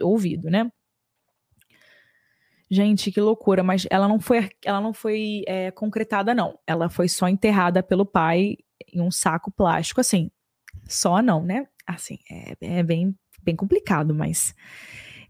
ouvido, 0.00 0.50
né? 0.50 0.68
Gente, 2.70 3.12
que 3.12 3.20
loucura, 3.20 3.62
mas 3.62 3.86
ela 3.90 4.08
não 4.08 4.18
foi, 4.18 4.48
ela 4.64 4.80
não 4.80 4.92
foi 4.92 5.42
é, 5.46 5.70
concretada, 5.70 6.34
não. 6.34 6.58
Ela 6.66 6.88
foi 6.88 7.08
só 7.08 7.28
enterrada 7.28 7.82
pelo 7.82 8.06
pai 8.06 8.56
em 8.92 9.00
um 9.00 9.10
saco 9.10 9.50
plástico, 9.50 10.00
assim. 10.00 10.30
Só 10.88 11.20
não, 11.22 11.42
né? 11.44 11.66
Assim, 11.86 12.18
é, 12.30 12.78
é 12.78 12.82
bem, 12.82 13.14
bem 13.42 13.54
complicado, 13.54 14.14
mas 14.14 14.54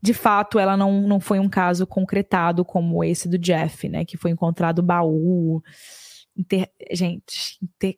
de 0.00 0.14
fato 0.14 0.58
ela 0.58 0.76
não, 0.76 1.08
não 1.08 1.18
foi 1.18 1.38
um 1.38 1.48
caso 1.48 1.86
concretado 1.86 2.64
como 2.64 3.02
esse 3.02 3.28
do 3.28 3.38
Jeff, 3.38 3.88
né? 3.88 4.04
Que 4.04 4.16
foi 4.16 4.30
encontrado 4.30 4.82
baú. 4.82 5.62
Inter... 6.36 6.70
Gente, 6.92 7.58
inter... 7.62 7.96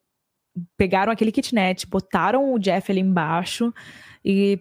pegaram 0.76 1.12
aquele 1.12 1.32
kitnet, 1.32 1.86
botaram 1.86 2.54
o 2.54 2.58
Jeff 2.58 2.90
ali 2.90 3.00
embaixo 3.00 3.72
e 4.24 4.58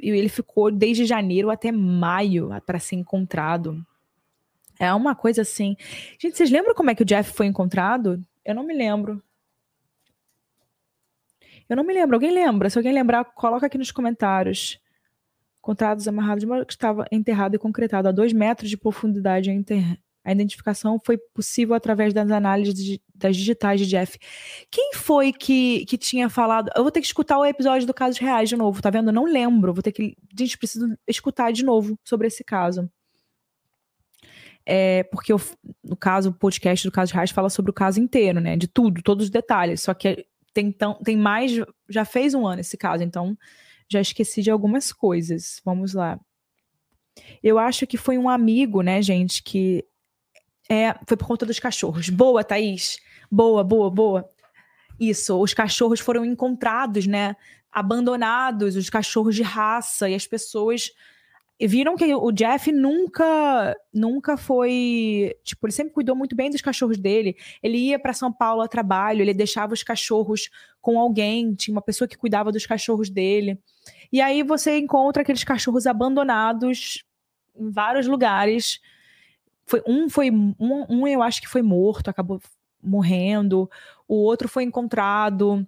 e 0.00 0.10
ele 0.10 0.28
ficou 0.28 0.70
desde 0.70 1.04
janeiro 1.04 1.50
até 1.50 1.72
maio 1.72 2.50
para 2.64 2.78
ser 2.78 2.96
encontrado. 2.96 3.84
É 4.78 4.92
uma 4.94 5.14
coisa 5.14 5.42
assim. 5.42 5.76
Gente, 6.18 6.36
vocês 6.36 6.50
lembram 6.50 6.74
como 6.74 6.90
é 6.90 6.94
que 6.94 7.02
o 7.02 7.06
Jeff 7.06 7.32
foi 7.32 7.46
encontrado? 7.46 8.22
Eu 8.44 8.54
não 8.54 8.62
me 8.62 8.74
lembro. 8.74 9.22
Eu 11.68 11.76
não 11.76 11.84
me 11.84 11.92
lembro. 11.92 12.16
Alguém 12.16 12.32
lembra? 12.32 12.70
Se 12.70 12.78
alguém 12.78 12.92
lembrar, 12.92 13.24
coloca 13.24 13.66
aqui 13.66 13.76
nos 13.76 13.90
comentários. 13.90 14.80
Encontrados 15.58 16.06
amarrados 16.06 16.40
de 16.40 16.46
uma 16.46 16.64
que 16.64 16.72
estava 16.72 17.04
enterrado 17.10 17.56
e 17.56 17.58
concretado 17.58 18.08
a 18.08 18.12
dois 18.12 18.32
metros 18.32 18.70
de 18.70 18.76
profundidade 18.76 19.50
a 20.28 20.32
identificação 20.32 21.00
foi 21.02 21.16
possível 21.16 21.74
através 21.74 22.12
das 22.12 22.30
análises 22.30 22.98
das 23.14 23.34
digitais 23.34 23.80
de 23.80 23.86
Jeff. 23.86 24.18
Quem 24.70 24.92
foi 24.94 25.32
que, 25.32 25.86
que 25.86 25.96
tinha 25.96 26.28
falado? 26.28 26.70
Eu 26.76 26.82
vou 26.82 26.92
ter 26.92 27.00
que 27.00 27.06
escutar 27.06 27.38
o 27.38 27.46
episódio 27.46 27.86
do 27.86 27.94
Casos 27.94 28.18
Reais 28.18 28.48
de 28.48 28.56
novo, 28.56 28.82
tá 28.82 28.90
vendo? 28.90 29.08
Eu 29.08 29.14
não 29.14 29.24
lembro. 29.24 29.72
Vou 29.72 29.82
ter 29.82 29.92
que. 29.92 30.14
Gente, 30.38 30.58
preciso 30.58 30.86
escutar 31.06 31.50
de 31.50 31.64
novo 31.64 31.98
sobre 32.04 32.26
esse 32.26 32.44
caso. 32.44 32.90
é, 34.66 35.02
porque 35.04 35.32
eu, 35.32 35.40
no 35.82 35.96
caso, 35.96 36.28
o 36.28 36.34
podcast 36.34 36.86
do 36.86 36.92
caso 36.92 37.10
de 37.10 37.18
Reis 37.18 37.30
fala 37.30 37.48
sobre 37.48 37.70
o 37.70 37.74
caso 37.74 37.98
inteiro, 37.98 38.38
né? 38.38 38.54
De 38.54 38.68
tudo, 38.68 39.02
todos 39.02 39.24
os 39.24 39.30
detalhes. 39.30 39.80
Só 39.80 39.94
que 39.94 40.26
tem, 40.52 40.70
tão, 40.70 40.94
tem 41.02 41.16
mais. 41.16 41.52
Já 41.88 42.04
fez 42.04 42.34
um 42.34 42.46
ano 42.46 42.60
esse 42.60 42.76
caso, 42.76 43.02
então 43.02 43.34
já 43.90 44.00
esqueci 44.00 44.42
de 44.42 44.50
algumas 44.50 44.92
coisas. 44.92 45.62
Vamos 45.64 45.94
lá. 45.94 46.20
Eu 47.42 47.58
acho 47.58 47.86
que 47.86 47.96
foi 47.96 48.18
um 48.18 48.28
amigo, 48.28 48.82
né, 48.82 49.00
gente, 49.00 49.42
que 49.42 49.84
é, 50.68 50.94
foi 51.06 51.16
por 51.16 51.26
conta 51.26 51.46
dos 51.46 51.58
cachorros. 51.58 52.08
Boa, 52.08 52.44
Thaís. 52.44 52.98
Boa, 53.30 53.64
boa, 53.64 53.90
boa. 53.90 54.30
Isso, 54.98 55.40
os 55.40 55.54
cachorros 55.54 56.00
foram 56.00 56.24
encontrados, 56.24 57.06
né? 57.06 57.36
Abandonados, 57.70 58.76
os 58.76 58.90
cachorros 58.90 59.34
de 59.34 59.42
raça, 59.42 60.08
e 60.08 60.14
as 60.14 60.26
pessoas 60.26 60.90
viram 61.66 61.96
que 61.96 62.14
o 62.14 62.30
Jeff 62.30 62.70
nunca 62.70 63.76
nunca 63.92 64.36
foi, 64.36 65.34
tipo, 65.42 65.66
ele 65.66 65.72
sempre 65.72 65.92
cuidou 65.92 66.14
muito 66.14 66.36
bem 66.36 66.50
dos 66.50 66.60
cachorros 66.60 66.98
dele. 66.98 67.36
Ele 67.62 67.78
ia 67.78 67.98
para 67.98 68.12
São 68.12 68.32
Paulo 68.32 68.62
a 68.62 68.68
trabalho, 68.68 69.22
ele 69.22 69.34
deixava 69.34 69.74
os 69.74 69.82
cachorros 69.82 70.48
com 70.80 70.98
alguém, 70.98 71.54
tinha 71.54 71.74
uma 71.74 71.82
pessoa 71.82 72.06
que 72.06 72.16
cuidava 72.16 72.52
dos 72.52 72.66
cachorros 72.66 73.10
dele. 73.10 73.58
E 74.12 74.20
aí 74.20 74.42
você 74.42 74.78
encontra 74.78 75.22
aqueles 75.22 75.42
cachorros 75.42 75.86
abandonados 75.86 77.04
em 77.56 77.70
vários 77.70 78.06
lugares. 78.06 78.80
Foi 79.68 79.82
um 79.86 80.08
foi 80.08 80.30
um, 80.30 80.54
um 80.58 81.06
eu 81.06 81.22
acho 81.22 81.40
que 81.40 81.48
foi 81.48 81.62
morto, 81.62 82.08
acabou 82.08 82.40
morrendo. 82.82 83.70
O 84.06 84.16
outro 84.16 84.48
foi 84.48 84.64
encontrado 84.64 85.66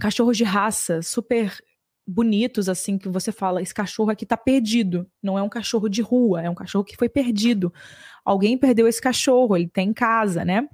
cachorros 0.00 0.36
de 0.36 0.44
raça 0.44 1.02
super 1.02 1.56
bonitos, 2.06 2.70
assim, 2.70 2.96
que 2.96 3.06
você 3.06 3.30
fala, 3.30 3.60
esse 3.60 3.74
cachorro 3.74 4.10
aqui 4.10 4.24
tá 4.24 4.36
perdido. 4.36 5.06
Não 5.22 5.38
é 5.38 5.42
um 5.42 5.48
cachorro 5.48 5.90
de 5.90 6.00
rua, 6.00 6.42
é 6.42 6.48
um 6.48 6.54
cachorro 6.54 6.84
que 6.84 6.96
foi 6.96 7.08
perdido. 7.08 7.72
Alguém 8.24 8.56
perdeu 8.56 8.88
esse 8.88 9.00
cachorro, 9.00 9.54
ele 9.54 9.68
tem 9.68 9.90
em 9.90 9.92
casa, 9.92 10.42
né? 10.42 10.66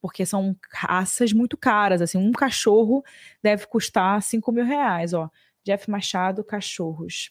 Porque 0.00 0.26
são 0.26 0.56
raças 0.72 1.32
muito 1.32 1.56
caras, 1.56 2.02
assim, 2.02 2.18
um 2.18 2.32
cachorro 2.32 3.04
deve 3.40 3.66
custar 3.66 4.20
5 4.20 4.50
mil 4.50 4.64
reais, 4.64 5.14
ó. 5.14 5.30
Jeff 5.64 5.88
Machado, 5.88 6.42
cachorros. 6.42 7.30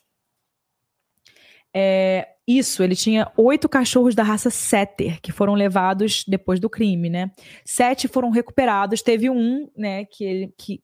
É, 1.74 2.36
isso, 2.58 2.84
ele 2.84 2.96
tinha 2.96 3.32
oito 3.38 3.68
cachorros 3.70 4.16
da 4.16 4.24
raça 4.24 4.50
Setter 4.50 5.20
que 5.22 5.32
foram 5.32 5.54
levados 5.54 6.24
depois 6.28 6.60
do 6.60 6.70
crime, 6.70 7.10
né? 7.10 7.32
Sete 7.66 8.08
foram 8.08 8.30
recuperados, 8.30 9.02
teve 9.02 9.30
um, 9.30 9.70
né, 9.76 10.06
que 10.06 10.24
ele 10.24 10.54
que 10.58 10.82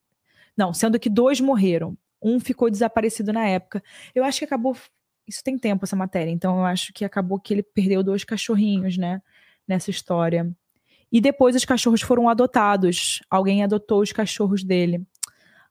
não, 0.57 0.73
sendo 0.73 0.99
que 0.99 1.09
dois 1.09 1.39
morreram. 1.39 1.95
Um 2.21 2.39
ficou 2.39 2.69
desaparecido 2.69 3.31
na 3.31 3.47
época. 3.47 3.83
Eu 4.15 4.23
acho 4.23 4.39
que 4.39 4.45
acabou. 4.45 4.75
Isso 5.27 5.43
tem 5.43 5.57
tempo, 5.57 5.85
essa 5.85 5.95
matéria. 5.95 6.31
Então 6.31 6.57
eu 6.57 6.65
acho 6.65 6.91
que 6.91 7.05
acabou 7.05 7.39
que 7.39 7.53
ele 7.53 7.61
perdeu 7.61 8.01
dois 8.01 8.23
cachorrinhos, 8.23 8.97
né? 8.97 9.21
Nessa 9.67 9.91
história. 9.91 10.51
E 11.11 11.21
depois 11.21 11.55
os 11.55 11.63
cachorros 11.63 12.01
foram 12.01 12.27
adotados. 12.27 13.21
Alguém 13.29 13.63
adotou 13.63 14.01
os 14.01 14.11
cachorros 14.11 14.63
dele. 14.63 15.05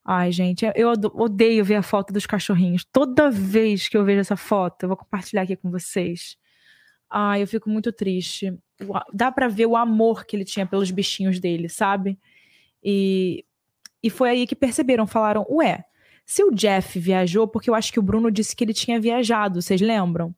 Ai, 0.09 0.31
gente, 0.31 0.65
eu 0.77 0.93
odeio 1.15 1.65
ver 1.65 1.75
a 1.75 1.83
foto 1.83 2.13
dos 2.13 2.27
cachorrinhos. 2.27 2.85
Toda 2.93 3.29
vez 3.29 3.89
que 3.89 3.97
eu 3.97 4.05
vejo 4.05 4.21
essa 4.21 4.37
foto, 4.37 4.85
eu 4.85 4.89
vou 4.89 4.97
compartilhar 4.97 5.43
aqui 5.43 5.57
com 5.57 5.69
vocês. 5.69 6.37
Ai, 7.11 7.43
eu 7.43 7.47
fico 7.49 7.69
muito 7.69 7.91
triste. 7.91 8.57
Dá 9.13 9.33
para 9.33 9.49
ver 9.49 9.67
o 9.67 9.75
amor 9.75 10.25
que 10.25 10.37
ele 10.37 10.45
tinha 10.45 10.65
pelos 10.65 10.93
bichinhos 10.93 11.41
dele, 11.41 11.69
sabe? 11.69 12.17
E, 12.81 13.45
e 14.01 14.09
foi 14.09 14.31
aí 14.31 14.47
que 14.47 14.55
perceberam, 14.55 15.09
falaram, 15.09 15.45
ué, 15.51 15.85
se 16.25 16.45
o 16.45 16.53
Jeff 16.53 17.01
viajou, 17.01 17.49
porque 17.49 17.69
eu 17.69 17.75
acho 17.75 17.93
que 17.93 17.99
o 17.99 18.03
Bruno 18.03 18.31
disse 18.31 18.55
que 18.55 18.63
ele 18.63 18.75
tinha 18.75 19.01
viajado, 19.01 19.61
vocês 19.61 19.81
lembram? 19.81 20.33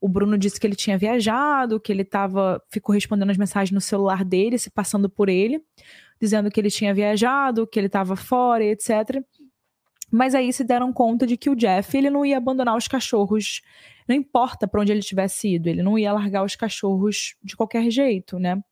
O 0.00 0.08
Bruno 0.08 0.38
disse 0.38 0.60
que 0.60 0.66
ele 0.66 0.76
tinha 0.76 0.96
viajado, 0.96 1.80
que 1.80 1.90
ele 1.90 2.04
tava, 2.04 2.62
ficou 2.70 2.94
respondendo 2.94 3.30
as 3.30 3.36
mensagens 3.36 3.72
no 3.72 3.80
celular 3.80 4.24
dele, 4.24 4.58
se 4.58 4.70
passando 4.70 5.10
por 5.10 5.28
ele, 5.28 5.60
dizendo 6.20 6.50
que 6.50 6.60
ele 6.60 6.70
tinha 6.70 6.94
viajado, 6.94 7.66
que 7.66 7.78
ele 7.78 7.86
estava 7.86 8.16
fora, 8.16 8.64
etc. 8.64 9.22
Mas 10.10 10.34
aí 10.34 10.52
se 10.52 10.64
deram 10.64 10.92
conta 10.92 11.26
de 11.26 11.36
que 11.36 11.50
o 11.50 11.54
Jeff, 11.54 11.96
ele 11.96 12.10
não 12.10 12.24
ia 12.24 12.38
abandonar 12.38 12.76
os 12.76 12.88
cachorros, 12.88 13.60
não 14.06 14.16
importa 14.16 14.66
para 14.66 14.80
onde 14.80 14.92
ele 14.92 15.02
tivesse 15.02 15.54
ido, 15.54 15.68
ele 15.68 15.82
não 15.82 15.98
ia 15.98 16.12
largar 16.12 16.44
os 16.44 16.56
cachorros 16.56 17.36
de 17.42 17.56
qualquer 17.56 17.90
jeito, 17.90 18.38
né? 18.38 18.62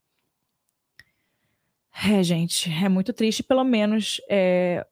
É, 2.05 2.23
gente, 2.23 2.71
é 2.71 2.89
muito 2.89 3.13
triste, 3.13 3.43
pelo 3.43 3.65
menos 3.65 4.21
é, 4.29 4.87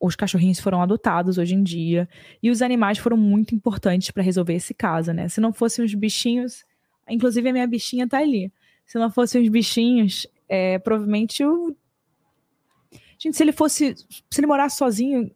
os 0.00 0.16
cachorrinhos 0.16 0.58
foram 0.58 0.82
adotados 0.82 1.38
hoje 1.38 1.54
em 1.54 1.62
dia 1.62 2.08
e 2.42 2.50
os 2.50 2.60
animais 2.60 2.98
foram 2.98 3.16
muito 3.16 3.54
importantes 3.54 4.10
para 4.10 4.22
resolver 4.22 4.54
esse 4.54 4.74
caso, 4.74 5.12
né? 5.12 5.28
Se 5.28 5.40
não 5.40 5.52
fossem 5.52 5.84
os 5.84 5.94
bichinhos, 5.94 6.64
inclusive 7.08 7.48
a 7.48 7.52
minha 7.52 7.66
bichinha 7.66 8.08
tá 8.08 8.18
ali. 8.18 8.52
Se 8.84 8.98
não 8.98 9.10
fossem 9.10 9.40
os 9.40 9.48
bichinhos, 9.48 10.26
é, 10.48 10.78
provavelmente 10.80 11.44
o 11.44 11.76
Gente, 13.22 13.36
se 13.36 13.42
ele 13.42 13.52
fosse, 13.52 13.94
se 13.96 14.40
ele 14.40 14.46
morasse 14.46 14.76
sozinho, 14.76 15.30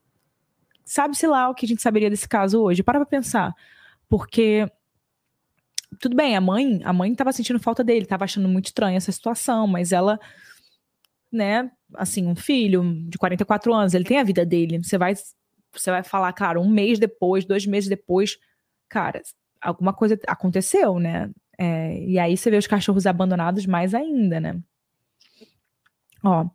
sabe-se 0.85 1.27
lá 1.27 1.49
o 1.49 1.55
que 1.55 1.67
a 1.67 1.69
gente 1.69 1.83
saberia 1.83 2.11
desse 2.11 2.29
caso 2.29 2.61
hoje. 2.61 2.83
Para 2.83 2.99
pra 2.99 3.07
pensar. 3.07 3.55
Porque 4.09 4.67
tudo 6.01 6.17
bem, 6.17 6.37
a 6.37 6.41
mãe, 6.41 6.81
a 6.85 6.93
mãe 6.93 7.15
tava 7.15 7.33
sentindo 7.33 7.61
falta 7.61 7.85
dele, 7.85 8.07
tava 8.07 8.25
achando 8.25 8.49
muito 8.49 8.67
estranha 8.67 8.97
essa 8.97 9.13
situação, 9.13 9.67
mas 9.67 9.93
ela 9.93 10.19
né, 11.33 11.71
assim, 11.95 12.27
um 12.27 12.35
filho 12.35 12.83
de 13.09 13.19
44 13.19 13.73
anos, 13.75 13.95
ele 13.95 14.05
tem 14.05 14.19
a 14.19 14.25
vida 14.25 14.45
dele. 14.45 14.83
Você 14.83 14.97
vai, 14.97 15.15
você 15.15 15.91
vai 15.91 16.03
falar, 16.03 16.33
cara, 16.33 16.61
um 16.61 16.69
mês 16.69 16.99
depois, 16.99 17.45
dois 17.45 17.67
meses 17.67 17.89
depois, 17.89 18.39
cara, 18.89 19.23
alguma 19.61 19.93
coisa 19.93 20.19
aconteceu, 20.27 20.99
né? 20.99 21.31
É, 21.59 21.99
e 22.05 22.19
aí 22.19 22.37
você 22.37 22.51
vê 22.51 22.57
os 22.57 22.67
cachorros 22.67 23.07
abandonados 23.07 23.67
mais 23.67 23.95
ainda, 23.95 24.41
né? 24.41 24.61
Ó, 26.25 26.49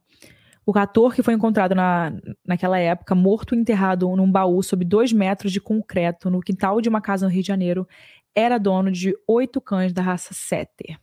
o 0.66 0.78
ator 0.78 1.14
que 1.14 1.24
foi 1.24 1.34
encontrado 1.34 1.74
na, 1.74 2.14
naquela 2.46 2.78
época, 2.78 3.16
morto 3.16 3.56
e 3.56 3.58
enterrado 3.58 4.16
num 4.16 4.32
baú 4.32 4.62
sob 4.62 4.86
dois 4.86 5.12
metros 5.12 5.52
de 5.52 5.60
concreto 5.60 6.30
no 6.30 6.40
quintal 6.40 6.80
de 6.80 6.90
uma 6.90 7.02
casa 7.02 7.26
no 7.26 7.32
Rio 7.32 7.42
de 7.42 7.48
Janeiro, 7.48 7.88
era 8.36 8.58
dono 8.58 8.92
de 8.92 9.14
oito 9.28 9.60
cães 9.60 9.92
da 9.92 10.02
raça 10.02 10.34
Setter. 10.34 11.00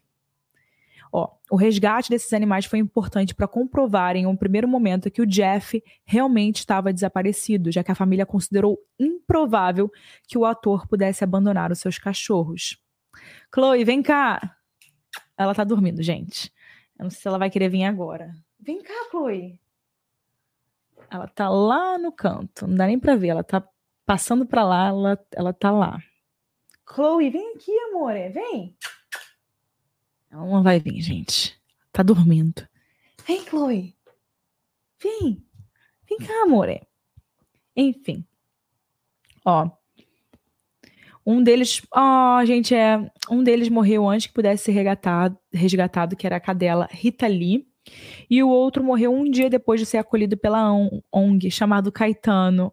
Ó, 1.12 1.28
o 1.50 1.56
resgate 1.56 2.10
desses 2.10 2.32
animais 2.32 2.66
foi 2.66 2.78
importante 2.78 3.34
para 3.34 3.48
comprovar 3.48 4.14
em 4.14 4.26
um 4.26 4.36
primeiro 4.36 4.68
momento 4.68 5.10
que 5.10 5.22
o 5.22 5.26
Jeff 5.26 5.82
realmente 6.04 6.56
estava 6.56 6.92
desaparecido, 6.92 7.72
já 7.72 7.82
que 7.82 7.90
a 7.90 7.94
família 7.94 8.26
considerou 8.26 8.78
improvável 8.98 9.90
que 10.26 10.36
o 10.36 10.44
ator 10.44 10.86
pudesse 10.86 11.24
abandonar 11.24 11.72
os 11.72 11.78
seus 11.78 11.98
cachorros. 11.98 12.78
Chloe, 13.52 13.84
vem 13.84 14.02
cá. 14.02 14.56
Ela 15.36 15.54
tá 15.54 15.64
dormindo, 15.64 16.02
gente. 16.02 16.52
Eu 16.98 17.04
não 17.04 17.10
sei 17.10 17.20
se 17.20 17.28
ela 17.28 17.38
vai 17.38 17.48
querer 17.48 17.70
vir 17.70 17.84
agora. 17.84 18.34
Vem 18.68 18.82
cá, 18.82 18.92
Chloe. 19.10 19.58
Ela 21.10 21.26
tá 21.26 21.48
lá 21.48 21.96
no 21.96 22.12
canto, 22.12 22.66
não 22.66 22.76
dá 22.76 22.86
nem 22.86 22.98
para 22.98 23.16
ver, 23.16 23.28
ela 23.28 23.42
tá 23.42 23.66
passando 24.04 24.44
para 24.44 24.62
lá, 24.62 24.88
ela, 24.88 25.26
ela 25.32 25.52
tá 25.54 25.70
lá. 25.70 25.98
Chloe, 26.86 27.30
vem 27.30 27.54
aqui, 27.54 27.72
amor, 27.88 28.12
vem. 28.12 28.76
Ela 30.30 30.44
não 30.44 30.62
vai 30.62 30.78
vir, 30.78 31.00
gente. 31.00 31.58
Tá 31.90 32.02
dormindo. 32.02 32.68
Vem, 33.26 33.42
Chloe. 33.46 33.96
Vem. 35.02 35.42
Vem 36.06 36.18
cá, 36.18 36.42
amor. 36.42 36.68
Enfim. 37.74 38.22
Ó. 39.46 39.70
Um 41.24 41.42
deles, 41.42 41.80
ó, 41.90 42.36
oh, 42.36 42.44
gente, 42.44 42.74
é, 42.74 43.10
um 43.30 43.42
deles 43.42 43.70
morreu 43.70 44.06
antes 44.06 44.26
que 44.26 44.34
pudesse 44.34 44.64
ser 44.64 44.72
resgatado, 44.72 45.38
resgatado, 45.50 46.16
que 46.16 46.26
era 46.26 46.36
a 46.36 46.40
cadela 46.40 46.86
Rita 46.90 47.26
Lee, 47.26 47.67
e 48.28 48.42
o 48.42 48.48
outro 48.48 48.82
morreu 48.82 49.12
um 49.12 49.30
dia 49.30 49.50
depois 49.50 49.80
de 49.80 49.86
ser 49.86 49.98
acolhido 49.98 50.36
pela 50.36 50.72
ONG, 51.12 51.50
chamado 51.50 51.92
Caetano. 51.92 52.72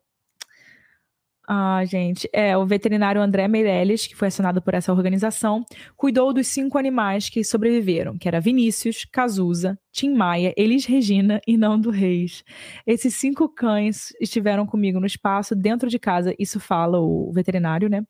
Ah, 1.48 1.86
gente, 1.86 2.28
é 2.34 2.58
o 2.58 2.66
veterinário 2.66 3.22
André 3.22 3.48
Meirelles, 3.48 4.08
que 4.08 4.16
foi 4.16 4.30
assinado 4.30 4.64
por 4.64 4.74
essa 4.74 4.92
organização, 4.92 5.64
cuidou 5.96 6.34
dos 6.34 6.48
cinco 6.48 6.76
animais 6.76 7.30
que 7.30 7.44
sobreviveram, 7.44 8.18
que 8.18 8.28
era 8.28 8.42
Vinícius, 8.42 9.06
Cazuza, 9.06 9.78
Tim 9.92 10.16
Maia, 10.16 10.56
Elis 10.58 10.86
Regina 10.86 11.40
e 11.48 11.56
Nando 11.56 11.92
Reis. 11.92 12.44
Esses 12.86 13.14
cinco 13.14 13.48
cães 13.48 14.12
estiveram 14.20 14.66
comigo 14.66 15.00
no 15.00 15.06
espaço, 15.06 15.56
dentro 15.56 15.88
de 15.88 16.00
casa, 16.00 16.34
isso 16.40 16.60
fala 16.60 17.00
o 17.00 17.32
veterinário, 17.32 17.90
né? 17.90 18.04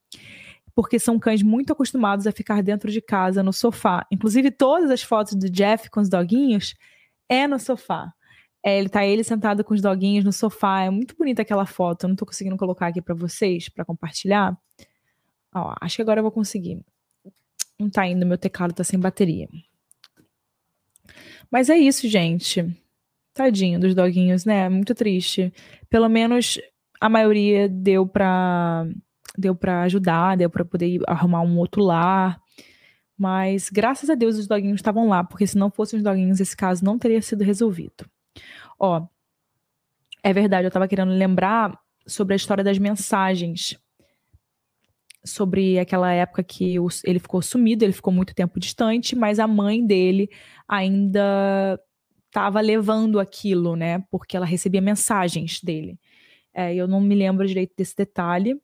Porque 0.74 0.98
são 0.98 1.20
cães 1.20 1.44
muito 1.44 1.74
acostumados 1.74 2.26
a 2.28 2.32
ficar 2.32 2.64
dentro 2.64 2.90
de 2.90 3.02
casa, 3.02 3.44
no 3.44 3.52
sofá. 3.52 4.06
Inclusive, 4.10 4.50
todas 4.50 4.90
as 4.90 5.02
fotos 5.02 5.36
do 5.36 5.50
Jeff 5.50 5.90
com 5.90 6.00
os 6.00 6.08
doguinhos 6.08 6.74
é 7.30 7.48
no 7.48 7.60
sofá. 7.60 8.14
É, 8.64 8.80
ele 8.80 8.90
tá 8.90 9.06
ele 9.06 9.24
sentado 9.24 9.64
com 9.64 9.74
os 9.74 9.82
doguinhos 9.82 10.26
no 10.26 10.34
sofá. 10.34 10.82
É 10.82 10.90
muito 10.90 11.16
bonita 11.16 11.44
aquela 11.44 11.66
foto. 11.66 12.04
Eu 12.06 12.10
não 12.10 12.16
tô 12.16 12.26
conseguindo 12.26 12.58
colocar 12.58 12.88
aqui 12.88 13.02
para 13.02 13.14
vocês, 13.14 13.70
para 13.70 13.86
compartilhar. 13.86 14.58
Ó, 15.54 15.76
acho 15.82 15.98
que 15.98 16.02
agora 16.02 16.20
eu 16.20 16.24
vou 16.24 16.32
conseguir. 16.32 16.82
Não 17.80 17.90
tá 17.90 18.08
indo, 18.08 18.26
meu 18.26 18.38
teclado 18.38 18.74
tá 18.74 18.84
sem 18.84 19.00
bateria. 19.00 19.48
Mas 21.52 21.70
é 21.70 21.78
isso, 21.78 22.08
gente. 22.08 22.66
Tadinho 23.34 23.80
dos 23.80 23.94
doguinhos, 23.94 24.46
né? 24.46 24.68
Muito 24.70 24.96
triste. 24.96 25.54
Pelo 25.90 26.10
menos 26.10 26.60
a 27.00 27.10
maioria 27.10 27.70
deu 27.70 28.08
pra 28.08 28.88
deu 29.38 29.54
para 29.54 29.84
ajudar, 29.84 30.38
deu 30.38 30.50
para 30.50 30.64
poder 30.64 31.02
arrumar 31.08 31.42
um 31.42 31.58
outro 31.58 31.84
lar. 31.84 32.42
Mas 33.18 33.70
graças 33.70 34.10
a 34.10 34.16
Deus 34.16 34.38
os 34.38 34.48
doguinhos 34.48 34.80
estavam 34.80 35.08
lá, 35.08 35.24
porque 35.24 35.48
se 35.48 35.58
não 35.58 35.72
fossem 35.72 35.98
os 35.98 36.04
doguinhos, 36.04 36.40
esse 36.40 36.56
caso 36.56 36.84
não 36.84 37.00
teria 37.00 37.22
sido 37.22 37.44
resolvido. 37.44 38.06
Ó, 38.78 39.08
é 40.22 40.34
verdade, 40.34 40.68
eu 40.68 40.72
tava 40.72 40.88
querendo 40.88 41.12
lembrar 41.12 41.80
sobre 42.06 42.34
a 42.34 42.36
história 42.36 42.64
das 42.64 42.78
mensagens. 42.78 43.78
Sobre 45.24 45.80
aquela 45.80 46.12
época 46.12 46.44
que 46.44 46.76
ele 47.04 47.20
ficou 47.20 47.42
sumido, 47.42 47.84
ele 47.84 47.94
ficou 47.94 48.14
muito 48.14 48.36
tempo 48.36 48.60
distante, 48.60 49.16
mas 49.16 49.40
a 49.40 49.48
mãe 49.48 49.86
dele 49.86 50.30
ainda 50.68 51.80
estava 52.28 52.60
levando 52.62 53.20
aquilo, 53.20 53.76
né? 53.76 54.04
Porque 54.12 54.36
ela 54.36 54.46
recebia 54.46 54.82
mensagens 54.82 55.62
dele. 55.62 55.98
É, 56.54 56.76
eu 56.76 56.88
não 56.88 57.02
me 57.02 57.16
lembro 57.16 57.48
direito 57.48 57.74
desse 57.78 57.96
detalhe, 57.96 58.60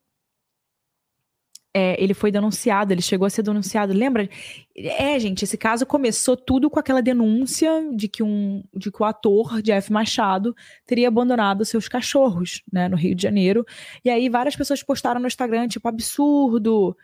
é, 1.73 2.01
ele 2.01 2.13
foi 2.13 2.31
denunciado, 2.31 2.93
ele 2.93 3.01
chegou 3.01 3.25
a 3.25 3.29
ser 3.29 3.43
denunciado. 3.43 3.93
Lembra? 3.93 4.29
É, 4.75 5.17
gente, 5.19 5.43
esse 5.43 5.57
caso 5.57 5.85
começou 5.85 6.35
tudo 6.35 6.69
com 6.69 6.79
aquela 6.79 7.01
denúncia 7.01 7.71
de 7.93 8.07
que, 8.07 8.21
um, 8.21 8.63
de 8.73 8.91
que 8.91 9.01
o 9.01 9.05
ator 9.05 9.61
Jeff 9.61 9.91
Machado 9.91 10.55
teria 10.85 11.07
abandonado 11.07 11.63
seus 11.63 11.87
cachorros, 11.87 12.61
né, 12.71 12.89
no 12.89 12.97
Rio 12.97 13.15
de 13.15 13.23
Janeiro. 13.23 13.65
E 14.03 14.09
aí 14.09 14.27
várias 14.29 14.55
pessoas 14.55 14.83
postaram 14.83 15.21
no 15.21 15.27
Instagram, 15.27 15.67
tipo, 15.67 15.87
absurdo, 15.87 16.95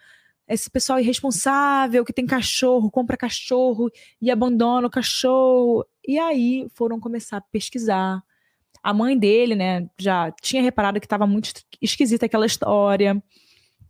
esse 0.47 0.70
pessoal 0.70 0.99
irresponsável 0.99 2.03
que 2.05 2.13
tem 2.13 2.26
cachorro, 2.26 2.91
compra 2.91 3.18
cachorro 3.18 3.89
e 4.22 4.30
abandona 4.30 4.88
o 4.88 4.89
cachorro. 4.89 5.86
E 6.05 6.20
aí 6.20 6.68
foram 6.74 6.99
começar 6.99 7.38
a 7.38 7.41
pesquisar. 7.41 8.22
A 8.84 8.93
mãe 8.93 9.18
dele, 9.18 9.55
né, 9.55 9.89
já 9.97 10.32
tinha 10.41 10.61
reparado 10.61 10.99
que 10.99 11.05
estava 11.05 11.28
muito 11.28 11.51
esquisita 11.82 12.26
aquela 12.26 12.45
história. 12.45 13.22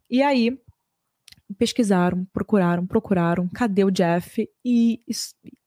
E 0.10 0.22
aí 0.22 0.58
pesquisaram, 1.56 2.26
procuraram, 2.34 2.86
procuraram, 2.86 3.48
cadê 3.48 3.84
o 3.84 3.92
Jeff? 3.92 4.48
E, 4.64 5.02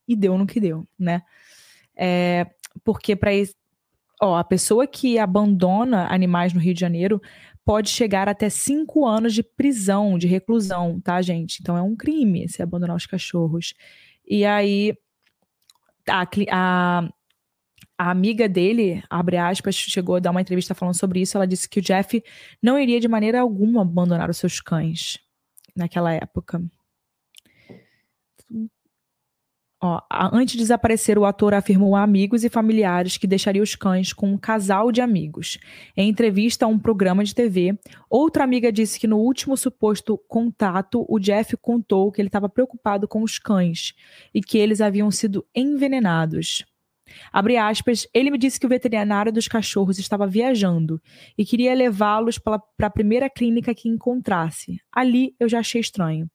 e 0.07 0.17
deu 0.17 0.37
no 0.37 0.47
que 0.47 0.61
deu, 0.61 0.87
né? 0.99 1.23
É, 1.97 2.47
porque 2.85 3.15
para 3.15 3.31
ó, 4.21 4.37
a 4.37 4.45
pessoa 4.45 4.87
que 4.87 5.19
abandona 5.19 6.13
animais 6.13 6.53
no 6.53 6.61
Rio 6.61 6.75
de 6.75 6.81
Janeiro 6.81 7.21
pode 7.65 7.91
chegar 7.91 8.29
até 8.29 8.49
cinco 8.49 9.07
anos 9.07 9.35
de 9.35 9.43
prisão, 9.43 10.19
de 10.19 10.27
reclusão, 10.27 11.01
tá, 11.01 11.21
gente? 11.23 11.59
Então 11.61 11.77
é 11.77 11.83
um 11.83 11.97
crime 11.97 12.49
se 12.49 12.63
abandonar 12.63 12.97
os 12.97 13.07
cachorros. 13.07 13.75
E 14.27 14.45
aí 14.45 14.95
a, 16.09 16.27
a, 16.51 17.09
a 17.99 18.11
amiga 18.11 18.49
dele, 18.49 19.03
abre 19.09 19.37
aspas, 19.37 19.75
chegou 19.75 20.17
a 20.17 20.21
dar 20.21 20.31
uma 20.31 20.41
entrevista 20.41 20.75
falando 20.75 20.97
sobre 20.97 21.21
isso. 21.21 21.37
Ela 21.37 21.47
disse 21.47 21.69
que 21.69 21.81
o 21.81 21.83
Jeff 21.83 22.23
não 22.63 22.79
iria 22.79 23.01
de 23.01 23.09
maneira 23.09 23.41
alguma 23.41 23.83
abandonar 23.83 24.31
os 24.31 24.39
seus 24.39 24.61
cães 24.61 25.19
naquela 25.77 26.13
época. 26.13 26.63
Ó, 29.83 29.99
antes 30.31 30.53
de 30.53 30.59
desaparecer, 30.59 31.17
o 31.19 31.25
ator 31.25 31.55
afirmou 31.55 31.97
a 31.97 32.03
amigos 32.03 32.45
e 32.45 32.51
familiares 32.51 33.17
que 33.17 33.27
deixaria 33.27 33.63
os 33.63 33.75
cães 33.75 34.13
com 34.13 34.31
um 34.31 34.37
casal 34.37 34.93
de 34.93 35.01
amigos. 35.01 35.59
Em 35.97 36.11
entrevista 36.11 36.67
a 36.67 36.69
um 36.69 36.79
programa 36.79 37.25
de 37.25 37.35
TV, 37.35 37.79
outra 38.11 38.45
amiga 38.45 38.71
disse 38.71 39.01
que 39.01 39.07
no 39.07 39.17
último 39.17 39.57
suposto 39.57 40.19
contato, 40.29 41.07
o 41.09 41.19
Jeff 41.19 41.57
contou 41.57 42.13
que 42.13 42.21
ele 42.21 42.29
estava 42.29 42.47
preocupado 42.47 43.09
com 43.09 43.23
os 43.23 43.39
cães 43.39 43.95
e 44.35 44.43
que 44.43 44.59
eles 44.59 44.83
haviam 44.83 45.11
sido 45.11 45.47
envenenados. 45.55 46.67
Abre 47.33 47.57
aspas, 47.57 48.07
ele 48.13 48.31
me 48.31 48.39
disse 48.39 48.59
que 48.59 48.67
o 48.67 48.69
veterinário 48.69 49.33
dos 49.33 49.49
cachorros 49.49 49.99
estava 49.99 50.27
viajando 50.27 51.01
e 51.37 51.45
queria 51.45 51.75
levá-los 51.75 52.39
para 52.39 52.63
a 52.81 52.91
primeira 52.91 53.29
clínica 53.29 53.75
que 53.75 53.89
encontrasse. 53.89 54.81
Ali 54.93 55.35
eu 55.39 55.49
já 55.49 55.61
achei 55.61 55.81
estranho. 55.81 56.31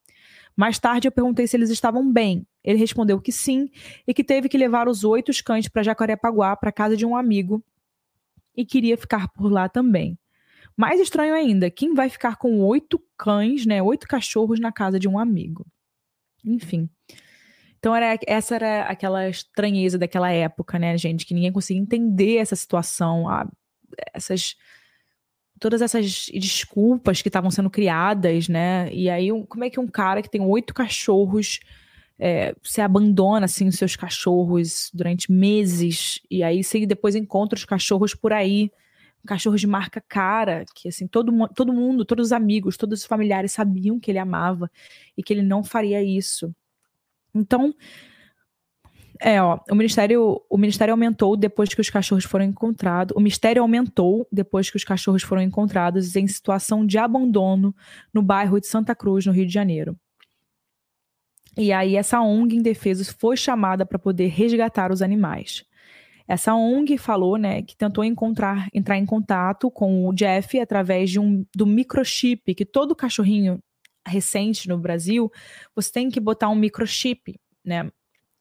Mais 0.55 0.79
tarde 0.79 1.07
eu 1.07 1.11
perguntei 1.11 1.47
se 1.47 1.57
eles 1.57 1.69
estavam 1.69 2.11
bem. 2.11 2.47
Ele 2.63 2.79
respondeu 2.79 3.19
que 3.19 3.31
sim 3.31 3.69
e 4.07 4.13
que 4.13 4.23
teve 4.23 4.47
que 4.47 4.57
levar 4.57 4.87
os 4.87 5.03
oito 5.03 5.31
cães 5.43 5.67
para 5.67 5.83
Jacarepaguá, 5.83 6.55
para 6.55 6.71
casa 6.71 6.95
de 6.95 7.05
um 7.05 7.15
amigo, 7.15 7.63
e 8.55 8.65
queria 8.65 8.97
ficar 8.97 9.27
por 9.29 9.51
lá 9.51 9.67
também. 9.67 10.17
Mais 10.77 10.99
estranho 10.99 11.33
ainda, 11.33 11.69
quem 11.69 11.93
vai 11.93 12.09
ficar 12.09 12.37
com 12.37 12.59
oito 12.61 13.01
cães, 13.17 13.65
né, 13.65 13.81
oito 13.81 14.07
cachorros 14.07 14.59
na 14.59 14.71
casa 14.71 14.99
de 14.99 15.07
um 15.07 15.19
amigo? 15.19 15.65
Enfim. 16.43 16.89
Então 17.85 17.95
era, 17.95 18.17
essa 18.25 18.55
era 18.55 18.81
aquela 18.85 19.29
estranheza 19.29 19.95
daquela 19.95 20.31
época, 20.31 20.79
né, 20.79 20.97
gente? 20.97 21.23
Que 21.23 21.35
ninguém 21.35 21.51
conseguia 21.51 21.79
entender 21.79 22.37
essa 22.37 22.55
situação, 22.55 23.29
a, 23.29 23.47
essas 24.11 24.55
todas 25.59 25.83
essas 25.83 26.25
desculpas 26.33 27.21
que 27.21 27.29
estavam 27.29 27.51
sendo 27.51 27.69
criadas, 27.69 28.49
né? 28.49 28.91
E 28.91 29.07
aí, 29.07 29.31
um, 29.31 29.45
como 29.45 29.65
é 29.65 29.69
que 29.69 29.79
um 29.79 29.85
cara 29.85 30.23
que 30.23 30.31
tem 30.31 30.41
oito 30.41 30.73
cachorros 30.73 31.59
é, 32.17 32.55
se 32.63 32.81
abandona 32.81 33.45
assim 33.45 33.67
os 33.67 33.75
seus 33.75 33.95
cachorros 33.95 34.89
durante 34.91 35.31
meses 35.31 36.19
e 36.27 36.41
aí 36.41 36.63
você 36.63 36.87
depois 36.87 37.13
encontra 37.13 37.55
os 37.55 37.65
cachorros 37.65 38.15
por 38.15 38.33
aí, 38.33 38.71
cachorros 39.27 39.61
de 39.61 39.67
marca 39.67 40.01
cara, 40.01 40.65
que 40.73 40.89
assim 40.89 41.05
todo, 41.05 41.31
todo 41.49 41.71
mundo, 41.71 42.03
todos 42.03 42.27
os 42.27 42.31
amigos, 42.31 42.77
todos 42.77 43.01
os 43.01 43.05
familiares 43.05 43.51
sabiam 43.51 43.99
que 43.99 44.09
ele 44.09 44.17
amava 44.17 44.71
e 45.15 45.21
que 45.21 45.31
ele 45.31 45.43
não 45.43 45.63
faria 45.63 46.01
isso. 46.03 46.51
Então, 47.35 47.73
é, 49.21 49.41
ó, 49.41 49.59
o 49.69 49.75
ministério, 49.75 50.41
o 50.49 50.57
ministério 50.57 50.93
aumentou 50.93 51.37
depois 51.37 51.73
que 51.73 51.81
os 51.81 51.89
cachorros 51.89 52.25
foram 52.25 52.45
encontrados. 52.45 53.15
O 53.15 53.19
mistério 53.19 53.61
aumentou 53.61 54.27
depois 54.31 54.69
que 54.69 54.77
os 54.77 54.83
cachorros 54.83 55.23
foram 55.23 55.41
encontrados 55.41 56.15
em 56.15 56.27
situação 56.27 56.85
de 56.85 56.97
abandono 56.97 57.75
no 58.13 58.21
bairro 58.21 58.59
de 58.59 58.67
Santa 58.67 58.95
Cruz, 58.95 59.25
no 59.25 59.31
Rio 59.31 59.45
de 59.45 59.53
Janeiro. 59.53 59.97
E 61.57 61.71
aí 61.71 61.95
essa 61.95 62.21
ONG 62.21 62.57
em 62.57 62.61
defesa 62.61 63.03
foi 63.17 63.37
chamada 63.37 63.85
para 63.85 63.97
poder 63.97 64.27
resgatar 64.27 64.91
os 64.91 65.01
animais. 65.01 65.63
Essa 66.27 66.55
ONG 66.55 66.97
falou, 66.97 67.37
né, 67.37 67.61
que 67.61 67.77
tentou 67.77 68.03
encontrar, 68.03 68.67
entrar 68.73 68.97
em 68.97 69.05
contato 69.05 69.69
com 69.69 70.07
o 70.07 70.13
Jeff 70.13 70.59
através 70.59 71.09
de 71.11 71.19
um 71.19 71.45
do 71.55 71.65
microchip 71.65 72.53
que 72.55 72.65
todo 72.65 72.95
cachorrinho 72.95 73.61
recente 74.05 74.67
no 74.67 74.77
Brasil, 74.77 75.31
você 75.75 75.91
tem 75.91 76.09
que 76.09 76.19
botar 76.19 76.49
um 76.49 76.55
microchip, 76.55 77.39
né? 77.63 77.89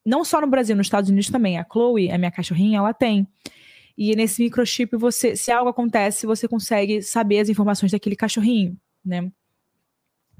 Não 0.04 0.24
só 0.24 0.40
no 0.40 0.46
Brasil, 0.46 0.76
nos 0.76 0.86
Estados 0.86 1.08
Unidos 1.08 1.30
também. 1.30 1.58
A 1.58 1.64
Chloe, 1.64 2.10
a 2.10 2.18
minha 2.18 2.30
cachorrinha, 2.30 2.78
ela 2.78 2.92
tem. 2.92 3.26
E 3.96 4.14
nesse 4.14 4.42
microchip, 4.42 4.96
você, 4.96 5.34
se 5.36 5.50
algo 5.50 5.70
acontece, 5.70 6.26
você 6.26 6.46
consegue 6.46 7.00
saber 7.00 7.40
as 7.40 7.48
informações 7.48 7.92
daquele 7.92 8.16
cachorrinho, 8.16 8.76
né? 9.04 9.30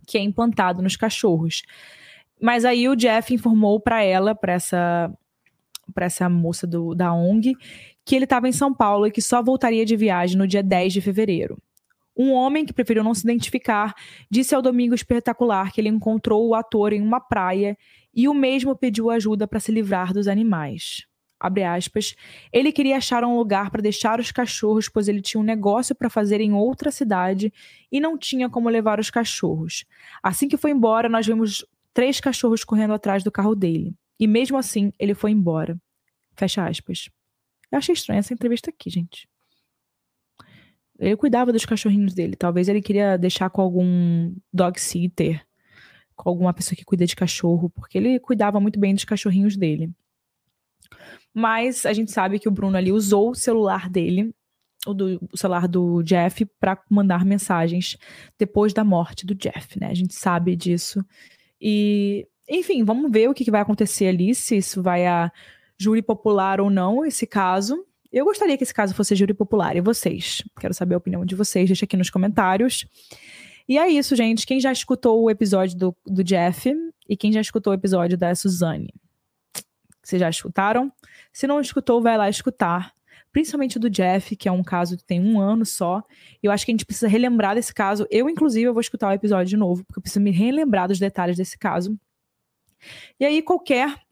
Que 0.07 0.19
é 0.19 0.21
implantado 0.21 0.83
nos 0.83 0.97
cachorros. 0.97 1.63
Mas 2.41 2.65
aí 2.65 2.89
o 2.89 2.97
Jeff 2.97 3.33
informou 3.33 3.81
para 3.81 4.03
ela, 4.03 4.35
para 4.35 4.53
essa 4.53 5.13
para 5.93 6.07
essa 6.07 6.29
moça 6.31 6.67
do, 6.67 6.95
da 6.95 7.13
ONG, 7.13 7.55
que 8.05 8.15
ele 8.15 8.25
estava 8.25 8.49
em 8.49 8.53
São 8.53 8.73
Paulo 8.73 9.07
e 9.07 9.11
que 9.11 9.21
só 9.21 9.43
voltaria 9.43 9.85
de 9.85 9.97
viagem 9.97 10.37
no 10.37 10.47
dia 10.47 10.63
10 10.63 10.95
de 10.95 11.01
fevereiro. 11.03 11.59
Um 12.17 12.33
homem 12.33 12.65
que 12.65 12.73
preferiu 12.73 13.03
não 13.03 13.15
se 13.15 13.25
identificar 13.25 13.95
disse 14.31 14.55
ao 14.55 14.63
Domingo 14.63 14.95
Espetacular 14.95 15.73
que 15.73 15.81
ele 15.81 15.89
encontrou 15.89 16.47
o 16.49 16.55
ator 16.55 16.93
em 16.93 17.03
uma 17.03 17.21
praia 17.21 17.77
e 18.15 18.29
o 18.29 18.35
mesmo 18.35 18.77
pediu 18.77 19.11
ajuda 19.11 19.47
para 19.47 19.59
se 19.59 19.73
livrar 19.73 20.13
dos 20.13 20.29
animais. 20.29 21.07
Abre 21.39 21.65
aspas. 21.65 22.15
Ele 22.53 22.73
queria 22.73 22.97
achar 22.97 23.25
um 23.25 23.37
lugar 23.37 23.71
para 23.71 23.83
deixar 23.83 24.21
os 24.21 24.31
cachorros, 24.31 24.89
pois 24.89 25.09
ele 25.09 25.21
tinha 25.21 25.41
um 25.41 25.45
negócio 25.45 25.95
para 25.95 26.09
fazer 26.09 26.41
em 26.41 26.53
outra 26.53 26.91
cidade 26.91 27.53
e 27.91 28.01
não 28.01 28.17
tinha 28.17 28.49
como 28.49 28.69
levar 28.69 29.01
os 29.01 29.11
cachorros. 29.11 29.85
Assim 30.23 30.49
que 30.49 30.57
foi 30.57 30.71
embora, 30.71 31.09
nós 31.09 31.27
vimos 31.27 31.67
três 31.93 32.21
cachorros 32.21 32.65
correndo 32.65 32.95
atrás 32.95 33.23
do 33.23 33.33
carro 33.33 33.55
dele. 33.55 33.95
E 34.19 34.27
mesmo 34.27 34.57
assim, 34.57 34.93
ele 34.99 35.15
foi 35.15 35.33
embora. 35.33 35.77
Fecha 36.37 36.67
aspas. 36.67 37.11
Eu 37.71 37.79
achei 37.79 37.93
estranha 37.93 38.21
essa 38.21 38.33
entrevista 38.33 38.71
aqui, 38.71 38.89
gente. 38.89 39.29
Ele 40.99 41.17
cuidava 41.17 41.53
dos 41.53 41.65
cachorrinhos 41.65 42.15
dele. 42.15 42.37
Talvez 42.37 42.69
ele 42.69 42.81
queria 42.81 43.17
deixar 43.17 43.51
com 43.51 43.61
algum 43.61 44.35
dog 44.53 44.81
sitter, 44.81 45.45
com 46.15 46.29
alguma 46.29 46.53
pessoa 46.53 46.77
que 46.77 46.85
cuida 46.85 47.07
de 47.07 47.17
cachorro, 47.17 47.69
porque 47.71 47.99
ele 47.99 48.21
cuidava 48.21 48.61
muito 48.61 48.79
bem 48.79 48.95
dos 48.95 49.05
cachorrinhos 49.05 49.57
dele. 49.57 49.91
Mas 51.33 51.85
a 51.85 51.93
gente 51.93 52.13
sabe 52.13 52.39
que 52.39 52.49
o 52.49 52.53
Bruno 52.53 52.77
ali 52.77 52.93
usou 52.93 53.31
o 53.31 53.35
celular 53.35 53.91
dele, 53.91 54.33
o, 54.87 54.95
do, 54.95 55.19
o 55.33 55.37
celular 55.37 55.67
do 55.67 56.03
Jeff, 56.03 56.47
para 56.61 56.81
mandar 56.89 57.25
mensagens 57.25 57.97
depois 58.39 58.73
da 58.73 58.85
morte 58.85 59.27
do 59.27 59.35
Jeff, 59.35 59.81
né? 59.81 59.89
A 59.89 59.95
gente 59.95 60.15
sabe 60.15 60.55
disso. 60.55 61.05
E, 61.61 62.29
enfim, 62.49 62.85
vamos 62.85 63.11
ver 63.11 63.29
o 63.29 63.35
que, 63.35 63.45
que 63.45 63.51
vai 63.51 63.63
acontecer 63.63 64.07
ali, 64.07 64.35
se 64.35 64.59
isso 64.59 64.83
vai 64.83 65.07
a 65.07 65.33
júri 65.79 66.03
popular 66.03 66.61
ou 66.61 66.71
não, 66.71 67.05
esse 67.05 67.27
caso. 67.27 67.85
Eu 68.15 68.25
gostaria 68.25 68.57
que 68.57 68.63
esse 68.63 68.73
caso 68.73 68.95
fosse 68.95 69.17
júri 69.17 69.35
popular. 69.35 69.75
E 69.75 69.81
vocês? 69.81 70.41
Quero 70.61 70.73
saber 70.73 70.95
a 70.95 70.99
opinião 70.99 71.27
de 71.27 71.35
vocês. 71.35 71.67
Deixa 71.67 71.85
aqui 71.85 71.97
nos 71.97 72.11
comentários. 72.11 72.87
E 73.69 73.77
é 73.77 73.89
isso, 73.89 74.15
gente. 74.15 74.47
Quem 74.47 74.61
já 74.61 74.71
escutou 74.71 75.21
o 75.21 75.29
episódio 75.29 75.77
do, 75.77 75.97
do 76.07 76.23
Jeff 76.23 76.73
e 77.09 77.17
quem 77.17 77.33
já 77.33 77.41
escutou 77.41 77.73
o 77.73 77.75
episódio 77.75 78.17
da 78.17 78.33
Suzane? 78.33 78.95
Vocês 80.01 80.21
já 80.21 80.31
escutaram? 80.31 80.93
Se 81.33 81.49
não 81.49 81.61
escutou, 81.61 82.01
vai 82.01 82.17
lá 82.17 82.29
escutar. 82.29 82.95
Principalmente 83.33 83.81
do 83.81 83.91
Jeff, 83.91 84.37
que 84.37 84.49
é 84.49 84.53
um 84.53 84.63
caso 84.63 84.97
que 84.97 85.03
tem 85.03 85.21
um 85.21 85.41
ano 85.41 85.67
só. 85.67 86.01
Eu 86.41 86.53
acho 86.53 86.65
que 86.65 86.71
a 86.71 86.75
gente 86.75 86.87
precisa 86.87 87.09
relembrar 87.09 87.57
desse 87.57 87.75
caso. 87.75 88.07
Eu, 88.13 88.31
inclusive, 88.31 88.69
eu 88.69 88.73
vou 88.73 88.81
escutar 88.81 89.09
o 89.09 89.13
episódio 89.13 89.51
de 89.51 89.57
novo, 89.57 89.85
porque 89.85 89.99
eu 89.99 90.03
preciso 90.03 90.23
me 90.23 90.31
relembrar 90.31 90.87
dos 90.87 91.01
detalhes 91.01 91.37
desse 91.37 91.59
caso. 91.59 91.99
E 93.19 93.25
aí, 93.25 93.43
qualquer 93.43 94.04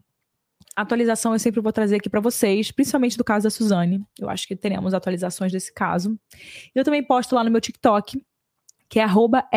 atualização 0.75 1.33
eu 1.33 1.39
sempre 1.39 1.61
vou 1.61 1.71
trazer 1.71 1.97
aqui 1.97 2.09
para 2.09 2.19
vocês, 2.19 2.71
principalmente 2.71 3.17
do 3.17 3.23
caso 3.23 3.43
da 3.43 3.49
Suzane. 3.49 4.03
Eu 4.19 4.29
acho 4.29 4.47
que 4.47 4.55
teremos 4.55 4.93
atualizações 4.93 5.51
desse 5.51 5.73
caso. 5.73 6.17
Eu 6.73 6.83
também 6.83 7.03
posto 7.03 7.35
lá 7.35 7.43
no 7.43 7.51
meu 7.51 7.61
TikTok, 7.61 8.23
que 8.89 8.99
é 8.99 9.03
arroba. 9.03 9.47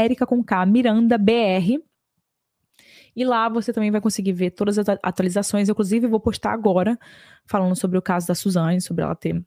E 3.15 3.25
lá 3.25 3.49
você 3.49 3.73
também 3.73 3.91
vai 3.91 4.01
conseguir 4.01 4.33
ver 4.33 4.51
todas 4.51 4.79
as 4.79 4.87
atualizações. 5.03 5.69
Eu, 5.69 5.73
inclusive, 5.73 6.07
vou 6.07 6.21
postar 6.21 6.53
agora, 6.53 6.99
falando 7.47 7.75
sobre 7.75 7.97
o 7.97 8.03
caso 8.03 8.27
da 8.27 8.35
Suzane, 8.35 8.81
sobre 8.81 9.03
ela 9.03 9.15
ter 9.15 9.43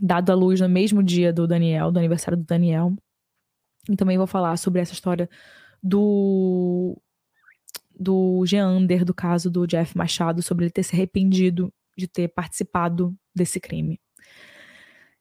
dado 0.00 0.30
à 0.30 0.34
luz 0.34 0.60
no 0.60 0.68
mesmo 0.68 1.02
dia 1.02 1.32
do 1.32 1.46
Daniel, 1.46 1.92
do 1.92 1.98
aniversário 1.98 2.38
do 2.38 2.44
Daniel. 2.44 2.94
E 3.88 3.96
também 3.96 4.16
vou 4.16 4.26
falar 4.26 4.56
sobre 4.56 4.80
essa 4.80 4.94
história 4.94 5.28
do 5.82 6.96
do 7.98 8.44
Geander, 8.46 9.04
do 9.04 9.14
caso 9.14 9.50
do 9.50 9.66
Jeff 9.66 9.96
Machado, 9.96 10.42
sobre 10.42 10.64
ele 10.64 10.72
ter 10.72 10.82
se 10.82 10.94
arrependido 10.94 11.72
de 11.96 12.06
ter 12.06 12.28
participado 12.28 13.16
desse 13.34 13.58
crime. 13.58 13.98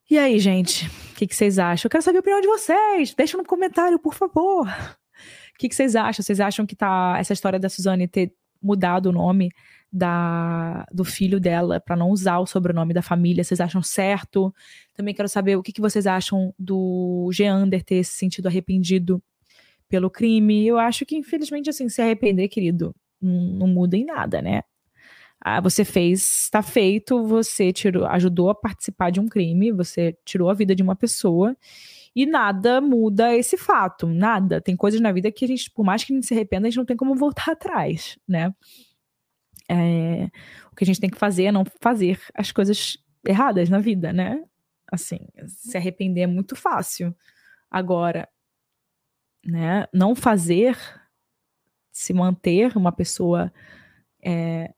E 0.09 0.17
aí, 0.19 0.37
gente, 0.37 0.85
o 1.11 1.15
que, 1.15 1.25
que, 1.25 1.35
vocês 1.35 1.57
acham? 1.57 1.87
Eu 1.87 1.89
quero 1.89 2.03
saber 2.03 2.17
a 2.17 2.19
opinião 2.19 2.41
de 2.41 2.47
vocês. 2.47 3.15
Deixa 3.15 3.37
no 3.37 3.43
comentário, 3.43 3.97
por 3.97 4.13
favor. 4.13 4.67
O 4.67 5.57
que, 5.57 5.69
que, 5.69 5.73
vocês 5.75 5.95
acham? 5.95 6.21
Vocês 6.21 6.39
acham 6.39 6.65
que 6.65 6.75
tá 6.75 7.15
essa 7.17 7.33
história 7.33 7.57
da 7.57 7.69
Suzane 7.69 8.07
ter 8.07 8.31
mudado 8.61 9.07
o 9.07 9.11
nome 9.11 9.49
da, 9.91 10.85
do 10.91 11.03
filho 11.03 11.39
dela 11.39 11.79
para 11.79 11.95
não 11.95 12.09
usar 12.09 12.37
o 12.39 12.45
sobrenome 12.45 12.93
da 12.93 13.01
família? 13.01 13.43
Vocês 13.43 13.59
acham 13.59 13.81
certo? 13.81 14.53
Também 14.93 15.15
quero 15.15 15.29
saber 15.29 15.55
o 15.55 15.63
que, 15.63 15.71
que 15.71 15.81
vocês 15.81 16.05
acham 16.05 16.53
do 16.59 17.29
Geander 17.33 17.83
ter 17.83 18.03
se 18.03 18.11
sentido 18.11 18.47
arrependido 18.47 19.23
pelo 19.95 20.09
crime. 20.09 20.67
Eu 20.67 20.77
acho 20.77 21.05
que, 21.05 21.15
infelizmente, 21.15 21.69
assim, 21.69 21.87
se 21.87 22.01
arrepender, 22.01 22.49
querido, 22.49 22.93
não, 23.21 23.31
não 23.31 23.67
muda 23.67 23.95
em 23.95 24.03
nada, 24.03 24.41
né? 24.41 24.61
Ah, 25.39 25.61
você 25.61 25.85
fez, 25.85 26.21
está 26.43 26.61
feito, 26.61 27.23
você 27.25 27.71
tirou, 27.71 28.05
ajudou 28.07 28.49
a 28.49 28.55
participar 28.55 29.09
de 29.11 29.19
um 29.21 29.27
crime, 29.27 29.71
você 29.71 30.17
tirou 30.25 30.49
a 30.49 30.53
vida 30.53 30.75
de 30.75 30.83
uma 30.83 30.95
pessoa 30.95 31.55
e 32.15 32.25
nada 32.25 32.81
muda 32.81 33.35
esse 33.35 33.55
fato, 33.57 34.07
nada. 34.07 34.59
Tem 34.59 34.75
coisas 34.75 34.99
na 34.99 35.11
vida 35.11 35.31
que 35.31 35.45
a 35.45 35.47
gente, 35.47 35.71
por 35.71 35.85
mais 35.85 36.03
que 36.03 36.11
a 36.11 36.15
gente 36.15 36.25
se 36.27 36.33
arrependa, 36.33 36.67
a 36.67 36.69
gente 36.69 36.77
não 36.77 36.85
tem 36.85 36.97
como 36.97 37.15
voltar 37.15 37.51
atrás, 37.51 38.17
né? 38.27 38.53
É, 39.69 40.29
o 40.71 40.75
que 40.75 40.83
a 40.83 40.87
gente 40.87 40.99
tem 40.99 41.09
que 41.09 41.17
fazer 41.17 41.45
é 41.45 41.51
não 41.51 41.63
fazer 41.79 42.19
as 42.33 42.51
coisas 42.51 42.97
erradas 43.25 43.69
na 43.69 43.79
vida, 43.79 44.11
né? 44.11 44.43
Assim, 44.91 45.19
se 45.47 45.77
arrepender 45.77 46.21
é 46.21 46.27
muito 46.27 46.55
fácil. 46.55 47.15
Agora, 47.69 48.27
né? 49.45 49.87
Não 49.93 50.15
fazer, 50.15 50.77
se 51.91 52.13
manter 52.13 52.75
uma 52.75 52.91
pessoa 52.91 53.53
é, 54.23 54.73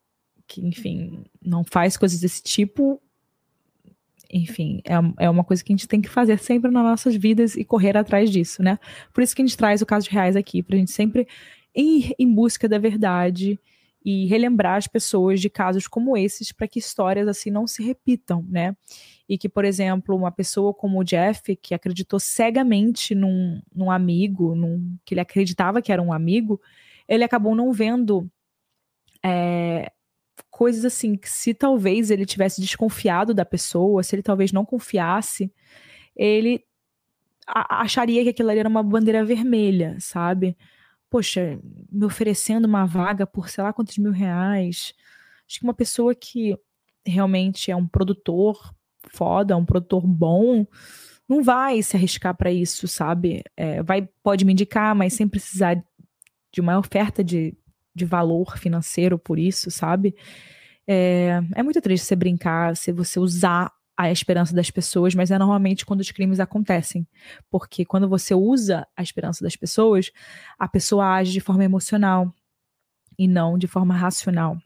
que, 0.46 0.66
enfim, 0.66 1.26
não 1.42 1.64
faz 1.64 1.96
coisas 1.98 2.20
desse 2.20 2.44
tipo, 2.44 3.02
enfim, 4.32 4.82
é, 4.86 5.26
é 5.26 5.30
uma 5.30 5.44
coisa 5.44 5.64
que 5.64 5.72
a 5.72 5.76
gente 5.76 5.88
tem 5.88 6.02
que 6.02 6.10
fazer 6.10 6.38
sempre 6.40 6.70
nas 6.70 6.84
nossas 6.84 7.16
vidas 7.16 7.56
e 7.56 7.64
correr 7.64 7.98
atrás 7.98 8.30
disso, 8.30 8.62
né? 8.62 8.78
Por 9.14 9.24
isso 9.24 9.36
que 9.36 9.42
a 9.42 9.46
gente 9.46 9.58
traz 9.58 9.82
o 9.82 9.86
caso 9.86 10.08
de 10.08 10.14
reais 10.14 10.36
aqui, 10.36 10.62
pra 10.62 10.78
gente 10.78 10.92
sempre 10.92 11.28
ir 11.74 12.14
em 12.20 12.32
busca 12.32 12.68
da 12.68 12.78
verdade 12.78 13.60
e 14.04 14.26
relembrar 14.28 14.78
as 14.78 14.88
pessoas 14.88 15.42
de 15.42 15.50
casos 15.50 15.88
como 15.88 16.16
esses 16.16 16.52
para 16.52 16.68
que 16.68 16.80
histórias 16.80 17.28
assim 17.28 17.50
não 17.52 17.68
se 17.68 17.84
repitam, 17.84 18.46
né? 18.48 18.76
e 19.30 19.38
que, 19.38 19.50
por 19.50 19.66
exemplo, 19.66 20.16
uma 20.16 20.32
pessoa 20.32 20.74
como 20.74 21.00
o 21.00 21.04
Jeff, 21.04 21.56
que 21.58 21.74
acreditou 21.74 22.20
cegamente 22.20 23.14
num, 23.14 23.62
num 23.74 23.92
amigo, 23.92 24.56
num, 24.56 24.98
que 25.04 25.14
ele 25.14 25.22
acreditava 25.22 25.82
que 25.82 25.92
era 25.92 26.02
um 26.02 26.14
amigo, 26.14 26.62
ele 27.08 27.24
acabou 27.24 27.54
não 27.54 27.74
vendo 27.74 28.30
é, 29.24 29.92
coisas 30.50 30.86
assim, 30.86 31.18
que 31.18 31.30
se 31.30 31.54
talvez 31.54 32.10
ele 32.10 32.26
tivesse 32.26 32.62
desconfiado 32.62 33.34
da 33.34 33.44
pessoa, 33.44 34.02
se 34.02 34.16
ele 34.16 34.24
talvez 34.24 34.54
não 34.54 34.64
confiasse, 34.64 35.52
ele 36.16 36.64
acharia 37.46 38.24
que 38.24 38.30
aquilo 38.30 38.50
ali 38.50 38.60
era 38.60 38.70
uma 38.70 38.84
bandeira 38.84 39.24
vermelha, 39.26 39.98
sabe? 40.00 40.58
Poxa, 41.10 41.60
me 41.92 42.06
oferecendo 42.06 42.66
uma 42.66 42.86
vaga 42.86 43.26
por 43.26 43.50
sei 43.50 43.64
lá 43.64 43.72
quantos 43.72 43.98
mil 43.98 44.12
reais. 44.12 44.94
Acho 45.48 45.60
que 45.60 45.64
uma 45.64 45.74
pessoa 45.74 46.14
que 46.14 46.58
realmente 47.06 47.72
é 47.72 47.76
um 47.76 47.88
produtor 47.88 48.74
foda, 49.10 49.56
um 49.56 49.66
produtor 49.66 50.06
bom, 50.06 50.66
não 51.28 51.44
vai 51.44 51.82
se 51.82 51.96
arriscar 51.96 52.36
para 52.36 52.52
isso, 52.52 52.88
sabe? 52.88 53.44
É, 53.56 53.82
vai, 53.84 54.08
pode 54.22 54.46
me 54.46 54.54
indicar, 54.54 54.96
mas 54.96 55.14
sem 55.14 55.28
precisar 55.28 55.82
de 56.52 56.62
uma 56.62 56.78
oferta 56.78 57.24
de, 57.24 57.56
de 57.94 58.06
valor 58.06 58.58
financeiro 58.58 59.18
por 59.18 59.40
isso, 59.40 59.70
sabe? 59.72 60.16
É, 60.86 61.42
é 61.56 61.64
muito 61.64 61.82
triste 61.82 62.06
você 62.06 62.16
brincar, 62.16 62.76
se 62.78 62.92
você 62.92 63.20
usar 63.20 63.72
a 63.98 64.12
esperança 64.12 64.54
das 64.54 64.70
pessoas, 64.70 65.16
mas 65.16 65.32
é 65.32 65.40
normalmente 65.40 65.86
quando 65.86 66.02
os 66.02 66.12
crimes 66.12 66.40
acontecem. 66.40 67.08
Porque 67.50 67.84
quando 67.84 68.08
você 68.08 68.36
usa 68.36 68.88
a 68.96 69.02
esperança 69.02 69.44
das 69.44 69.56
pessoas, 69.56 70.12
a 70.60 70.68
pessoa 70.68 71.16
age 71.16 71.32
de 71.32 71.40
forma 71.40 71.66
emocional 71.66 72.32
e 73.18 73.28
não 73.28 73.58
de 73.58 73.66
forma 73.66 73.96
racional. 73.96 74.62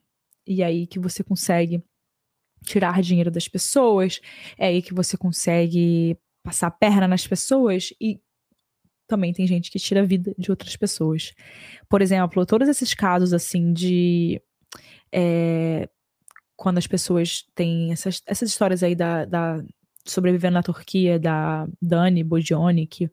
E 0.45 0.61
é 0.61 0.65
aí 0.65 0.85
que 0.85 0.99
você 0.99 1.23
consegue 1.23 1.81
tirar 2.63 3.01
dinheiro 3.01 3.31
das 3.31 3.47
pessoas, 3.47 4.19
é 4.57 4.67
aí 4.67 4.81
que 4.81 4.93
você 4.93 5.15
consegue 5.15 6.17
passar 6.43 6.67
a 6.67 6.71
perna 6.71 7.07
nas 7.07 7.25
pessoas 7.25 7.93
e 8.01 8.19
também 9.07 9.33
tem 9.33 9.47
gente 9.47 9.71
que 9.71 9.79
tira 9.79 10.01
a 10.01 10.05
vida 10.05 10.33
de 10.37 10.51
outras 10.51 10.75
pessoas. 10.75 11.33
Por 11.89 12.01
exemplo, 12.01 12.45
todos 12.45 12.67
esses 12.67 12.93
casos 12.93 13.33
assim 13.33 13.71
de 13.71 14.41
é, 15.13 15.89
quando 16.61 16.77
as 16.77 16.85
pessoas 16.85 17.43
têm 17.55 17.91
essas, 17.91 18.21
essas 18.27 18.49
histórias 18.49 18.83
aí 18.83 18.93
da, 18.93 19.25
da 19.25 19.63
sobrevivendo 20.05 20.53
na 20.53 20.61
Turquia, 20.61 21.19
da 21.19 21.67
Dani 21.81 22.23
Bogioni, 22.23 22.85
que 22.85 23.09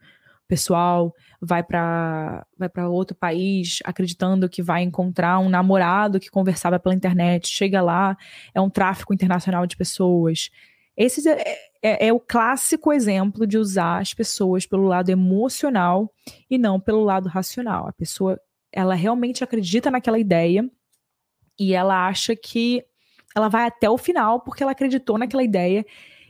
pessoal 0.46 1.14
vai 1.40 1.62
para 1.62 2.46
vai 2.58 2.68
para 2.68 2.90
outro 2.90 3.16
país 3.16 3.78
acreditando 3.84 4.50
que 4.50 4.62
vai 4.62 4.82
encontrar 4.82 5.38
um 5.38 5.48
namorado 5.48 6.20
que 6.20 6.30
conversava 6.30 6.78
pela 6.78 6.94
internet, 6.94 7.48
chega 7.48 7.80
lá, 7.80 8.18
é 8.54 8.60
um 8.60 8.68
tráfico 8.68 9.14
internacional 9.14 9.66
de 9.66 9.78
pessoas. 9.78 10.50
Esse 10.94 11.26
é, 11.26 11.58
é, 11.82 12.08
é, 12.08 12.12
o 12.12 12.20
clássico 12.20 12.92
exemplo 12.92 13.46
de 13.46 13.56
usar 13.56 13.98
as 13.98 14.12
pessoas 14.12 14.66
pelo 14.66 14.84
lado 14.86 15.08
emocional 15.08 16.12
e 16.50 16.58
não 16.58 16.78
pelo 16.78 17.02
lado 17.02 17.30
racional. 17.30 17.86
A 17.86 17.92
pessoa, 17.94 18.38
ela 18.70 18.94
realmente 18.94 19.42
acredita 19.42 19.90
naquela 19.90 20.18
ideia 20.18 20.68
e 21.58 21.72
ela 21.72 22.06
acha 22.06 22.36
que 22.36 22.84
ela 23.38 23.48
vai 23.48 23.66
até 23.66 23.88
o 23.88 23.96
final 23.96 24.40
porque 24.40 24.62
ela 24.62 24.72
acreditou 24.72 25.16
naquela 25.16 25.42
ideia 25.42 25.86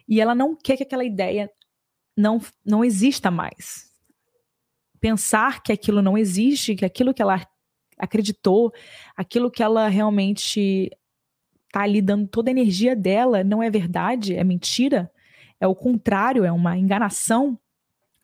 e 0.07 0.21
ela 0.21 0.35
não 0.35 0.55
quer 0.55 0.77
que 0.77 0.83
aquela 0.83 1.05
ideia 1.05 1.51
não, 2.17 2.41
não 2.65 2.85
exista 2.85 3.31
mais. 3.31 3.89
Pensar 5.01 5.63
que 5.63 5.73
aquilo 5.73 6.03
não 6.03 6.19
existe, 6.19 6.75
que 6.75 6.85
aquilo 6.85 7.15
que 7.15 7.23
ela 7.23 7.47
acreditou, 7.97 8.73
aquilo 9.17 9.51
que 9.51 9.63
ela 9.63 9.89
realmente 9.89 10.91
tá 11.73 11.83
ali 11.83 12.01
dando 12.01 12.27
toda 12.27 12.51
a 12.51 12.53
energia 12.53 12.97
dela 12.97 13.45
não 13.45 13.63
é 13.63 13.71
verdade, 13.71 14.35
é 14.35 14.43
mentira, 14.43 15.11
é 15.61 15.67
o 15.67 15.75
contrário, 15.75 16.45
é 16.45 16.53
uma 16.53 16.77
enganação. 16.77 17.59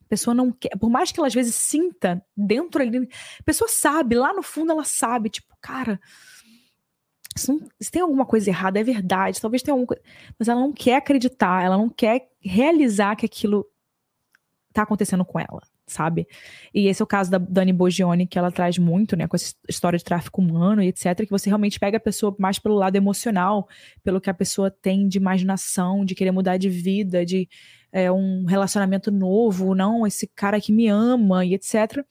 A 0.04 0.08
pessoa 0.08 0.34
não 0.34 0.52
quer, 0.52 0.76
por 0.78 0.90
mais 0.90 1.10
que 1.10 1.18
ela 1.18 1.26
às 1.26 1.34
vezes 1.34 1.54
sinta 1.54 2.24
dentro 2.36 2.82
ali, 2.82 3.08
a 3.38 3.42
pessoa 3.42 3.68
sabe, 3.68 4.14
lá 4.14 4.32
no 4.32 4.42
fundo 4.42 4.72
ela 4.72 4.84
sabe, 4.84 5.30
tipo, 5.30 5.54
cara, 5.60 6.00
se, 7.34 7.90
tem 7.90 8.02
alguma 8.02 8.24
coisa 8.24 8.50
errada, 8.50 8.78
é 8.78 8.84
verdade, 8.84 9.40
talvez 9.40 9.62
tenha 9.62 9.72
alguma 9.72 9.86
coisa, 9.86 10.02
mas 10.38 10.48
ela 10.48 10.60
não 10.60 10.72
quer 10.72 10.96
acreditar, 10.96 11.64
ela 11.64 11.76
não 11.76 11.88
quer 11.88 12.28
realizar 12.40 13.16
que 13.16 13.26
aquilo 13.26 13.66
tá 14.72 14.82
acontecendo 14.82 15.24
com 15.24 15.38
ela 15.38 15.60
sabe? 15.86 16.26
E 16.72 16.86
esse 16.88 17.02
é 17.02 17.04
o 17.04 17.06
caso 17.06 17.30
da 17.30 17.38
Dani 17.38 17.72
Bogione, 17.72 18.26
que 18.26 18.38
ela 18.38 18.50
traz 18.50 18.78
muito, 18.78 19.16
né, 19.16 19.26
com 19.26 19.36
essa 19.36 19.54
história 19.68 19.98
de 19.98 20.04
tráfico 20.04 20.40
humano 20.40 20.82
e 20.82 20.88
etc, 20.88 21.18
que 21.18 21.30
você 21.30 21.48
realmente 21.48 21.78
pega 21.78 21.98
a 21.98 22.00
pessoa 22.00 22.34
mais 22.38 22.58
pelo 22.58 22.74
lado 22.74 22.96
emocional, 22.96 23.68
pelo 24.02 24.20
que 24.20 24.30
a 24.30 24.34
pessoa 24.34 24.70
tem 24.70 25.06
de 25.08 25.18
imaginação, 25.18 26.04
de 26.04 26.14
querer 26.14 26.30
mudar 26.30 26.56
de 26.56 26.68
vida, 26.68 27.24
de 27.24 27.48
é, 27.92 28.10
um 28.10 28.44
relacionamento 28.44 29.10
novo, 29.10 29.74
não, 29.74 30.06
esse 30.06 30.26
cara 30.26 30.60
que 30.60 30.72
me 30.72 30.88
ama 30.88 31.44
e 31.44 31.54
etc. 31.54 32.04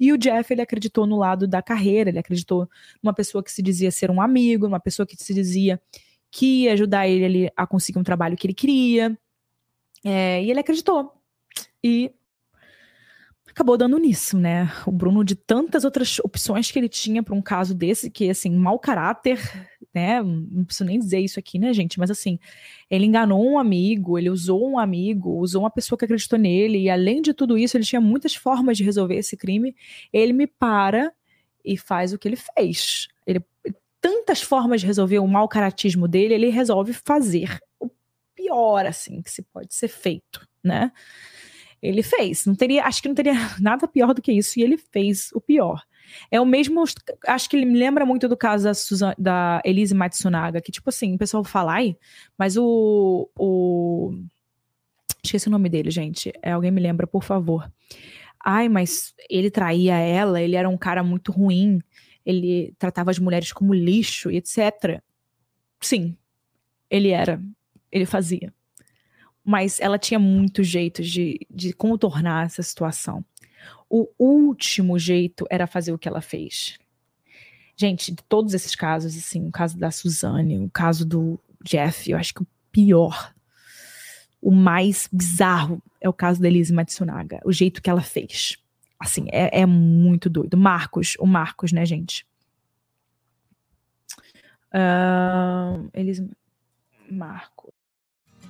E 0.00 0.12
o 0.12 0.18
Jeff, 0.18 0.50
ele 0.50 0.62
acreditou 0.62 1.06
no 1.06 1.18
lado 1.18 1.46
da 1.46 1.60
carreira, 1.60 2.08
ele 2.08 2.18
acreditou 2.18 2.66
numa 3.02 3.12
pessoa 3.12 3.44
que 3.44 3.52
se 3.52 3.62
dizia 3.62 3.90
ser 3.90 4.10
um 4.10 4.20
amigo, 4.20 4.66
uma 4.66 4.80
pessoa 4.80 5.06
que 5.06 5.14
se 5.14 5.34
dizia 5.34 5.78
que 6.30 6.62
ia 6.62 6.72
ajudar 6.72 7.06
ele 7.06 7.50
a 7.54 7.66
conseguir 7.66 7.98
um 7.98 8.04
trabalho 8.04 8.36
que 8.36 8.46
ele 8.46 8.54
queria, 8.54 9.18
é, 10.02 10.42
e 10.42 10.50
ele 10.50 10.60
acreditou. 10.60 11.12
E 11.84 12.10
acabou 13.46 13.76
dando 13.76 13.98
nisso, 13.98 14.38
né? 14.38 14.72
O 14.86 14.92
Bruno, 14.92 15.24
de 15.24 15.34
tantas 15.34 15.84
outras 15.84 16.18
opções 16.20 16.70
que 16.70 16.78
ele 16.78 16.88
tinha 16.88 17.22
para 17.22 17.34
um 17.34 17.42
caso 17.42 17.74
desse, 17.74 18.10
que, 18.10 18.30
assim, 18.30 18.50
mau 18.50 18.78
caráter, 18.78 19.38
né? 19.94 20.22
Não 20.22 20.64
preciso 20.64 20.84
nem 20.84 20.98
dizer 20.98 21.18
isso 21.20 21.38
aqui, 21.38 21.58
né, 21.58 21.72
gente? 21.72 21.98
Mas, 21.98 22.10
assim, 22.10 22.38
ele 22.90 23.06
enganou 23.06 23.44
um 23.44 23.58
amigo, 23.58 24.18
ele 24.18 24.30
usou 24.30 24.70
um 24.70 24.78
amigo, 24.78 25.38
usou 25.38 25.62
uma 25.62 25.70
pessoa 25.70 25.98
que 25.98 26.04
acreditou 26.04 26.38
nele, 26.38 26.78
e 26.78 26.90
além 26.90 27.20
de 27.22 27.34
tudo 27.34 27.58
isso, 27.58 27.76
ele 27.76 27.84
tinha 27.84 28.00
muitas 28.00 28.34
formas 28.34 28.76
de 28.76 28.84
resolver 28.84 29.16
esse 29.16 29.36
crime. 29.36 29.74
Ele 30.12 30.32
me 30.32 30.46
para 30.46 31.12
e 31.64 31.76
faz 31.76 32.12
o 32.12 32.18
que 32.18 32.28
ele 32.28 32.36
fez. 32.36 33.08
Ele 33.26 33.44
tantas 34.00 34.40
formas 34.40 34.80
de 34.80 34.86
resolver 34.86 35.18
o 35.18 35.26
mau 35.26 35.46
caratismo 35.48 36.08
dele, 36.08 36.34
ele 36.34 36.48
resolve 36.48 36.92
fazer 36.92 37.58
o 37.78 37.90
pior, 38.34 38.86
assim, 38.86 39.20
que 39.22 39.30
se 39.30 39.42
pode 39.42 39.74
ser 39.74 39.88
feito, 39.88 40.46
né? 40.64 40.90
Ele 41.82 42.02
fez. 42.02 42.46
Não 42.46 42.54
teria, 42.54 42.84
acho 42.84 43.02
que 43.02 43.08
não 43.08 43.14
teria 43.14 43.34
nada 43.60 43.86
pior 43.86 44.14
do 44.14 44.22
que 44.22 44.32
isso, 44.32 44.58
e 44.58 44.62
ele 44.62 44.78
fez 44.78 45.30
o 45.32 45.40
pior. 45.40 45.82
É 46.30 46.40
o 46.40 46.46
mesmo, 46.46 46.84
acho 47.26 47.48
que 47.48 47.56
ele 47.56 47.66
me 47.66 47.78
lembra 47.78 48.04
muito 48.06 48.28
do 48.28 48.36
caso 48.36 48.64
da, 48.64 48.74
Susan, 48.74 49.14
da 49.18 49.60
Elise 49.64 49.94
Matsunaga, 49.94 50.60
que 50.60 50.72
tipo 50.72 50.88
assim, 50.88 51.14
o 51.14 51.18
pessoal 51.18 51.44
fala, 51.44 51.74
ai, 51.74 51.96
mas 52.38 52.56
o, 52.56 53.28
o... 53.38 54.14
Esqueci 55.22 55.48
o 55.48 55.50
nome 55.50 55.68
dele, 55.68 55.90
gente. 55.90 56.32
É, 56.42 56.52
alguém 56.52 56.70
me 56.70 56.80
lembra, 56.80 57.06
por 57.06 57.22
favor. 57.22 57.70
Ai, 58.42 58.68
mas 58.68 59.14
ele 59.28 59.50
traía 59.50 59.96
ela, 59.98 60.40
ele 60.40 60.56
era 60.56 60.68
um 60.68 60.78
cara 60.78 61.02
muito 61.02 61.30
ruim, 61.30 61.80
ele 62.24 62.74
tratava 62.78 63.10
as 63.10 63.18
mulheres 63.18 63.52
como 63.52 63.74
lixo 63.74 64.30
etc. 64.30 65.02
Sim, 65.80 66.16
ele 66.88 67.10
era, 67.10 67.40
ele 67.92 68.06
fazia. 68.06 68.52
Mas 69.44 69.80
ela 69.80 69.98
tinha 69.98 70.18
muitos 70.18 70.66
jeitos 70.66 71.08
de, 71.08 71.46
de 71.50 71.72
contornar 71.72 72.46
essa 72.46 72.62
situação. 72.62 73.24
O 73.90 74.08
último 74.18 74.98
jeito 74.98 75.44
era 75.50 75.66
fazer 75.66 75.92
o 75.92 75.98
que 75.98 76.08
ela 76.08 76.20
fez. 76.20 76.78
Gente, 77.76 78.12
de 78.12 78.22
todos 78.22 78.54
esses 78.54 78.76
casos, 78.76 79.16
assim, 79.16 79.48
o 79.48 79.50
caso 79.50 79.76
da 79.76 79.90
Suzane, 79.90 80.58
o 80.58 80.70
caso 80.70 81.04
do 81.04 81.40
Jeff, 81.64 82.08
eu 82.08 82.16
acho 82.16 82.32
que 82.32 82.42
o 82.42 82.46
pior 82.70 83.34
o 84.40 84.50
mais 84.50 85.08
bizarro 85.12 85.82
é 86.00 86.08
o 86.08 86.12
caso 86.12 86.40
da 86.40 86.48
Elise 86.48 86.72
Matsunaga, 86.72 87.40
o 87.44 87.52
jeito 87.52 87.82
que 87.82 87.90
ela 87.90 88.00
fez. 88.00 88.56
Assim, 88.98 89.26
é, 89.30 89.60
é 89.60 89.66
muito 89.66 90.30
doido. 90.30 90.56
Marcos, 90.56 91.14
o 91.18 91.26
Marcos, 91.26 91.72
né, 91.72 91.84
gente? 91.84 92.26
Uh, 94.72 95.90
Elise 95.92 96.30
Marcos. 97.10 97.70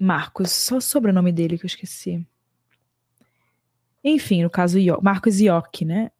Marcos, 0.00 0.50
só 0.50 0.76
o 0.76 0.80
sobrenome 0.80 1.32
dele 1.32 1.58
que 1.58 1.64
eu 1.64 1.68
esqueci. 1.68 2.26
Enfim, 4.04 4.42
no 4.42 4.50
caso 4.50 4.78
Marcos 5.02 5.40
Ioki, 5.40 5.84
né? 5.84 6.10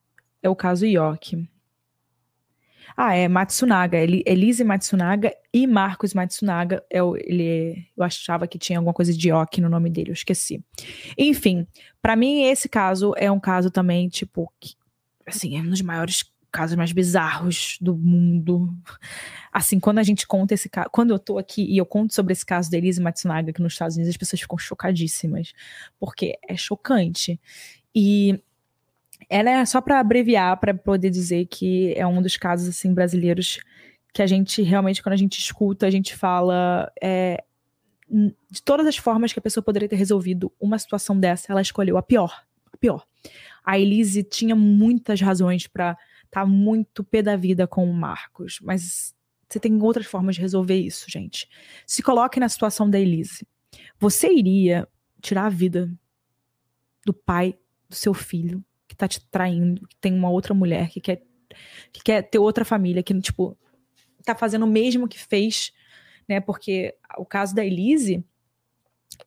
É 0.43 0.49
o 0.49 0.57
caso 0.57 0.87
Ioki. 0.87 1.49
Ah, 2.97 3.15
é 3.15 3.29
Matsunaga, 3.29 3.99
Elise 3.99 4.65
Matsunaga 4.65 5.33
e 5.53 5.67
Marcos 5.67 6.15
Matsunaga. 6.15 6.83
Eu, 6.91 7.15
é 7.17 7.21
ele, 7.27 7.87
eu 7.97 8.03
achava 8.03 8.47
que 8.47 8.59
tinha 8.59 8.79
alguma 8.79 8.95
coisa 8.95 9.13
de 9.13 9.31
Ok 9.31 9.63
no 9.63 9.69
nome 9.69 9.91
dele, 9.91 10.11
eu 10.11 10.15
esqueci. 10.15 10.65
Enfim, 11.17 11.67
para 12.01 12.17
mim 12.17 12.45
esse 12.45 12.69
caso 12.69 13.13
é 13.17 13.31
um 13.31 13.39
caso 13.39 13.71
também, 13.71 14.09
tipo, 14.09 14.51
que, 14.59 14.75
assim, 15.27 15.59
é 15.59 15.61
um 15.61 15.69
dos 15.69 15.83
maiores 15.83 16.25
casos 16.57 16.77
mais 16.77 16.91
bizarros 16.91 17.77
do 17.81 17.95
mundo. 17.95 18.75
Assim, 19.53 19.79
quando 19.79 19.99
a 19.99 20.03
gente 20.03 20.27
conta 20.27 20.55
esse 20.55 20.71
caso, 20.71 20.89
quando 20.91 21.11
eu 21.11 21.19
tô 21.19 21.37
aqui 21.39 21.63
e 21.63 21.77
eu 21.77 21.85
conto 21.85 22.15
sobre 22.15 22.33
esse 22.33 22.47
caso 22.47 22.71
da 22.71 22.79
Elise 22.79 23.01
Matsunaga 23.01 23.51
aqui 23.51 23.61
nos 23.61 23.75
Estados 23.75 23.97
Unidos, 23.97 24.11
as 24.11 24.17
pessoas 24.17 24.41
ficam 24.41 24.57
chocadíssimas, 24.57 25.53
porque 26.01 26.39
é 26.49 26.57
chocante. 26.57 27.39
E 27.95 28.41
ela 29.29 29.51
é 29.51 29.65
só 29.67 29.83
para 29.83 30.01
abreviar, 30.01 30.59
para 30.59 30.73
poder 30.73 31.11
dizer 31.11 31.47
que 31.47 31.93
é 31.95 32.07
um 32.07 32.23
dos 32.23 32.39
casos 32.39 32.69
assim 32.69 32.95
brasileiros 32.95 33.61
que 34.15 34.23
a 34.23 34.27
gente 34.27 34.63
realmente, 34.63 35.03
quando 35.03 35.13
a 35.13 35.19
gente 35.19 35.39
escuta, 35.39 35.87
a 35.87 35.91
gente 35.91 36.17
fala 36.17 36.91
é, 37.03 37.45
de 38.09 38.63
todas 38.65 38.87
as 38.87 38.97
formas 38.97 39.31
que 39.31 39.39
a 39.39 39.43
pessoa 39.43 39.63
poderia 39.63 39.89
ter 39.89 39.97
resolvido 39.97 40.51
uma 40.59 40.79
situação 40.79 41.19
dessa, 41.21 41.53
ela 41.53 41.61
escolheu 41.61 41.99
a 41.99 42.03
pior, 42.03 42.45
a 42.73 42.77
pior. 42.79 43.05
A 43.65 43.79
Elise 43.79 44.23
tinha 44.23 44.55
muitas 44.55 45.21
razões 45.21 45.67
para 45.67 45.99
tá 46.31 46.45
muito 46.45 47.05
pé 47.05 47.23
da 47.23 47.37
vida 47.37 47.67
com 47.67 47.89
o 47.89 47.95
Marcos, 47.95 48.59
mas 48.63 49.15
você 49.49 49.61
tem 49.61 49.81
outras 49.81 50.07
formas 50.07 50.35
de 50.35 50.41
resolver 50.41 50.77
isso, 50.77 51.11
gente. 51.11 51.49
Se 51.87 52.03
coloque 52.03 52.41
na 52.41 52.49
situação 52.49 52.89
da 52.89 52.99
Elise. 52.99 53.47
Você 53.99 54.33
iria 54.33 54.89
tirar 55.21 55.47
a 55.47 55.51
vida 55.51 55.91
do 57.05 57.13
pai 57.13 57.57
do 57.89 57.95
seu 57.95 58.13
filho 58.13 58.65
que 58.89 58.97
tá 58.97 59.07
te 59.07 59.21
traindo, 59.31 59.87
que 59.87 59.97
tem 59.97 60.13
uma 60.13 60.31
outra 60.31 60.55
mulher 60.55 60.89
que 60.89 61.01
quer, 61.01 61.23
que 61.93 62.03
quer 62.03 62.23
ter 62.23 62.39
outra 62.39 62.65
família, 62.65 63.03
que, 63.03 63.19
tipo, 63.21 63.57
tá 64.25 64.35
fazendo 64.35 64.65
o 64.65 64.69
mesmo 64.69 65.09
que 65.09 65.19
fez, 65.19 65.73
né? 66.29 66.41
Porque 66.41 66.97
o 67.17 67.25
caso 67.25 67.55
da 67.55 67.65
Elise, 67.65 68.25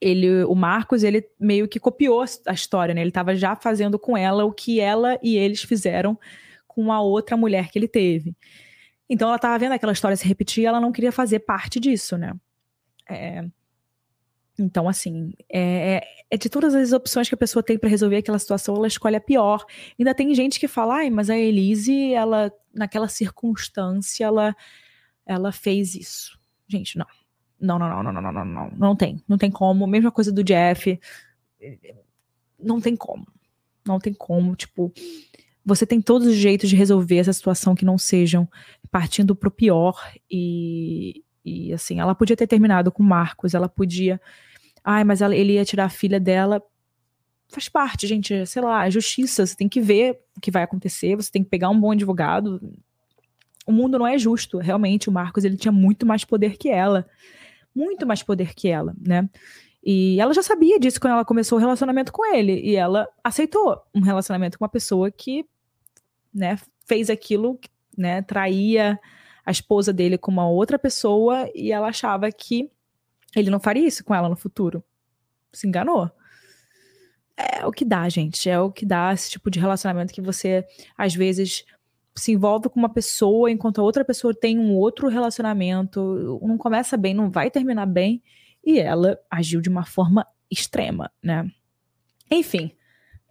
ele, 0.01 0.43
o 0.43 0.55
Marcos, 0.55 1.03
ele 1.03 1.27
meio 1.39 1.67
que 1.67 1.79
copiou 1.79 2.23
a 2.45 2.53
história, 2.53 2.93
né? 2.93 3.01
Ele 3.01 3.11
tava 3.11 3.35
já 3.35 3.55
fazendo 3.55 3.97
com 3.97 4.17
ela 4.17 4.43
o 4.45 4.51
que 4.51 4.79
ela 4.79 5.17
e 5.23 5.37
eles 5.37 5.63
fizeram 5.63 6.19
com 6.79 6.93
a 6.93 7.01
outra 7.01 7.35
mulher 7.35 7.69
que 7.69 7.77
ele 7.77 7.89
teve. 7.89 8.33
Então 9.09 9.27
ela 9.27 9.37
tava 9.37 9.59
vendo 9.59 9.73
aquela 9.73 9.91
história 9.91 10.15
se 10.15 10.25
repetir, 10.25 10.65
ela 10.65 10.79
não 10.79 10.93
queria 10.93 11.11
fazer 11.11 11.39
parte 11.39 11.77
disso, 11.77 12.17
né? 12.17 12.33
É, 13.09 13.43
então, 14.57 14.87
assim, 14.87 15.33
é, 15.49 15.97
é, 15.97 16.03
é, 16.31 16.37
de 16.37 16.49
todas 16.49 16.73
as 16.73 16.93
opções 16.93 17.27
que 17.27 17.35
a 17.35 17.37
pessoa 17.37 17.61
tem 17.61 17.77
para 17.77 17.89
resolver 17.89 18.17
aquela 18.17 18.39
situação, 18.39 18.75
ela 18.75 18.87
escolhe 18.87 19.17
a 19.17 19.21
pior. 19.21 19.65
Ainda 19.97 20.13
tem 20.13 20.33
gente 20.33 20.59
que 20.59 20.67
fala, 20.69 20.97
ai, 20.97 21.09
mas 21.09 21.29
a 21.29 21.37
Elise, 21.37 22.13
ela, 22.13 22.51
naquela 22.73 23.09
circunstância, 23.09 24.25
ela, 24.25 24.55
ela 25.25 25.51
fez 25.51 25.95
isso. 25.95 26.39
Gente, 26.67 26.97
não. 26.97 27.07
Não, 27.59 27.77
não, 27.77 27.89
não, 27.89 28.03
não, 28.03 28.21
não, 28.21 28.31
não, 28.31 28.45
não, 28.45 28.71
não, 28.71 28.95
tem. 28.95 29.21
Não 29.27 29.37
tem 29.37 29.51
como. 29.51 29.85
Mesma 29.85 30.11
coisa 30.11 30.31
do 30.31 30.43
Jeff. 30.43 30.97
Não 32.57 32.79
tem 32.79 32.95
como. 32.95 33.27
Não 33.85 33.99
tem 33.99 34.13
como, 34.13 34.55
tipo, 34.55 34.93
você 35.69 35.85
tem 35.85 36.01
todos 36.01 36.27
os 36.27 36.35
jeitos 36.35 36.69
de 36.69 36.75
resolver 36.75 37.17
essa 37.17 37.33
situação 37.33 37.75
que 37.75 37.85
não 37.85 37.97
sejam 37.97 38.47
partindo 38.91 39.35
pro 39.35 39.49
pior 39.49 40.11
e, 40.29 41.23
e 41.45 41.71
assim, 41.71 41.99
ela 41.99 42.13
podia 42.13 42.35
ter 42.35 42.47
terminado 42.47 42.91
com 42.91 43.01
Marcos, 43.03 43.53
ela 43.53 43.69
podia 43.69 44.19
Ai, 44.83 45.03
mas 45.03 45.21
ela, 45.21 45.35
ele 45.35 45.53
ia 45.53 45.65
tirar 45.65 45.85
a 45.85 45.89
filha 45.89 46.19
dela. 46.19 46.61
Faz 47.47 47.67
parte, 47.67 48.07
gente. 48.07 48.45
Sei 48.45 48.61
lá, 48.61 48.87
é 48.87 48.91
justiça. 48.91 49.45
Você 49.45 49.55
tem 49.55 49.67
que 49.69 49.81
ver 49.81 50.19
o 50.37 50.41
que 50.41 50.51
vai 50.51 50.63
acontecer. 50.63 51.15
Você 51.15 51.31
tem 51.31 51.43
que 51.43 51.49
pegar 51.49 51.69
um 51.69 51.79
bom 51.79 51.91
advogado. 51.91 52.61
O 53.65 53.71
mundo 53.71 53.99
não 53.99 54.07
é 54.07 54.17
justo. 54.17 54.57
Realmente, 54.57 55.09
o 55.09 55.11
Marcos 55.11 55.43
ele 55.43 55.57
tinha 55.57 55.71
muito 55.71 56.05
mais 56.05 56.23
poder 56.23 56.57
que 56.57 56.69
ela. 56.69 57.07
Muito 57.75 58.05
mais 58.05 58.23
poder 58.23 58.53
que 58.53 58.67
ela, 58.67 58.95
né? 58.99 59.29
E 59.83 60.19
ela 60.19 60.33
já 60.33 60.41
sabia 60.41 60.79
disso 60.79 60.99
quando 60.99 61.13
ela 61.13 61.23
começou 61.23 61.57
o 61.57 61.61
relacionamento 61.61 62.11
com 62.11 62.25
ele. 62.33 62.59
E 62.59 62.75
ela 62.75 63.07
aceitou 63.23 63.81
um 63.93 64.01
relacionamento 64.01 64.57
com 64.57 64.65
uma 64.65 64.69
pessoa 64.69 65.09
que, 65.11 65.45
né, 66.33 66.57
fez 66.85 67.09
aquilo, 67.09 67.59
né, 67.97 68.21
traía 68.21 68.99
a 69.45 69.51
esposa 69.51 69.91
dele 69.91 70.17
com 70.17 70.31
uma 70.31 70.47
outra 70.47 70.77
pessoa 70.77 71.49
e 71.55 71.71
ela 71.71 71.87
achava 71.87 72.31
que 72.31 72.69
ele 73.35 73.49
não 73.49 73.59
faria 73.59 73.87
isso 73.87 74.03
com 74.03 74.13
ela 74.13 74.29
no 74.29 74.35
futuro. 74.35 74.83
Se 75.51 75.67
enganou. 75.67 76.09
É 77.37 77.65
o 77.65 77.71
que 77.71 77.85
dá, 77.85 78.07
gente. 78.09 78.49
É 78.49 78.59
o 78.59 78.71
que 78.71 78.85
dá 78.85 79.13
esse 79.13 79.29
tipo 79.29 79.49
de 79.49 79.59
relacionamento 79.59 80.13
que 80.13 80.21
você, 80.21 80.65
às 80.97 81.15
vezes, 81.15 81.63
se 82.15 82.33
envolve 82.33 82.69
com 82.69 82.79
uma 82.79 82.89
pessoa 82.89 83.49
enquanto 83.49 83.79
a 83.79 83.83
outra 83.83 84.03
pessoa 84.03 84.33
tem 84.33 84.59
um 84.59 84.75
outro 84.75 85.07
relacionamento. 85.07 86.39
Não 86.41 86.57
começa 86.57 86.97
bem, 86.97 87.13
não 87.13 87.31
vai 87.31 87.49
terminar 87.49 87.85
bem. 87.85 88.21
E 88.63 88.79
ela 88.79 89.17
agiu 89.31 89.61
de 89.61 89.69
uma 89.69 89.85
forma 89.85 90.27
extrema, 90.51 91.11
né? 91.23 91.49
Enfim. 92.29 92.71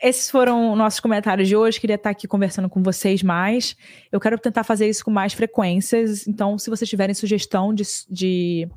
Esses 0.00 0.30
foram 0.30 0.76
nossos 0.76 1.00
comentários 1.00 1.48
de 1.48 1.56
hoje. 1.56 1.80
Queria 1.80 1.96
estar 1.96 2.10
aqui 2.10 2.28
conversando 2.28 2.68
com 2.68 2.82
vocês 2.82 3.22
mais. 3.22 3.76
Eu 4.12 4.20
quero 4.20 4.38
tentar 4.38 4.62
fazer 4.62 4.88
isso 4.88 5.04
com 5.04 5.10
mais 5.10 5.32
frequências. 5.32 6.26
Então, 6.26 6.56
se 6.56 6.70
vocês 6.70 6.88
tiverem 6.88 7.14
sugestão 7.14 7.74
de, 7.74 7.82
de 8.08 8.68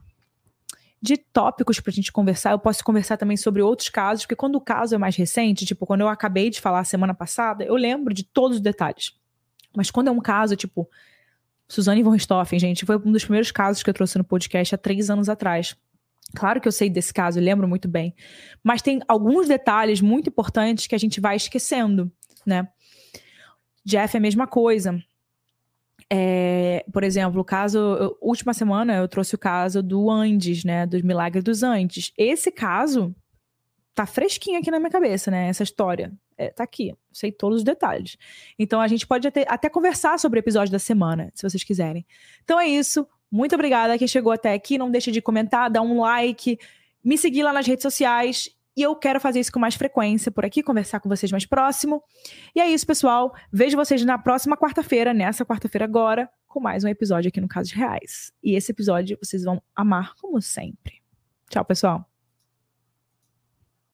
de 1.02 1.18
tópicos 1.18 1.80
para 1.80 1.90
a 1.90 1.94
gente 1.94 2.12
conversar. 2.12 2.52
Eu 2.52 2.60
posso 2.60 2.84
conversar 2.84 3.18
também 3.18 3.36
sobre 3.36 3.62
outros 3.62 3.90
casos, 3.90 4.24
porque 4.24 4.36
quando 4.36 4.56
o 4.56 4.62
caso 4.62 4.94
é 4.94 4.98
mais 4.98 5.16
recente, 5.16 5.66
tipo, 5.66 5.86
quando 5.86 6.02
eu 6.02 6.08
acabei 6.08 6.50
de 6.50 6.62
falar 6.62 6.84
semana 6.84 7.14
passada, 7.14 7.64
eu 7.64 7.76
lembro 7.76 8.14
de 8.14 8.24
todos 8.24 8.58
os 8.58 8.62
detalhes. 8.62 9.14
Mas 9.76 9.90
quando 9.90 10.10
é 10.10 10.12
um 10.12 10.20
caso, 10.20 10.56
tipo, 10.56 10.88
Suzane 11.68 12.04
von 12.04 12.12
Richthofen, 12.12 12.60
gente, 12.60 12.86
foi 12.86 12.98
um 12.98 13.12
dos 13.12 13.24
primeiros 13.24 13.52
casos 13.52 13.82
que 13.82 13.90
eu 13.90 13.94
trouxe 13.94 14.18
no 14.18 14.24
podcast 14.24 14.76
há 14.76 14.78
três 14.78 15.10
anos 15.10 15.28
atrás. 15.28 15.76
Claro 16.36 16.62
que 16.62 16.68
eu 16.68 16.72
sei 16.72 16.90
desse 16.90 17.14
caso, 17.14 17.40
eu 17.40 17.44
lembro 17.44 17.68
muito 17.68 17.88
bem. 17.88 18.16
Mas 18.64 18.82
tem 18.82 19.02
alguns 19.08 19.48
detalhes 19.48 20.02
muito 20.02 20.30
importantes 20.30 20.88
que 20.88 20.96
a 20.96 20.98
gente 20.98 21.20
vai 21.20 21.36
esquecendo, 21.36 22.12
né? 22.46 22.68
Jeff 23.84 24.16
é 24.16 24.20
a 24.20 24.22
mesma 24.22 24.48
coisa. 24.48 25.02
É, 26.10 26.86
por 26.92 27.04
exemplo, 27.04 27.40
o 27.40 27.46
caso. 27.46 28.18
última 28.22 28.54
semana 28.54 28.98
eu 28.98 29.08
trouxe 29.08 29.36
o 29.36 29.38
caso 29.38 29.82
do 29.82 30.10
Andes, 30.10 30.64
né? 30.64 30.86
Dos 30.86 31.02
Milagres 31.02 31.44
dos 31.44 31.64
Andes. 31.64 32.12
Esse 32.18 32.52
caso 32.52 33.16
tá 33.94 34.06
fresquinho 34.06 34.60
aqui 34.60 34.72
na 34.72 34.80
minha 34.80 34.92
cabeça, 34.92 35.32
né? 35.32 35.48
Essa 35.48 35.64
história. 35.64 36.12
É, 36.38 36.50
tá 36.50 36.64
aqui. 36.64 36.96
Sei 37.12 37.32
todos 37.32 37.60
os 37.60 37.64
detalhes. 37.64 38.18
Então 38.58 38.82
a 38.82 38.88
gente 38.88 39.06
pode 39.06 39.28
até, 39.28 39.46
até 39.48 39.70
conversar 39.70 40.20
sobre 40.20 40.40
o 40.40 40.42
episódio 40.42 40.72
da 40.72 40.80
semana, 40.80 41.32
se 41.34 41.48
vocês 41.48 41.64
quiserem. 41.64 42.06
Então 42.44 42.60
é 42.60 42.68
isso. 42.68 43.08
Muito 43.32 43.56
obrigada 43.56 43.98
quem 43.98 44.08
chegou 44.08 44.32
até 44.32 44.54
aqui. 44.54 44.78
Não 44.78 44.92
deixe 44.92 45.12
de 45.12 45.22
comentar, 45.22 45.70
dar 45.70 45.82
um 45.82 46.02
like, 46.02 46.60
me 47.04 47.18
seguir 47.18 47.44
lá 47.44 47.54
nas 47.54 47.66
redes 47.66 47.84
sociais. 47.84 48.50
E 48.76 48.82
eu 48.82 48.96
quero 48.96 49.20
fazer 49.20 49.40
isso 49.40 49.52
com 49.52 49.60
mais 49.60 49.76
frequência 49.76 50.32
por 50.32 50.46
aqui, 50.46 50.64
conversar 50.64 51.00
com 51.00 51.10
vocês 51.10 51.32
mais 51.32 51.46
próximo. 51.46 52.04
E 52.56 52.60
é 52.60 52.70
isso, 52.70 52.86
pessoal. 52.86 53.34
Vejo 53.52 53.76
vocês 53.78 54.04
na 54.06 54.18
próxima 54.18 54.58
quarta-feira, 54.58 55.14
nessa 55.14 55.46
quarta-feira 55.46 55.86
agora, 55.86 56.30
com 56.48 56.60
mais 56.60 56.84
um 56.84 56.88
episódio 56.88 57.30
aqui 57.30 57.42
no 57.42 57.48
Casos 57.48 57.74
Reais. 57.74 58.32
E 58.42 58.56
esse 58.56 58.72
episódio 58.72 59.18
vocês 59.22 59.44
vão 59.44 59.62
amar 59.76 60.14
como 60.16 60.42
sempre. 60.42 61.02
Tchau, 61.50 61.66
pessoal. 61.66 62.11